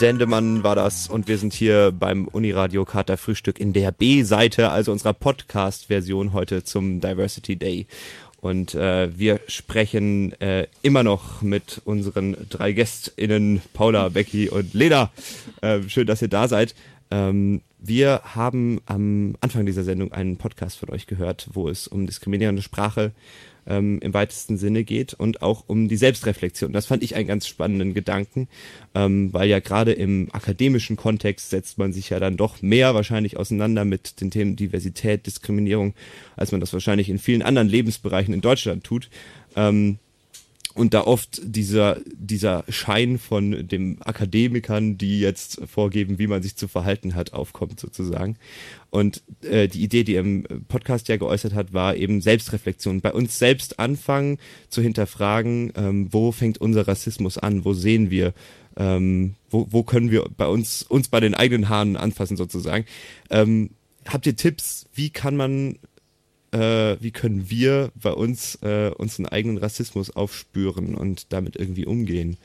Dendemann 0.00 0.64
war 0.64 0.74
das 0.74 1.08
und 1.08 1.28
wir 1.28 1.38
sind 1.38 1.52
hier 1.52 1.92
beim 1.92 2.26
Uniradio 2.26 2.84
Kater 2.84 3.16
Frühstück 3.16 3.60
in 3.60 3.72
der 3.72 3.92
B-Seite, 3.92 4.70
also 4.70 4.90
unserer 4.90 5.12
Podcast-Version 5.12 6.32
heute 6.32 6.64
zum 6.64 7.00
Diversity 7.00 7.56
Day. 7.56 7.86
Und 8.40 8.74
äh, 8.74 9.16
wir 9.16 9.40
sprechen 9.46 10.38
äh, 10.40 10.66
immer 10.82 11.02
noch 11.02 11.42
mit 11.42 11.80
unseren 11.84 12.36
drei 12.50 12.72
GästInnen, 12.72 13.62
Paula, 13.72 14.08
Becky 14.08 14.48
und 14.48 14.74
Lena. 14.74 15.10
Äh, 15.62 15.82
schön, 15.88 16.06
dass 16.06 16.22
ihr 16.22 16.28
da 16.28 16.48
seid. 16.48 16.74
Ähm, 17.10 17.62
wir 17.78 18.20
haben 18.24 18.80
am 18.86 19.36
Anfang 19.40 19.64
dieser 19.64 19.84
Sendung 19.84 20.12
einen 20.12 20.36
Podcast 20.38 20.78
von 20.78 20.90
euch 20.90 21.06
gehört, 21.06 21.48
wo 21.52 21.68
es 21.68 21.86
um 21.86 22.06
diskriminierende 22.06 22.62
Sprache 22.62 23.12
ähm, 23.66 23.98
im 24.00 24.14
weitesten 24.14 24.56
Sinne 24.56 24.84
geht 24.84 25.14
und 25.14 25.42
auch 25.42 25.64
um 25.66 25.88
die 25.88 25.96
Selbstreflexion. 25.96 26.72
Das 26.72 26.86
fand 26.86 27.02
ich 27.02 27.16
einen 27.16 27.26
ganz 27.26 27.46
spannenden 27.46 27.94
Gedanken, 27.94 28.48
ähm, 28.94 29.32
weil 29.32 29.48
ja 29.48 29.60
gerade 29.60 29.92
im 29.92 30.28
akademischen 30.32 30.96
Kontext 30.96 31.50
setzt 31.50 31.78
man 31.78 31.92
sich 31.92 32.10
ja 32.10 32.20
dann 32.20 32.36
doch 32.36 32.62
mehr 32.62 32.94
wahrscheinlich 32.94 33.36
auseinander 33.36 33.84
mit 33.84 34.20
den 34.20 34.30
Themen 34.30 34.56
Diversität, 34.56 35.26
Diskriminierung, 35.26 35.94
als 36.36 36.52
man 36.52 36.60
das 36.60 36.72
wahrscheinlich 36.72 37.08
in 37.08 37.18
vielen 37.18 37.42
anderen 37.42 37.68
Lebensbereichen 37.68 38.34
in 38.34 38.40
Deutschland 38.40 38.84
tut. 38.84 39.08
Ähm, 39.56 39.98
und 40.74 40.92
da 40.92 41.02
oft 41.02 41.40
dieser, 41.44 42.00
dieser 42.12 42.64
Schein 42.68 43.18
von 43.18 43.68
dem 43.68 43.98
Akademikern, 44.04 44.98
die 44.98 45.20
jetzt 45.20 45.60
vorgeben, 45.66 46.18
wie 46.18 46.26
man 46.26 46.42
sich 46.42 46.56
zu 46.56 46.66
verhalten 46.66 47.14
hat, 47.14 47.32
aufkommt 47.32 47.78
sozusagen. 47.78 48.36
Und 48.90 49.22
äh, 49.42 49.68
die 49.68 49.84
Idee, 49.84 50.02
die 50.02 50.14
er 50.14 50.22
im 50.22 50.44
Podcast 50.66 51.06
ja 51.08 51.16
geäußert 51.16 51.54
hat, 51.54 51.72
war 51.72 51.94
eben 51.94 52.20
Selbstreflexion. 52.20 53.00
Bei 53.00 53.12
uns 53.12 53.38
selbst 53.38 53.78
anfangen 53.78 54.38
zu 54.68 54.82
hinterfragen, 54.82 55.72
ähm, 55.76 56.08
wo 56.12 56.32
fängt 56.32 56.58
unser 56.58 56.88
Rassismus 56.88 57.38
an, 57.38 57.64
wo 57.64 57.72
sehen 57.72 58.10
wir, 58.10 58.34
ähm, 58.76 59.36
wo, 59.50 59.68
wo 59.70 59.84
können 59.84 60.10
wir 60.10 60.28
bei 60.36 60.48
uns, 60.48 60.82
uns 60.82 61.06
bei 61.08 61.20
den 61.20 61.34
eigenen 61.34 61.68
Haaren 61.68 61.96
anfassen 61.96 62.36
sozusagen. 62.36 62.84
Ähm, 63.30 63.70
habt 64.06 64.26
ihr 64.26 64.34
Tipps, 64.34 64.86
wie 64.92 65.10
kann 65.10 65.36
man 65.36 65.76
äh, 66.54 66.96
wie 67.00 67.10
können 67.10 67.50
wir 67.50 67.90
bei 68.00 68.12
uns 68.12 68.56
äh, 68.62 68.90
unseren 68.96 69.26
eigenen 69.26 69.58
Rassismus 69.58 70.10
aufspüren 70.10 70.94
und 70.94 71.32
damit 71.32 71.56
irgendwie 71.56 71.84
umgehen? 71.84 72.36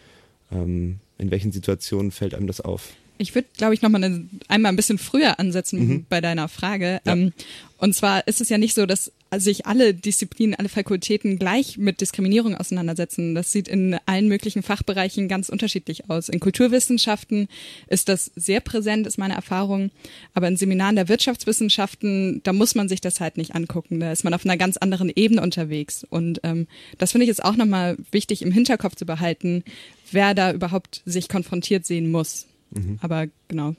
Ähm, 0.51 0.99
in 1.19 1.31
welchen 1.31 1.51
Situationen 1.51 2.11
fällt 2.11 2.33
einem 2.33 2.47
das 2.47 2.61
auf? 2.61 2.93
Ich 3.19 3.35
würde, 3.35 3.47
glaube 3.57 3.73
ich, 3.73 3.81
nochmal 3.81 4.23
einmal 4.47 4.71
ein 4.71 4.75
bisschen 4.75 4.97
früher 4.97 5.39
ansetzen 5.39 5.87
mhm. 5.87 6.05
bei 6.09 6.21
deiner 6.21 6.47
Frage. 6.47 7.01
Ja. 7.05 7.13
Ähm, 7.13 7.33
und 7.77 7.93
zwar 7.93 8.27
ist 8.27 8.41
es 8.41 8.49
ja 8.49 8.57
nicht 8.57 8.73
so, 8.73 8.85
dass 8.85 9.11
sich 9.37 9.65
alle 9.65 9.93
Disziplinen, 9.93 10.55
alle 10.55 10.69
Fakultäten 10.69 11.37
gleich 11.37 11.77
mit 11.77 12.01
Diskriminierung 12.01 12.55
auseinandersetzen. 12.55 13.35
Das 13.35 13.51
sieht 13.51 13.67
in 13.67 13.97
allen 14.05 14.27
möglichen 14.27 14.63
Fachbereichen 14.63 15.27
ganz 15.27 15.49
unterschiedlich 15.49 16.09
aus. 16.09 16.29
In 16.29 16.39
Kulturwissenschaften 16.39 17.47
ist 17.87 18.09
das 18.09 18.31
sehr 18.35 18.59
präsent, 18.59 19.05
ist 19.05 19.17
meine 19.17 19.35
Erfahrung. 19.35 19.91
Aber 20.33 20.47
in 20.47 20.57
Seminaren 20.57 20.95
der 20.95 21.09
Wirtschaftswissenschaften, 21.09 22.41
da 22.43 22.53
muss 22.53 22.75
man 22.75 22.89
sich 22.89 23.01
das 23.01 23.19
halt 23.19 23.37
nicht 23.37 23.55
angucken. 23.55 23.99
Da 23.99 24.11
ist 24.11 24.23
man 24.23 24.33
auf 24.33 24.45
einer 24.45 24.57
ganz 24.57 24.77
anderen 24.77 25.11
Ebene 25.13 25.41
unterwegs. 25.41 26.05
Und 26.09 26.41
ähm, 26.43 26.67
das 26.97 27.11
finde 27.11 27.25
ich 27.25 27.29
jetzt 27.29 27.45
auch 27.45 27.55
nochmal 27.55 27.97
wichtig 28.11 28.41
im 28.41 28.51
Hinterkopf 28.51 28.95
zu 28.95 29.05
behalten, 29.05 29.63
wer 30.11 30.33
da 30.33 30.51
überhaupt 30.51 31.01
sich 31.05 31.29
konfrontiert 31.29 31.85
sehen 31.85 32.11
muss. 32.11 32.48
Mhm. 32.71 32.99
Aber 33.01 33.27
genau. 33.47 33.75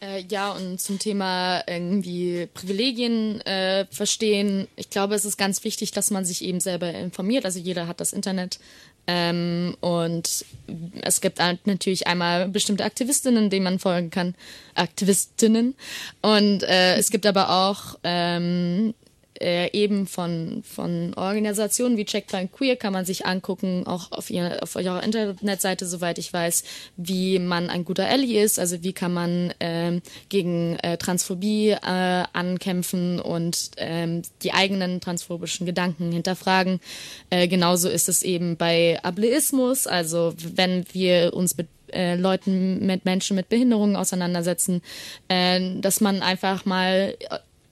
Äh, 0.00 0.24
ja, 0.28 0.52
und 0.52 0.80
zum 0.80 0.98
Thema 0.98 1.62
irgendwie 1.66 2.48
Privilegien 2.52 3.40
äh, 3.42 3.86
verstehen. 3.90 4.68
Ich 4.76 4.90
glaube, 4.90 5.14
es 5.14 5.24
ist 5.24 5.36
ganz 5.36 5.64
wichtig, 5.64 5.92
dass 5.92 6.10
man 6.10 6.24
sich 6.24 6.44
eben 6.44 6.60
selber 6.60 6.92
informiert. 6.92 7.44
Also 7.44 7.58
jeder 7.58 7.86
hat 7.86 8.00
das 8.00 8.12
Internet. 8.12 8.58
Ähm, 9.06 9.76
und 9.80 10.44
es 11.02 11.20
gibt 11.20 11.38
natürlich 11.38 12.06
einmal 12.06 12.48
bestimmte 12.48 12.84
Aktivistinnen, 12.84 13.50
denen 13.50 13.64
man 13.64 13.78
folgen 13.78 14.10
kann. 14.10 14.34
Aktivistinnen. 14.74 15.74
Und 16.22 16.62
äh, 16.62 16.96
es 16.96 17.10
gibt 17.10 17.26
aber 17.26 17.50
auch 17.50 17.98
ähm, 18.02 18.94
äh, 19.40 19.70
eben 19.72 20.06
von, 20.06 20.62
von 20.62 21.14
Organisationen 21.14 21.96
wie 21.96 22.04
Checkpoint 22.04 22.52
Queer 22.52 22.76
kann 22.76 22.92
man 22.92 23.04
sich 23.04 23.26
angucken, 23.26 23.86
auch 23.86 24.12
auf, 24.12 24.30
ihr, 24.30 24.62
auf 24.62 24.76
eurer 24.76 25.02
Internetseite, 25.02 25.86
soweit 25.86 26.18
ich 26.18 26.32
weiß, 26.32 26.64
wie 26.96 27.38
man 27.38 27.70
ein 27.70 27.84
guter 27.84 28.08
Ally 28.08 28.38
ist, 28.38 28.58
also 28.58 28.82
wie 28.82 28.92
kann 28.92 29.12
man 29.12 29.52
ähm, 29.60 30.02
gegen 30.28 30.78
äh, 30.80 30.96
Transphobie 30.96 31.70
äh, 31.70 31.78
ankämpfen 32.32 33.20
und 33.20 33.72
ähm, 33.76 34.22
die 34.42 34.52
eigenen 34.52 35.00
transphobischen 35.00 35.66
Gedanken 35.66 36.12
hinterfragen. 36.12 36.80
Äh, 37.30 37.48
genauso 37.48 37.88
ist 37.88 38.08
es 38.08 38.22
eben 38.22 38.56
bei 38.56 38.98
Ableismus, 39.02 39.86
also 39.86 40.34
wenn 40.36 40.84
wir 40.92 41.34
uns 41.34 41.56
mit 41.56 41.68
äh, 41.92 42.16
Leuten, 42.16 42.84
mit 42.86 43.04
Menschen 43.04 43.36
mit 43.36 43.48
Behinderungen 43.48 43.96
auseinandersetzen, 43.96 44.82
äh, 45.28 45.80
dass 45.80 46.00
man 46.00 46.22
einfach 46.22 46.64
mal 46.64 47.16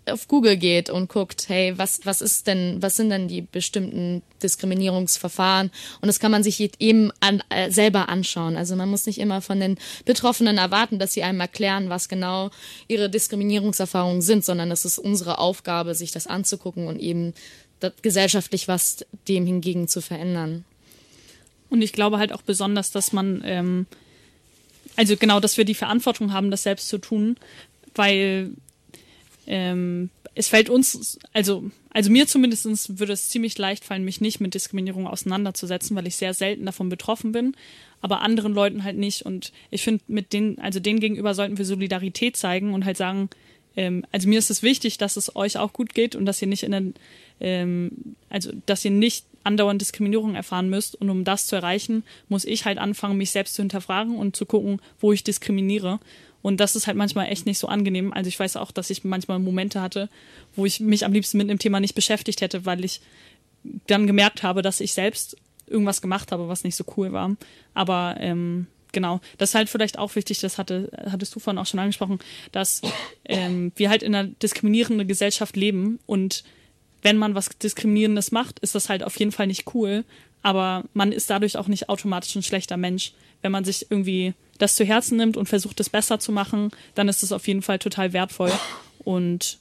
auf 0.07 0.27
Google 0.27 0.57
geht 0.57 0.91
und 0.91 1.09
guckt, 1.09 1.49
hey, 1.49 1.77
was, 1.77 2.01
was 2.05 2.21
ist 2.21 2.47
denn, 2.47 2.83
was 2.83 2.97
sind 2.97 3.11
denn 3.11 3.29
die 3.29 3.43
bestimmten 3.43 4.23
Diskriminierungsverfahren? 4.43 5.71
Und 6.01 6.07
das 6.09 6.19
kann 6.19 6.33
man 6.33 6.43
sich 6.43 6.61
eben 6.81 7.13
an, 7.21 7.43
äh, 7.51 7.71
selber 7.71 8.09
anschauen. 8.09 8.57
Also 8.57 8.75
man 8.75 8.89
muss 8.89 9.07
nicht 9.07 9.19
immer 9.19 9.41
von 9.41 9.61
den 9.61 9.79
Betroffenen 10.05 10.59
erwarten, 10.59 10.99
dass 10.99 11.13
sie 11.13 11.23
einem 11.23 11.41
erklären, 11.41 11.89
was 11.89 12.09
genau 12.09 12.51
ihre 12.89 13.11
Diskriminierungserfahrungen 13.11 14.23
sind, 14.23 14.45
sondern 14.45 14.71
es 14.73 14.85
ist 14.85 14.99
unsere 14.99 15.39
Aufgabe, 15.39 15.95
sich 15.95 16.11
das 16.11 16.27
anzugucken 16.27 16.89
und 16.89 16.99
eben 16.99 17.33
gesellschaftlich 18.03 18.69
was 18.69 19.05
dem 19.29 19.47
hingegen 19.47 19.89
zu 19.89 20.01
verändern. 20.01 20.65
Und 21.71 21.83
ich 21.83 21.93
glaube 21.93 22.19
halt 22.19 22.33
auch 22.33 22.43
besonders, 22.43 22.91
dass 22.91 23.13
man, 23.13 23.43
ähm, 23.45 23.87
also 24.97 25.17
genau, 25.17 25.41
dass 25.41 25.57
wir 25.57 25.65
die 25.65 25.75
Verantwortung 25.75 26.33
haben, 26.33 26.51
das 26.51 26.65
selbst 26.65 26.89
zu 26.89 26.99
tun, 26.99 27.37
weil 27.95 28.53
ähm, 29.47 30.11
es 30.35 30.49
fällt 30.49 30.71
uns, 30.71 31.19
also, 31.33 31.71
also 31.91 32.11
mir 32.11 32.27
zumindest 32.27 32.99
würde 32.99 33.13
es 33.13 33.29
ziemlich 33.29 33.59
leicht 33.59 33.85
fallen, 33.85 34.05
mich 34.05 34.21
nicht 34.21 34.41
mit 34.41 34.55
Diskriminierung 34.55 35.07
auseinanderzusetzen, 35.07 35.97
weil 35.97 36.07
ich 36.07 36.17
sehr 36.17 36.33
selten 36.33 36.65
davon 36.65 36.89
betroffen 36.89 37.33
bin, 37.33 37.55
aber 38.01 38.23
anderen 38.23 38.55
Leuten 38.55 38.85
halt 38.85 38.97
nicht. 38.97 39.23
Und 39.27 39.53
ich 39.71 39.83
finde, 39.83 40.03
mit 40.09 40.33
denen, 40.33 40.59
also 40.59 40.81
denen 40.81 41.01
gegenüber 41.01 41.35
sollten 41.35 41.59
wir 41.59 41.65
Solidarität 41.65 42.37
zeigen 42.37 42.73
und 42.73 42.85
halt 42.85 42.97
sagen, 42.97 43.29
ähm, 43.77 44.05
also 44.13 44.29
mir 44.29 44.39
ist 44.39 44.51
es 44.51 44.63
wichtig, 44.63 44.99
dass 44.99 45.17
es 45.17 45.35
euch 45.37 45.59
auch 45.59 45.73
gut 45.73 45.95
geht 45.95 46.15
und 46.17 46.27
dass 46.27 46.41
ihr 46.41 46.49
nicht 46.49 46.63
in 46.63 46.73
den, 46.73 46.95
ähm, 47.41 48.17
also 48.31 48.53
dass 48.67 48.85
ihr 48.85 48.91
nicht 48.91 49.27
andauernd 49.45 49.81
Diskriminierung 49.81 50.35
erfahren 50.35 50.71
müsst. 50.71 50.95
Und 50.95 51.11
um 51.11 51.25
das 51.25 51.47
zu 51.47 51.57
erreichen, 51.57 52.05
muss 52.29 52.45
ich 52.45 52.65
halt 52.65 52.79
anfangen, 52.79 53.17
mich 53.19 53.31
selbst 53.31 53.55
zu 53.55 53.63
hinterfragen 53.63 54.17
und 54.17 54.37
zu 54.37 54.47
gucken, 54.47 54.81
wo 55.01 55.13
ich 55.13 55.25
diskriminiere. 55.25 56.01
Und 56.43 56.59
das 56.59 56.77
ist 56.77 56.87
halt 56.87 56.97
manchmal 56.97 57.29
echt 57.29 57.47
nicht 57.47 57.59
so 57.59 57.69
angenehm. 57.69 58.13
Also 58.13 58.29
ich 58.29 58.39
weiß 58.39 58.57
auch, 58.57 58.73
dass 58.73 58.91
ich 58.91 59.05
manchmal 59.05 59.39
Momente 59.39 59.81
hatte, 59.81 60.09
wo 60.55 60.67
ich 60.67 60.81
mich 60.81 61.05
am 61.05 61.13
liebsten 61.13 61.39
mit 61.39 61.49
dem 61.49 61.59
Thema 61.59 61.81
nicht 61.81 61.95
beschäftigt 61.95 62.41
hätte, 62.41 62.67
weil 62.67 62.85
ich 62.85 63.01
dann 63.87 64.07
gemerkt 64.07 64.43
habe, 64.43 64.63
dass 64.63 64.81
ich 64.81 64.93
selbst 64.93 65.37
irgendwas 65.69 66.03
gemacht 66.03 66.33
habe, 66.33 66.49
was 66.49 66.65
nicht 66.65 66.77
so 66.77 66.85
cool 66.97 67.13
war. 67.13 67.37
Aber 67.75 68.17
ähm, 68.19 68.67
genau, 68.91 69.21
das 69.39 69.51
ist 69.51 69.55
halt 69.55 69.69
vielleicht 69.69 69.99
auch 69.99 70.15
wichtig, 70.17 70.41
das 70.41 70.59
hatte, 70.59 70.91
hattest 71.11 71.35
du 71.35 71.41
vorhin 71.41 71.59
auch 71.59 71.67
schon 71.67 71.81
angesprochen, 71.81 72.19
dass 72.51 72.83
ähm, 73.25 73.73
wir 73.77 73.89
halt 73.89 74.03
in 74.03 74.15
einer 74.15 74.29
diskriminierenden 74.29 75.07
Gesellschaft 75.07 75.57
leben 75.57 76.01
und 76.07 76.45
wenn 77.03 77.19
man 77.19 77.35
was 77.35 77.49
Diskriminierendes 77.49 78.31
macht, 78.31 78.61
ist 78.61 78.75
das 78.75 78.89
halt 78.89 79.03
auf 79.03 79.19
jeden 79.19 79.33
Fall 79.33 79.49
nicht 79.49 79.75
cool. 79.75 80.05
Aber 80.43 80.85
man 80.93 81.13
ist 81.13 81.31
dadurch 81.31 81.57
auch 81.57 81.69
nicht 81.69 81.89
automatisch 81.89 82.35
ein 82.37 82.43
schlechter 82.43 82.77
Mensch. 82.77 83.13
Wenn 83.43 83.53
man 83.53 83.65
sich 83.65 83.91
irgendwie 83.91 84.35
das 84.59 84.77
zu 84.77 84.85
Herzen 84.85 85.17
nimmt 85.17 85.37
und 85.37 85.49
versucht, 85.49 85.81
es 85.81 85.91
besser 85.91 86.19
zu 86.19 86.33
machen, 86.33 86.71
dann 86.95 87.09
ist 87.09 87.23
es 87.23 87.33
auf 87.33 87.47
jeden 87.49 87.63
Fall 87.63 87.79
total 87.79 88.13
wertvoll. 88.13 88.53
Und 89.05 89.59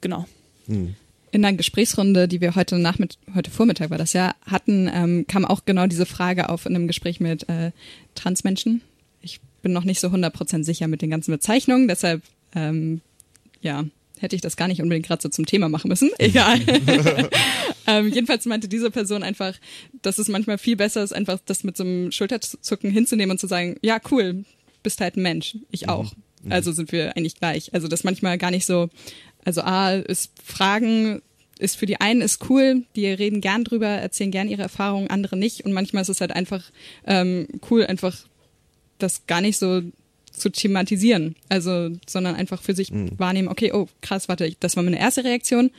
genau. 0.00 0.26
Hm. 0.66 0.94
In 1.30 1.42
der 1.42 1.52
Gesprächsrunde, 1.52 2.28
die 2.28 2.40
wir 2.40 2.54
heute 2.54 2.78
Nachmittag, 2.78 3.18
heute 3.34 3.50
Vormittag 3.50 3.90
war 3.90 3.98
das 3.98 4.12
ja, 4.12 4.34
hatten, 4.46 4.90
ähm, 4.92 5.26
kam 5.26 5.44
auch 5.44 5.64
genau 5.64 5.86
diese 5.86 6.06
Frage 6.06 6.48
auf 6.48 6.64
in 6.64 6.74
einem 6.74 6.86
Gespräch 6.86 7.20
mit 7.20 7.48
äh, 7.48 7.72
Transmenschen. 8.14 8.80
Ich 9.20 9.40
bin 9.62 9.72
noch 9.72 9.84
nicht 9.84 10.00
so 10.00 10.08
100% 10.08 10.64
sicher 10.64 10.88
mit 10.88 11.02
den 11.02 11.10
ganzen 11.10 11.32
Bezeichnungen, 11.32 11.88
deshalb 11.88 12.22
ähm, 12.54 13.02
ja, 13.60 13.84
hätte 14.20 14.36
ich 14.36 14.42
das 14.42 14.56
gar 14.56 14.68
nicht 14.68 14.82
unbedingt 14.82 15.06
gerade 15.06 15.22
so 15.22 15.28
zum 15.28 15.46
Thema 15.46 15.68
machen 15.68 15.88
müssen. 15.88 16.10
Egal. 16.18 16.60
ähm, 17.86 18.12
jedenfalls 18.12 18.46
meinte 18.46 18.68
diese 18.68 18.90
Person 18.90 19.22
einfach, 19.22 19.54
dass 20.02 20.18
es 20.18 20.28
manchmal 20.28 20.58
viel 20.58 20.76
besser 20.76 21.02
ist, 21.02 21.12
einfach 21.12 21.38
das 21.44 21.64
mit 21.64 21.76
so 21.76 21.84
einem 21.84 22.12
Schulterzucken 22.12 22.90
hinzunehmen 22.90 23.32
und 23.32 23.38
zu 23.38 23.46
sagen, 23.46 23.76
ja, 23.82 23.98
cool, 24.10 24.44
bist 24.82 25.00
halt 25.00 25.16
ein 25.16 25.22
Mensch, 25.22 25.56
ich 25.70 25.82
mhm. 25.82 25.88
auch. 25.88 26.12
Mhm. 26.42 26.52
Also 26.52 26.72
sind 26.72 26.92
wir 26.92 27.16
eigentlich 27.16 27.36
gleich. 27.36 27.74
Also 27.74 27.88
das 27.88 28.04
manchmal 28.04 28.38
gar 28.38 28.50
nicht 28.50 28.66
so, 28.66 28.88
also 29.44 29.62
A, 29.62 29.92
ist 29.92 30.32
Fragen 30.42 31.22
ist 31.58 31.76
für 31.76 31.86
die 31.86 32.00
einen 32.00 32.20
ist 32.20 32.48
cool, 32.48 32.84
die 32.94 33.06
reden 33.06 33.40
gern 33.40 33.64
drüber, 33.64 33.88
erzählen 33.88 34.30
gern 34.30 34.48
ihre 34.48 34.62
Erfahrungen, 34.62 35.10
andere 35.10 35.36
nicht. 35.36 35.64
Und 35.64 35.72
manchmal 35.72 36.02
ist 36.02 36.08
es 36.08 36.20
halt 36.20 36.30
einfach 36.30 36.70
ähm, 37.04 37.48
cool, 37.70 37.84
einfach 37.84 38.16
das 38.98 39.26
gar 39.26 39.40
nicht 39.40 39.58
so 39.58 39.82
zu 40.38 40.50
thematisieren. 40.50 41.36
Also, 41.48 41.90
sondern 42.08 42.34
einfach 42.34 42.62
für 42.62 42.74
sich 42.74 42.92
mhm. 42.92 43.18
wahrnehmen, 43.18 43.48
okay, 43.48 43.72
oh, 43.72 43.88
krass, 44.00 44.28
warte, 44.28 44.54
das 44.60 44.76
war 44.76 44.82
meine 44.82 44.98
erste 44.98 45.24
Reaktion. 45.24 45.70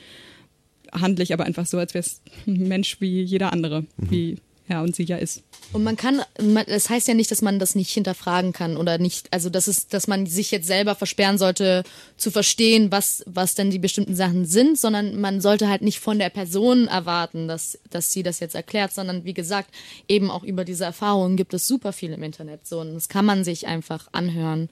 Handle 0.92 1.22
ich 1.22 1.32
aber 1.32 1.44
einfach 1.44 1.66
so, 1.66 1.78
als 1.78 1.94
wäre 1.94 2.04
es 2.04 2.20
ein 2.46 2.68
Mensch 2.68 3.00
wie 3.00 3.22
jeder 3.22 3.52
andere, 3.52 3.82
mhm. 3.82 4.10
wie 4.10 4.36
er 4.70 4.82
und 4.82 4.96
ja 4.98 5.16
ist. 5.16 5.42
Und 5.72 5.84
man 5.84 5.96
kann, 5.96 6.22
das 6.66 6.88
heißt 6.88 7.08
ja 7.08 7.14
nicht, 7.14 7.30
dass 7.30 7.42
man 7.42 7.58
das 7.58 7.74
nicht 7.74 7.90
hinterfragen 7.90 8.52
kann 8.52 8.76
oder 8.76 8.98
nicht, 8.98 9.32
also 9.32 9.50
das 9.50 9.68
ist, 9.68 9.92
dass 9.94 10.06
man 10.06 10.26
sich 10.26 10.50
jetzt 10.50 10.66
selber 10.66 10.94
versperren 10.94 11.38
sollte, 11.38 11.84
zu 12.16 12.30
verstehen, 12.30 12.90
was, 12.90 13.22
was 13.26 13.54
denn 13.54 13.70
die 13.70 13.78
bestimmten 13.78 14.16
Sachen 14.16 14.46
sind, 14.46 14.78
sondern 14.78 15.20
man 15.20 15.40
sollte 15.40 15.68
halt 15.68 15.82
nicht 15.82 16.00
von 16.00 16.18
der 16.18 16.30
Person 16.30 16.88
erwarten, 16.88 17.48
dass, 17.48 17.78
dass 17.90 18.12
sie 18.12 18.22
das 18.22 18.40
jetzt 18.40 18.54
erklärt, 18.54 18.92
sondern 18.92 19.24
wie 19.24 19.34
gesagt, 19.34 19.70
eben 20.08 20.30
auch 20.30 20.44
über 20.44 20.64
diese 20.64 20.84
Erfahrungen 20.84 21.36
gibt 21.36 21.54
es 21.54 21.66
super 21.66 21.92
viel 21.92 22.12
im 22.12 22.22
Internet, 22.22 22.66
so, 22.66 22.80
und 22.80 22.94
das 22.94 23.08
kann 23.08 23.24
man 23.24 23.44
sich 23.44 23.66
einfach 23.66 24.08
anhören 24.12 24.68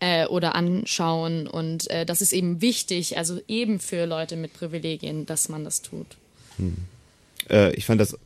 äh, 0.00 0.26
oder 0.26 0.54
anschauen 0.54 1.46
und 1.46 1.90
äh, 1.90 2.06
das 2.06 2.22
ist 2.22 2.32
eben 2.32 2.60
wichtig, 2.60 3.18
also 3.18 3.40
eben 3.48 3.80
für 3.80 4.06
Leute 4.06 4.36
mit 4.36 4.54
Privilegien, 4.54 5.26
dass 5.26 5.48
man 5.48 5.64
das 5.64 5.82
tut. 5.82 6.06
Hm 6.56 6.76
äh, 7.50 7.72
ich 7.74 7.86
fand 7.86 8.00
das 8.00 8.14
äh, 8.14 8.18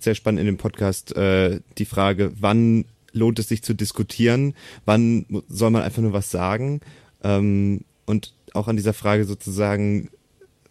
sehr 0.00 0.14
spannend 0.14 0.40
in 0.40 0.46
dem 0.46 0.56
Podcast, 0.56 1.16
äh, 1.16 1.60
die 1.78 1.84
Frage, 1.84 2.32
wann 2.38 2.86
lohnt 3.12 3.38
es 3.38 3.48
sich 3.48 3.62
zu 3.62 3.74
diskutieren, 3.74 4.54
wann 4.84 5.26
soll 5.48 5.70
man 5.70 5.82
einfach 5.82 6.02
nur 6.02 6.12
was 6.12 6.30
sagen? 6.30 6.80
Ähm, 7.22 7.84
und 8.06 8.34
auch 8.54 8.68
an 8.68 8.76
dieser 8.76 8.94
Frage 8.94 9.24
sozusagen, 9.24 10.10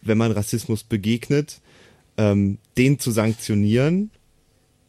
wenn 0.02 0.18
man 0.18 0.32
Rassismus 0.32 0.82
begegnet, 0.84 1.60
ähm, 2.16 2.58
den 2.76 2.98
zu 2.98 3.10
sanktionieren 3.10 4.10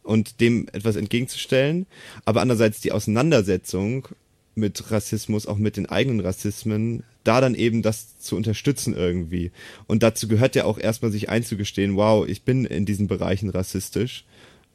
und 0.04 0.42
dem 0.42 0.68
etwas 0.74 0.96
entgegenzustellen, 0.96 1.86
aber 2.26 2.42
andererseits 2.42 2.82
die 2.82 2.92
Auseinandersetzung 2.92 4.08
mit 4.56 4.92
Rassismus, 4.92 5.48
auch 5.48 5.58
mit 5.58 5.78
den 5.78 5.88
eigenen 5.88 6.20
Rassismen, 6.20 7.04
da 7.24 7.42
dann 7.42 7.56
eben 7.56 7.82
das 7.82 8.20
zu 8.20 8.36
unterstützen 8.36 8.96
irgendwie. 8.96 9.52
Und 9.88 10.04
dazu 10.04 10.28
gehört 10.28 10.56
ja 10.56 10.66
auch 10.66 10.78
erstmal 10.78 11.12
sich 11.12 11.30
einzugestehen, 11.30 11.96
wow, 11.96 12.28
ich 12.28 12.44
bin 12.44 12.66
in 12.66 12.86
diesen 12.86 13.08
Bereichen 13.08 13.50
rassistisch. 13.50 14.26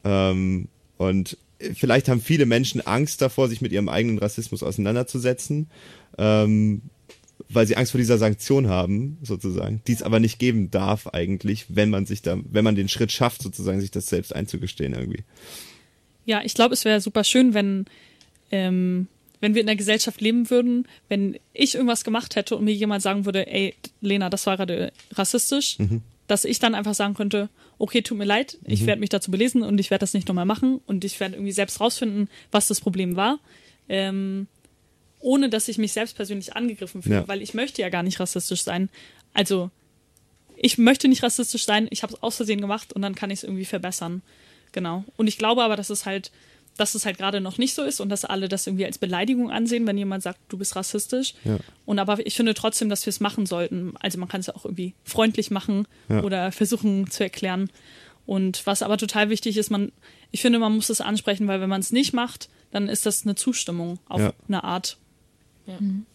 Ähm, 0.04 0.68
und 0.96 1.36
vielleicht 1.74 2.08
haben 2.08 2.20
viele 2.20 2.46
Menschen 2.46 2.80
Angst 2.80 3.22
davor, 3.22 3.48
sich 3.48 3.60
mit 3.60 3.72
ihrem 3.72 3.88
eigenen 3.88 4.18
Rassismus 4.18 4.62
auseinanderzusetzen, 4.62 5.68
ähm, 6.16 6.82
weil 7.48 7.66
sie 7.66 7.76
Angst 7.76 7.92
vor 7.92 7.98
dieser 7.98 8.18
Sanktion 8.18 8.68
haben, 8.68 9.18
sozusagen, 9.22 9.80
die 9.86 9.92
es 9.92 10.02
aber 10.02 10.20
nicht 10.20 10.38
geben 10.38 10.70
darf 10.70 11.06
eigentlich, 11.08 11.66
wenn 11.68 11.90
man 11.90 12.04
sich 12.04 12.22
da, 12.22 12.36
wenn 12.44 12.64
man 12.64 12.74
den 12.74 12.88
Schritt 12.88 13.12
schafft, 13.12 13.42
sozusagen, 13.42 13.80
sich 13.80 13.90
das 13.90 14.08
selbst 14.08 14.34
einzugestehen 14.34 14.94
irgendwie. 14.94 15.24
Ja, 16.24 16.42
ich 16.44 16.54
glaube, 16.54 16.74
es 16.74 16.84
wäre 16.84 17.00
super 17.00 17.24
schön, 17.24 17.54
wenn 17.54 17.86
ähm, 18.50 19.08
wenn 19.40 19.54
wir 19.54 19.60
in 19.60 19.66
der 19.66 19.76
Gesellschaft 19.76 20.20
leben 20.20 20.50
würden, 20.50 20.86
wenn 21.08 21.38
ich 21.52 21.74
irgendwas 21.74 22.04
gemacht 22.04 22.36
hätte 22.36 22.56
und 22.56 22.64
mir 22.64 22.74
jemand 22.74 23.02
sagen 23.02 23.24
würde, 23.24 23.46
ey, 23.46 23.74
Lena, 24.00 24.30
das 24.30 24.46
war 24.46 24.56
gerade 24.56 24.92
rassistisch, 25.12 25.78
mhm. 25.78 26.02
dass 26.26 26.44
ich 26.44 26.58
dann 26.58 26.74
einfach 26.74 26.94
sagen 26.94 27.14
könnte, 27.14 27.48
okay, 27.78 28.02
tut 28.02 28.18
mir 28.18 28.24
leid, 28.24 28.58
ich 28.64 28.82
mhm. 28.82 28.86
werde 28.86 29.00
mich 29.00 29.10
dazu 29.10 29.30
belesen 29.30 29.62
und 29.62 29.78
ich 29.78 29.90
werde 29.90 30.00
das 30.00 30.14
nicht 30.14 30.26
nochmal 30.28 30.46
machen 30.46 30.80
und 30.86 31.04
ich 31.04 31.20
werde 31.20 31.36
irgendwie 31.36 31.52
selbst 31.52 31.80
rausfinden, 31.80 32.28
was 32.50 32.66
das 32.66 32.80
Problem 32.80 33.16
war. 33.16 33.38
Ähm, 33.88 34.48
ohne 35.20 35.48
dass 35.48 35.68
ich 35.68 35.78
mich 35.78 35.92
selbst 35.92 36.16
persönlich 36.16 36.54
angegriffen 36.54 37.02
fühle, 37.02 37.16
ja. 37.16 37.28
weil 37.28 37.42
ich 37.42 37.54
möchte 37.54 37.82
ja 37.82 37.88
gar 37.88 38.02
nicht 38.02 38.20
rassistisch 38.20 38.62
sein. 38.62 38.88
Also 39.34 39.70
ich 40.56 40.78
möchte 40.78 41.08
nicht 41.08 41.22
rassistisch 41.22 41.64
sein, 41.64 41.88
ich 41.90 42.02
habe 42.02 42.14
es 42.14 42.22
aus 42.22 42.36
Versehen 42.36 42.60
gemacht 42.60 42.92
und 42.92 43.02
dann 43.02 43.14
kann 43.14 43.30
ich 43.30 43.40
es 43.40 43.44
irgendwie 43.44 43.64
verbessern. 43.64 44.22
Genau. 44.72 45.04
Und 45.16 45.26
ich 45.26 45.38
glaube 45.38 45.62
aber, 45.62 45.76
dass 45.76 45.90
es 45.90 46.06
halt 46.06 46.30
dass 46.78 46.94
es 46.94 47.04
halt 47.04 47.18
gerade 47.18 47.40
noch 47.40 47.58
nicht 47.58 47.74
so 47.74 47.82
ist 47.82 48.00
und 48.00 48.08
dass 48.08 48.24
alle 48.24 48.48
das 48.48 48.66
irgendwie 48.66 48.86
als 48.86 48.98
Beleidigung 48.98 49.50
ansehen, 49.50 49.86
wenn 49.86 49.98
jemand 49.98 50.22
sagt, 50.22 50.38
du 50.48 50.56
bist 50.56 50.76
rassistisch. 50.76 51.34
Ja. 51.44 51.58
Und 51.84 51.98
aber 51.98 52.24
ich 52.24 52.34
finde 52.34 52.54
trotzdem, 52.54 52.88
dass 52.88 53.04
wir 53.04 53.10
es 53.10 53.20
machen 53.20 53.44
sollten. 53.44 53.94
Also 54.00 54.18
man 54.18 54.28
kann 54.28 54.40
es 54.40 54.46
ja 54.46 54.54
auch 54.54 54.64
irgendwie 54.64 54.94
freundlich 55.04 55.50
machen 55.50 55.86
ja. 56.08 56.22
oder 56.22 56.52
versuchen 56.52 57.10
zu 57.10 57.24
erklären. 57.24 57.70
Und 58.26 58.66
was 58.66 58.82
aber 58.82 58.96
total 58.96 59.28
wichtig 59.28 59.56
ist, 59.56 59.70
man, 59.70 59.90
ich 60.30 60.40
finde, 60.40 60.58
man 60.58 60.74
muss 60.74 60.88
es 60.88 61.00
ansprechen, 61.00 61.48
weil 61.48 61.60
wenn 61.60 61.68
man 61.68 61.80
es 61.80 61.92
nicht 61.92 62.12
macht, 62.12 62.48
dann 62.70 62.88
ist 62.88 63.06
das 63.06 63.24
eine 63.24 63.34
Zustimmung 63.34 63.98
auf 64.08 64.20
ja. 64.20 64.32
eine 64.46 64.64
Art. 64.64 64.98
Mhm. 65.66 66.06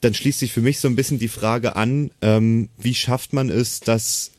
Dann 0.00 0.14
schließt 0.14 0.38
sich 0.38 0.52
für 0.52 0.60
mich 0.60 0.80
so 0.80 0.88
ein 0.88 0.96
bisschen 0.96 1.18
die 1.18 1.28
Frage 1.28 1.76
an, 1.76 2.10
ähm, 2.20 2.68
wie 2.76 2.94
schafft 2.94 3.32
man 3.32 3.50
es, 3.50 3.80
dass 3.80 4.32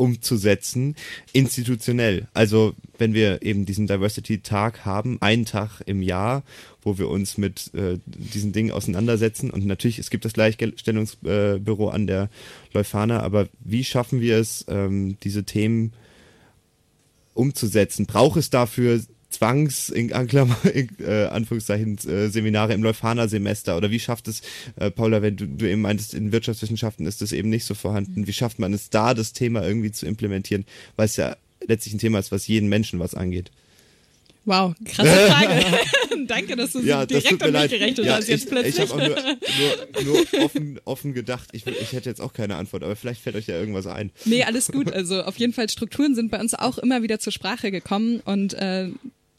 umzusetzen, 0.00 0.96
institutionell. 1.34 2.26
Also 2.32 2.74
wenn 2.96 3.12
wir 3.12 3.42
eben 3.42 3.66
diesen 3.66 3.86
Diversity-Tag 3.86 4.86
haben, 4.86 5.18
einen 5.20 5.44
Tag 5.44 5.82
im 5.84 6.00
Jahr, 6.00 6.42
wo 6.80 6.96
wir 6.96 7.10
uns 7.10 7.36
mit 7.36 7.70
äh, 7.74 7.98
diesen 8.06 8.52
Dingen 8.52 8.70
auseinandersetzen. 8.70 9.50
Und 9.50 9.66
natürlich, 9.66 9.98
es 9.98 10.08
gibt 10.08 10.24
das 10.24 10.32
Gleichstellungsbüro 10.32 11.90
an 11.90 12.06
der 12.06 12.30
Leuphana, 12.72 13.20
aber 13.20 13.48
wie 13.60 13.84
schaffen 13.84 14.22
wir 14.22 14.38
es, 14.38 14.64
ähm, 14.68 15.18
diese 15.22 15.44
Themen 15.44 15.92
umzusetzen? 17.34 18.06
Braucht 18.06 18.38
es 18.38 18.48
dafür 18.48 19.02
Zwangs, 19.30 19.88
in, 19.88 20.08
in 20.74 20.88
äh, 21.00 21.26
Anführungszeichen, 21.26 21.98
äh, 22.08 22.28
Seminare 22.28 22.74
im 22.74 22.82
Leuphana-Semester? 22.82 23.76
Oder 23.76 23.90
wie 23.90 24.00
schafft 24.00 24.28
es, 24.28 24.42
äh, 24.76 24.90
Paula, 24.90 25.22
wenn 25.22 25.36
du, 25.36 25.46
du 25.46 25.68
eben 25.68 25.82
meintest, 25.82 26.14
in 26.14 26.32
Wirtschaftswissenschaften 26.32 27.06
ist 27.06 27.22
das 27.22 27.32
eben 27.32 27.48
nicht 27.48 27.64
so 27.64 27.74
vorhanden, 27.74 28.26
wie 28.26 28.32
schafft 28.32 28.58
man 28.58 28.72
es 28.74 28.90
da, 28.90 29.14
das 29.14 29.32
Thema 29.32 29.66
irgendwie 29.66 29.92
zu 29.92 30.06
implementieren, 30.06 30.66
weil 30.96 31.06
es 31.06 31.16
ja 31.16 31.36
letztlich 31.66 31.94
ein 31.94 31.98
Thema 31.98 32.18
ist, 32.18 32.32
was 32.32 32.48
jeden 32.48 32.68
Menschen 32.68 32.98
was 32.98 33.14
angeht? 33.14 33.50
Wow, 34.44 34.74
krasse 34.84 35.10
Frage. 35.28 35.64
Danke, 36.26 36.56
dass 36.56 36.72
du 36.72 36.80
ja, 36.80 37.06
direkt 37.06 37.42
an 37.42 37.52
mich 37.52 37.70
gerechnet 37.70 38.06
ja, 38.06 38.16
hast 38.16 38.28
jetzt 38.28 38.44
ich, 38.44 38.50
plötzlich. 38.50 38.78
Ich 38.78 38.90
habe 38.90 39.02
auch 39.02 39.08
nur, 39.08 40.04
nur, 40.04 40.16
nur 40.22 40.44
offen, 40.44 40.80
offen 40.84 41.14
gedacht, 41.14 41.48
ich, 41.52 41.66
ich 41.66 41.92
hätte 41.92 42.08
jetzt 42.08 42.20
auch 42.20 42.32
keine 42.32 42.56
Antwort, 42.56 42.82
aber 42.82 42.96
vielleicht 42.96 43.22
fällt 43.22 43.36
euch 43.36 43.46
ja 43.46 43.58
irgendwas 43.58 43.86
ein. 43.86 44.10
Nee, 44.24 44.44
alles 44.44 44.68
gut. 44.68 44.92
Also 44.92 45.22
auf 45.22 45.36
jeden 45.38 45.52
Fall 45.52 45.68
Strukturen 45.68 46.14
sind 46.14 46.30
bei 46.30 46.40
uns 46.40 46.54
auch 46.54 46.78
immer 46.78 47.02
wieder 47.02 47.18
zur 47.18 47.32
Sprache 47.32 47.70
gekommen 47.70 48.20
und 48.24 48.54
äh, 48.54 48.88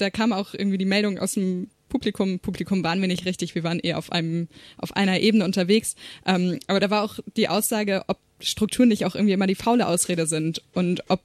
da 0.02 0.10
kam 0.10 0.34
auch 0.34 0.54
irgendwie 0.54 0.78
die 0.78 0.86
Meldung 0.86 1.20
aus 1.20 1.34
dem 1.34 1.70
Publikum, 1.90 2.40
Publikum 2.40 2.84
waren 2.84 3.02
wir 3.02 3.08
nicht 3.08 3.26
richtig, 3.26 3.54
wir 3.54 3.64
waren 3.64 3.80
eher 3.80 3.98
auf 3.98 4.12
einem, 4.12 4.48
auf 4.78 4.96
einer 4.96 5.20
Ebene 5.20 5.46
unterwegs. 5.46 5.96
Ähm, 6.26 6.60
aber 6.68 6.80
da 6.80 6.90
war 6.90 7.04
auch 7.04 7.20
die 7.36 7.50
Aussage, 7.50 8.04
ob 8.08 8.18
Strukturen 8.40 8.90
nicht 8.90 9.06
auch 9.06 9.14
irgendwie 9.14 9.34
immer 9.34 9.48
die 9.48 9.56
faule 9.56 9.88
Ausrede 9.88 10.26
sind 10.26 10.64
und 10.74 11.04
ob 11.10 11.22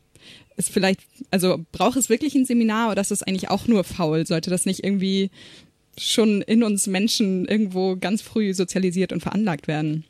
es 0.57 0.69
vielleicht, 0.69 1.01
also 1.31 1.65
braucht 1.73 1.97
es 1.97 2.09
wirklich 2.09 2.35
ein 2.35 2.45
Seminar 2.45 2.91
oder 2.91 3.01
ist 3.01 3.13
es 3.13 3.23
eigentlich 3.23 3.49
auch 3.49 3.67
nur 3.67 3.85
faul? 3.85 4.27
Sollte 4.27 4.51
das 4.51 4.67
nicht 4.67 4.85
irgendwie 4.85 5.31
schon 5.99 6.43
in 6.43 6.63
uns 6.63 6.87
Menschen 6.87 7.47
irgendwo 7.47 7.97
ganz 7.97 8.23
früh 8.23 8.53
sozialisiert 8.53 9.13
und 9.13 9.21
veranlagt 9.21 9.69
werden? 9.69 10.05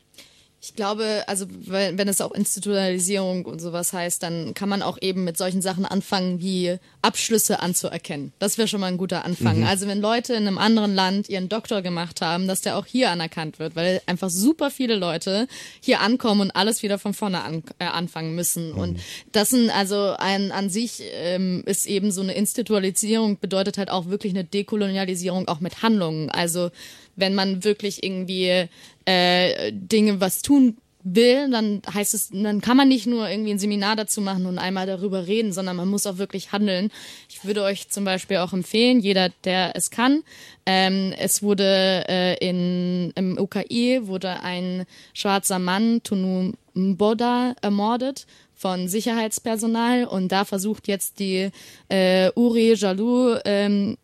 Ich 0.67 0.75
glaube, 0.75 1.23
also 1.27 1.45
wenn, 1.49 1.97
wenn 1.97 2.09
es 2.09 2.19
auch 2.19 2.33
Institutionalisierung 2.33 3.45
und 3.45 3.61
sowas 3.61 3.93
heißt, 3.93 4.21
dann 4.21 4.53
kann 4.53 4.67
man 4.67 4.81
auch 4.81 4.97
eben 4.99 5.23
mit 5.23 5.37
solchen 5.37 5.61
Sachen 5.61 5.85
anfangen, 5.85 6.41
wie 6.41 6.75
Abschlüsse 7.01 7.61
anzuerkennen. 7.61 8.33
Das 8.37 8.57
wäre 8.57 8.67
schon 8.67 8.81
mal 8.81 8.87
ein 8.87 8.97
guter 8.97 9.23
Anfang. 9.23 9.59
Mhm. 9.59 9.65
Also 9.65 9.87
wenn 9.87 10.01
Leute 10.01 10.33
in 10.33 10.45
einem 10.45 10.57
anderen 10.57 10.93
Land 10.93 11.29
ihren 11.29 11.47
Doktor 11.47 11.81
gemacht 11.81 12.19
haben, 12.19 12.49
dass 12.49 12.59
der 12.59 12.75
auch 12.75 12.85
hier 12.85 13.11
anerkannt 13.11 13.59
wird, 13.59 13.77
weil 13.77 14.01
einfach 14.07 14.29
super 14.29 14.69
viele 14.69 14.95
Leute 14.95 15.47
hier 15.79 16.01
ankommen 16.01 16.41
und 16.41 16.51
alles 16.51 16.83
wieder 16.83 16.99
von 16.99 17.13
vorne 17.13 17.43
an, 17.43 17.63
äh, 17.79 17.85
anfangen 17.85 18.35
müssen. 18.35 18.73
Mhm. 18.73 18.77
Und 18.77 18.99
das 19.31 19.51
sind 19.51 19.69
also 19.69 20.15
ein 20.17 20.51
an 20.51 20.69
sich 20.69 21.01
ähm, 21.13 21.63
ist 21.65 21.85
eben 21.85 22.11
so 22.11 22.19
eine 22.19 22.33
Institutionalisierung 22.33 23.39
bedeutet 23.39 23.77
halt 23.77 23.89
auch 23.89 24.07
wirklich 24.07 24.33
eine 24.33 24.43
Dekolonialisierung 24.43 25.47
auch 25.47 25.61
mit 25.61 25.81
Handlungen. 25.81 26.29
Also 26.29 26.71
wenn 27.17 27.35
man 27.35 27.65
wirklich 27.65 28.03
irgendwie 28.03 28.69
äh, 29.05 29.71
Dinge 29.73 30.21
was 30.21 30.41
tun 30.41 30.77
will, 31.15 31.49
dann 31.49 31.81
heißt 31.93 32.13
es, 32.13 32.29
dann 32.29 32.61
kann 32.61 32.77
man 32.77 32.87
nicht 32.87 33.07
nur 33.07 33.29
irgendwie 33.29 33.51
ein 33.51 33.59
Seminar 33.59 33.95
dazu 33.95 34.21
machen 34.21 34.45
und 34.45 34.57
einmal 34.57 34.85
darüber 34.85 35.27
reden, 35.27 35.53
sondern 35.53 35.75
man 35.75 35.87
muss 35.87 36.05
auch 36.05 36.17
wirklich 36.17 36.51
handeln. 36.51 36.91
Ich 37.29 37.45
würde 37.45 37.63
euch 37.63 37.89
zum 37.89 38.03
Beispiel 38.03 38.37
auch 38.37 38.53
empfehlen, 38.53 38.99
jeder, 38.99 39.29
der 39.43 39.75
es 39.75 39.89
kann, 39.89 40.23
ähm, 40.65 41.13
es 41.17 41.41
wurde 41.41 42.05
äh, 42.09 42.35
in, 42.45 43.11
im 43.15 43.37
UKI 43.37 44.01
wurde 44.07 44.41
ein 44.41 44.85
schwarzer 45.13 45.59
Mann, 45.59 46.01
Tunu 46.03 46.53
Mboda, 46.73 47.55
ermordet 47.61 48.27
von 48.53 48.87
Sicherheitspersonal 48.87 50.05
und 50.05 50.31
da 50.31 50.43
versucht 50.43 50.87
jetzt 50.87 51.19
die 51.19 51.51
äh, 51.89 52.31
Uri 52.35 52.73
Jalou 52.73 53.37
ähm, 53.45 53.97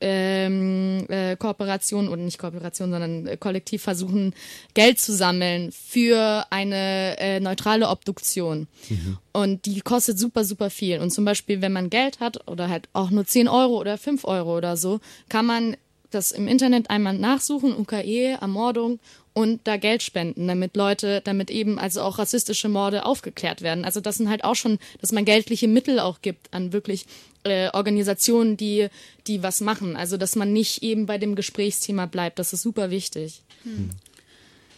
ähm, 0.00 1.04
äh, 1.08 1.36
Kooperation 1.36 2.08
oder 2.08 2.22
nicht 2.22 2.38
Kooperation, 2.38 2.90
sondern 2.90 3.26
äh, 3.26 3.36
kollektiv 3.36 3.82
versuchen, 3.82 4.34
Geld 4.74 4.98
zu 5.00 5.12
sammeln 5.12 5.72
für 5.72 6.46
eine 6.50 7.18
äh, 7.18 7.40
neutrale 7.40 7.88
Obduktion. 7.88 8.68
Mhm. 8.88 9.18
Und 9.32 9.66
die 9.66 9.80
kostet 9.80 10.18
super, 10.18 10.44
super 10.44 10.70
viel. 10.70 11.00
Und 11.00 11.10
zum 11.10 11.24
Beispiel, 11.24 11.60
wenn 11.62 11.72
man 11.72 11.90
Geld 11.90 12.20
hat 12.20 12.48
oder 12.48 12.68
halt 12.68 12.88
auch 12.92 13.10
nur 13.10 13.24
10 13.24 13.48
Euro 13.48 13.78
oder 13.78 13.98
5 13.98 14.24
Euro 14.24 14.56
oder 14.56 14.76
so, 14.76 15.00
kann 15.28 15.46
man 15.46 15.76
das 16.10 16.32
im 16.32 16.48
Internet 16.48 16.90
einmal 16.90 17.16
nachsuchen, 17.18 17.76
UKE, 17.76 18.38
Ermordung 18.40 18.98
und 19.38 19.60
da 19.68 19.76
Geld 19.76 20.02
spenden, 20.02 20.48
damit 20.48 20.76
Leute, 20.76 21.20
damit 21.22 21.48
eben 21.48 21.78
also 21.78 22.02
auch 22.02 22.18
rassistische 22.18 22.68
Morde 22.68 23.06
aufgeklärt 23.06 23.62
werden. 23.62 23.84
Also 23.84 24.00
das 24.00 24.16
sind 24.16 24.28
halt 24.28 24.42
auch 24.42 24.56
schon, 24.56 24.80
dass 25.00 25.12
man 25.12 25.24
geldliche 25.24 25.68
Mittel 25.68 26.00
auch 26.00 26.22
gibt 26.22 26.52
an 26.52 26.72
wirklich 26.72 27.06
äh, 27.44 27.70
Organisationen, 27.72 28.56
die, 28.56 28.88
die 29.28 29.40
was 29.44 29.60
machen. 29.60 29.94
Also 29.94 30.16
dass 30.16 30.34
man 30.34 30.52
nicht 30.52 30.82
eben 30.82 31.06
bei 31.06 31.18
dem 31.18 31.36
Gesprächsthema 31.36 32.06
bleibt. 32.06 32.40
Das 32.40 32.52
ist 32.52 32.62
super 32.62 32.90
wichtig. 32.90 33.42
Hm. 33.62 33.90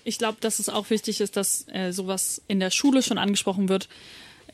Ich 0.04 0.18
glaube, 0.18 0.36
dass 0.42 0.58
es 0.58 0.68
auch 0.68 0.90
wichtig 0.90 1.22
ist, 1.22 1.38
dass 1.38 1.64
äh, 1.72 1.90
sowas 1.90 2.42
in 2.46 2.60
der 2.60 2.70
Schule 2.70 3.02
schon 3.02 3.16
angesprochen 3.16 3.70
wird. 3.70 3.88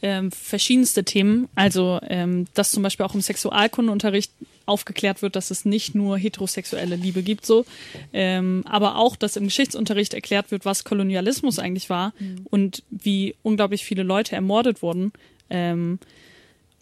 Ähm, 0.03 0.31
verschiedenste 0.31 1.05
Themen. 1.05 1.49
Also, 1.55 2.01
ähm, 2.09 2.47
dass 2.55 2.71
zum 2.71 2.83
Beispiel 2.83 3.07
auch 3.07 3.15
im 3.15 3.21
Sexualkundeunterricht 3.21 4.31
aufgeklärt 4.67 5.23
wird, 5.23 5.37
dass 5.37 5.51
es 5.51 5.65
nicht 5.65 5.95
nur 5.95 6.19
heterosexuelle 6.19 6.97
Liebe 6.97 7.23
gibt, 7.23 7.47
so. 7.47 7.65
Ähm, 8.13 8.63
aber 8.67 8.97
auch, 8.97 9.17
dass 9.17 9.37
im 9.37 9.45
Geschichtsunterricht 9.45 10.13
erklärt 10.13 10.51
wird, 10.51 10.65
was 10.65 10.85
Kolonialismus 10.85 11.59
eigentlich 11.59 11.89
war 11.89 12.13
mhm. 12.19 12.47
und 12.51 12.83
wie 12.91 13.37
unglaublich 13.43 13.85
viele 13.85 14.03
Leute 14.03 14.35
ermordet 14.35 14.83
wurden. 14.83 15.13
Ähm, 15.49 15.99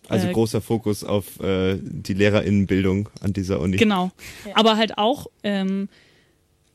also 0.08 0.28
äh, 0.28 0.32
großer 0.32 0.60
Fokus 0.60 1.04
auf 1.04 1.40
äh, 1.40 1.78
die 1.80 2.14
LehrerInnenbildung 2.14 3.08
an 3.20 3.32
dieser 3.32 3.60
Uni. 3.60 3.76
Genau. 3.76 4.10
Ja. 4.46 4.52
Aber 4.56 4.76
halt 4.76 4.98
auch, 4.98 5.26
ähm, 5.42 5.88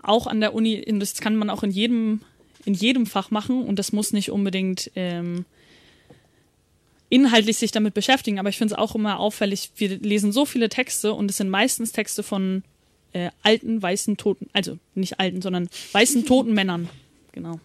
auch 0.02 0.28
an 0.28 0.40
der 0.40 0.54
Uni, 0.54 0.84
das 1.00 1.16
kann 1.16 1.36
man 1.36 1.50
auch 1.50 1.64
in 1.64 1.72
jedem, 1.72 2.22
in 2.66 2.74
jedem 2.74 3.06
Fach 3.06 3.32
machen 3.32 3.64
und 3.64 3.80
das 3.80 3.92
muss 3.92 4.14
nicht 4.14 4.32
unbedingt 4.32 4.92
ähm, 4.96 5.46
inhaltlich 7.10 7.57
sich 7.57 7.72
damit 7.72 7.93
beschäftigen, 7.93 8.39
aber 8.39 8.49
ich 8.49 8.57
finde 8.57 8.74
es 8.74 8.80
auch 8.80 8.95
immer 8.95 9.20
auffällig, 9.20 9.72
wir 9.76 9.97
lesen 9.97 10.32
so 10.32 10.45
viele 10.45 10.70
Texte 10.70 11.14
und 11.14 11.30
es 11.30 11.38
sind 11.38 11.49
meistens 11.49 11.91
Texte 11.91 12.24
von 12.24 12.64
äh, 13.14 13.32
alten, 13.41 13.82
weißen, 13.82 14.18
toten, 14.18 14.47
also 14.53 14.78
nicht 14.95 15.20
alten, 15.20 15.41
sondern 15.41 15.70
weißen, 15.91 16.26
toten 16.28 16.53
Männern. 16.53 16.89
Genau. 17.32 17.60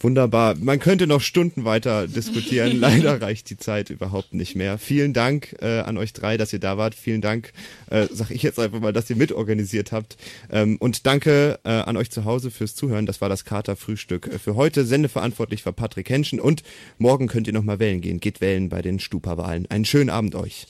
Wunderbar. 0.00 0.56
Man 0.56 0.80
könnte 0.80 1.06
noch 1.06 1.20
Stunden 1.20 1.64
weiter 1.64 2.08
diskutieren. 2.08 2.76
Leider 2.80 3.20
reicht 3.22 3.48
die 3.50 3.56
Zeit 3.56 3.88
überhaupt 3.88 4.34
nicht 4.34 4.56
mehr. 4.56 4.78
Vielen 4.78 5.12
Dank 5.12 5.56
äh, 5.60 5.80
an 5.80 5.96
euch 5.96 6.12
drei, 6.12 6.36
dass 6.36 6.52
ihr 6.52 6.58
da 6.58 6.76
wart. 6.76 6.94
Vielen 6.94 7.20
Dank, 7.20 7.52
äh, 7.88 8.06
sag 8.10 8.30
ich 8.30 8.42
jetzt 8.42 8.58
einfach 8.58 8.80
mal, 8.80 8.92
dass 8.92 9.08
ihr 9.08 9.16
mitorganisiert 9.16 9.92
habt. 9.92 10.16
Ähm, 10.50 10.76
und 10.78 11.06
danke 11.06 11.60
äh, 11.64 11.70
an 11.70 11.96
euch 11.96 12.10
zu 12.10 12.24
Hause 12.24 12.50
fürs 12.50 12.74
Zuhören. 12.74 13.06
Das 13.06 13.20
war 13.20 13.28
das 13.28 13.44
Kater-Frühstück 13.44 14.28
für 14.42 14.56
heute. 14.56 14.84
Sendeverantwortlich 14.84 15.64
war 15.64 15.72
Patrick 15.72 16.10
Henschen. 16.10 16.40
Und 16.40 16.62
morgen 16.98 17.28
könnt 17.28 17.46
ihr 17.46 17.52
nochmal 17.52 17.78
wählen 17.78 18.00
gehen. 18.00 18.20
Geht 18.20 18.40
wählen 18.40 18.68
bei 18.68 18.82
den 18.82 18.98
Stupa-Wahlen. 18.98 19.66
Einen 19.70 19.84
schönen 19.84 20.10
Abend 20.10 20.34
euch. 20.34 20.66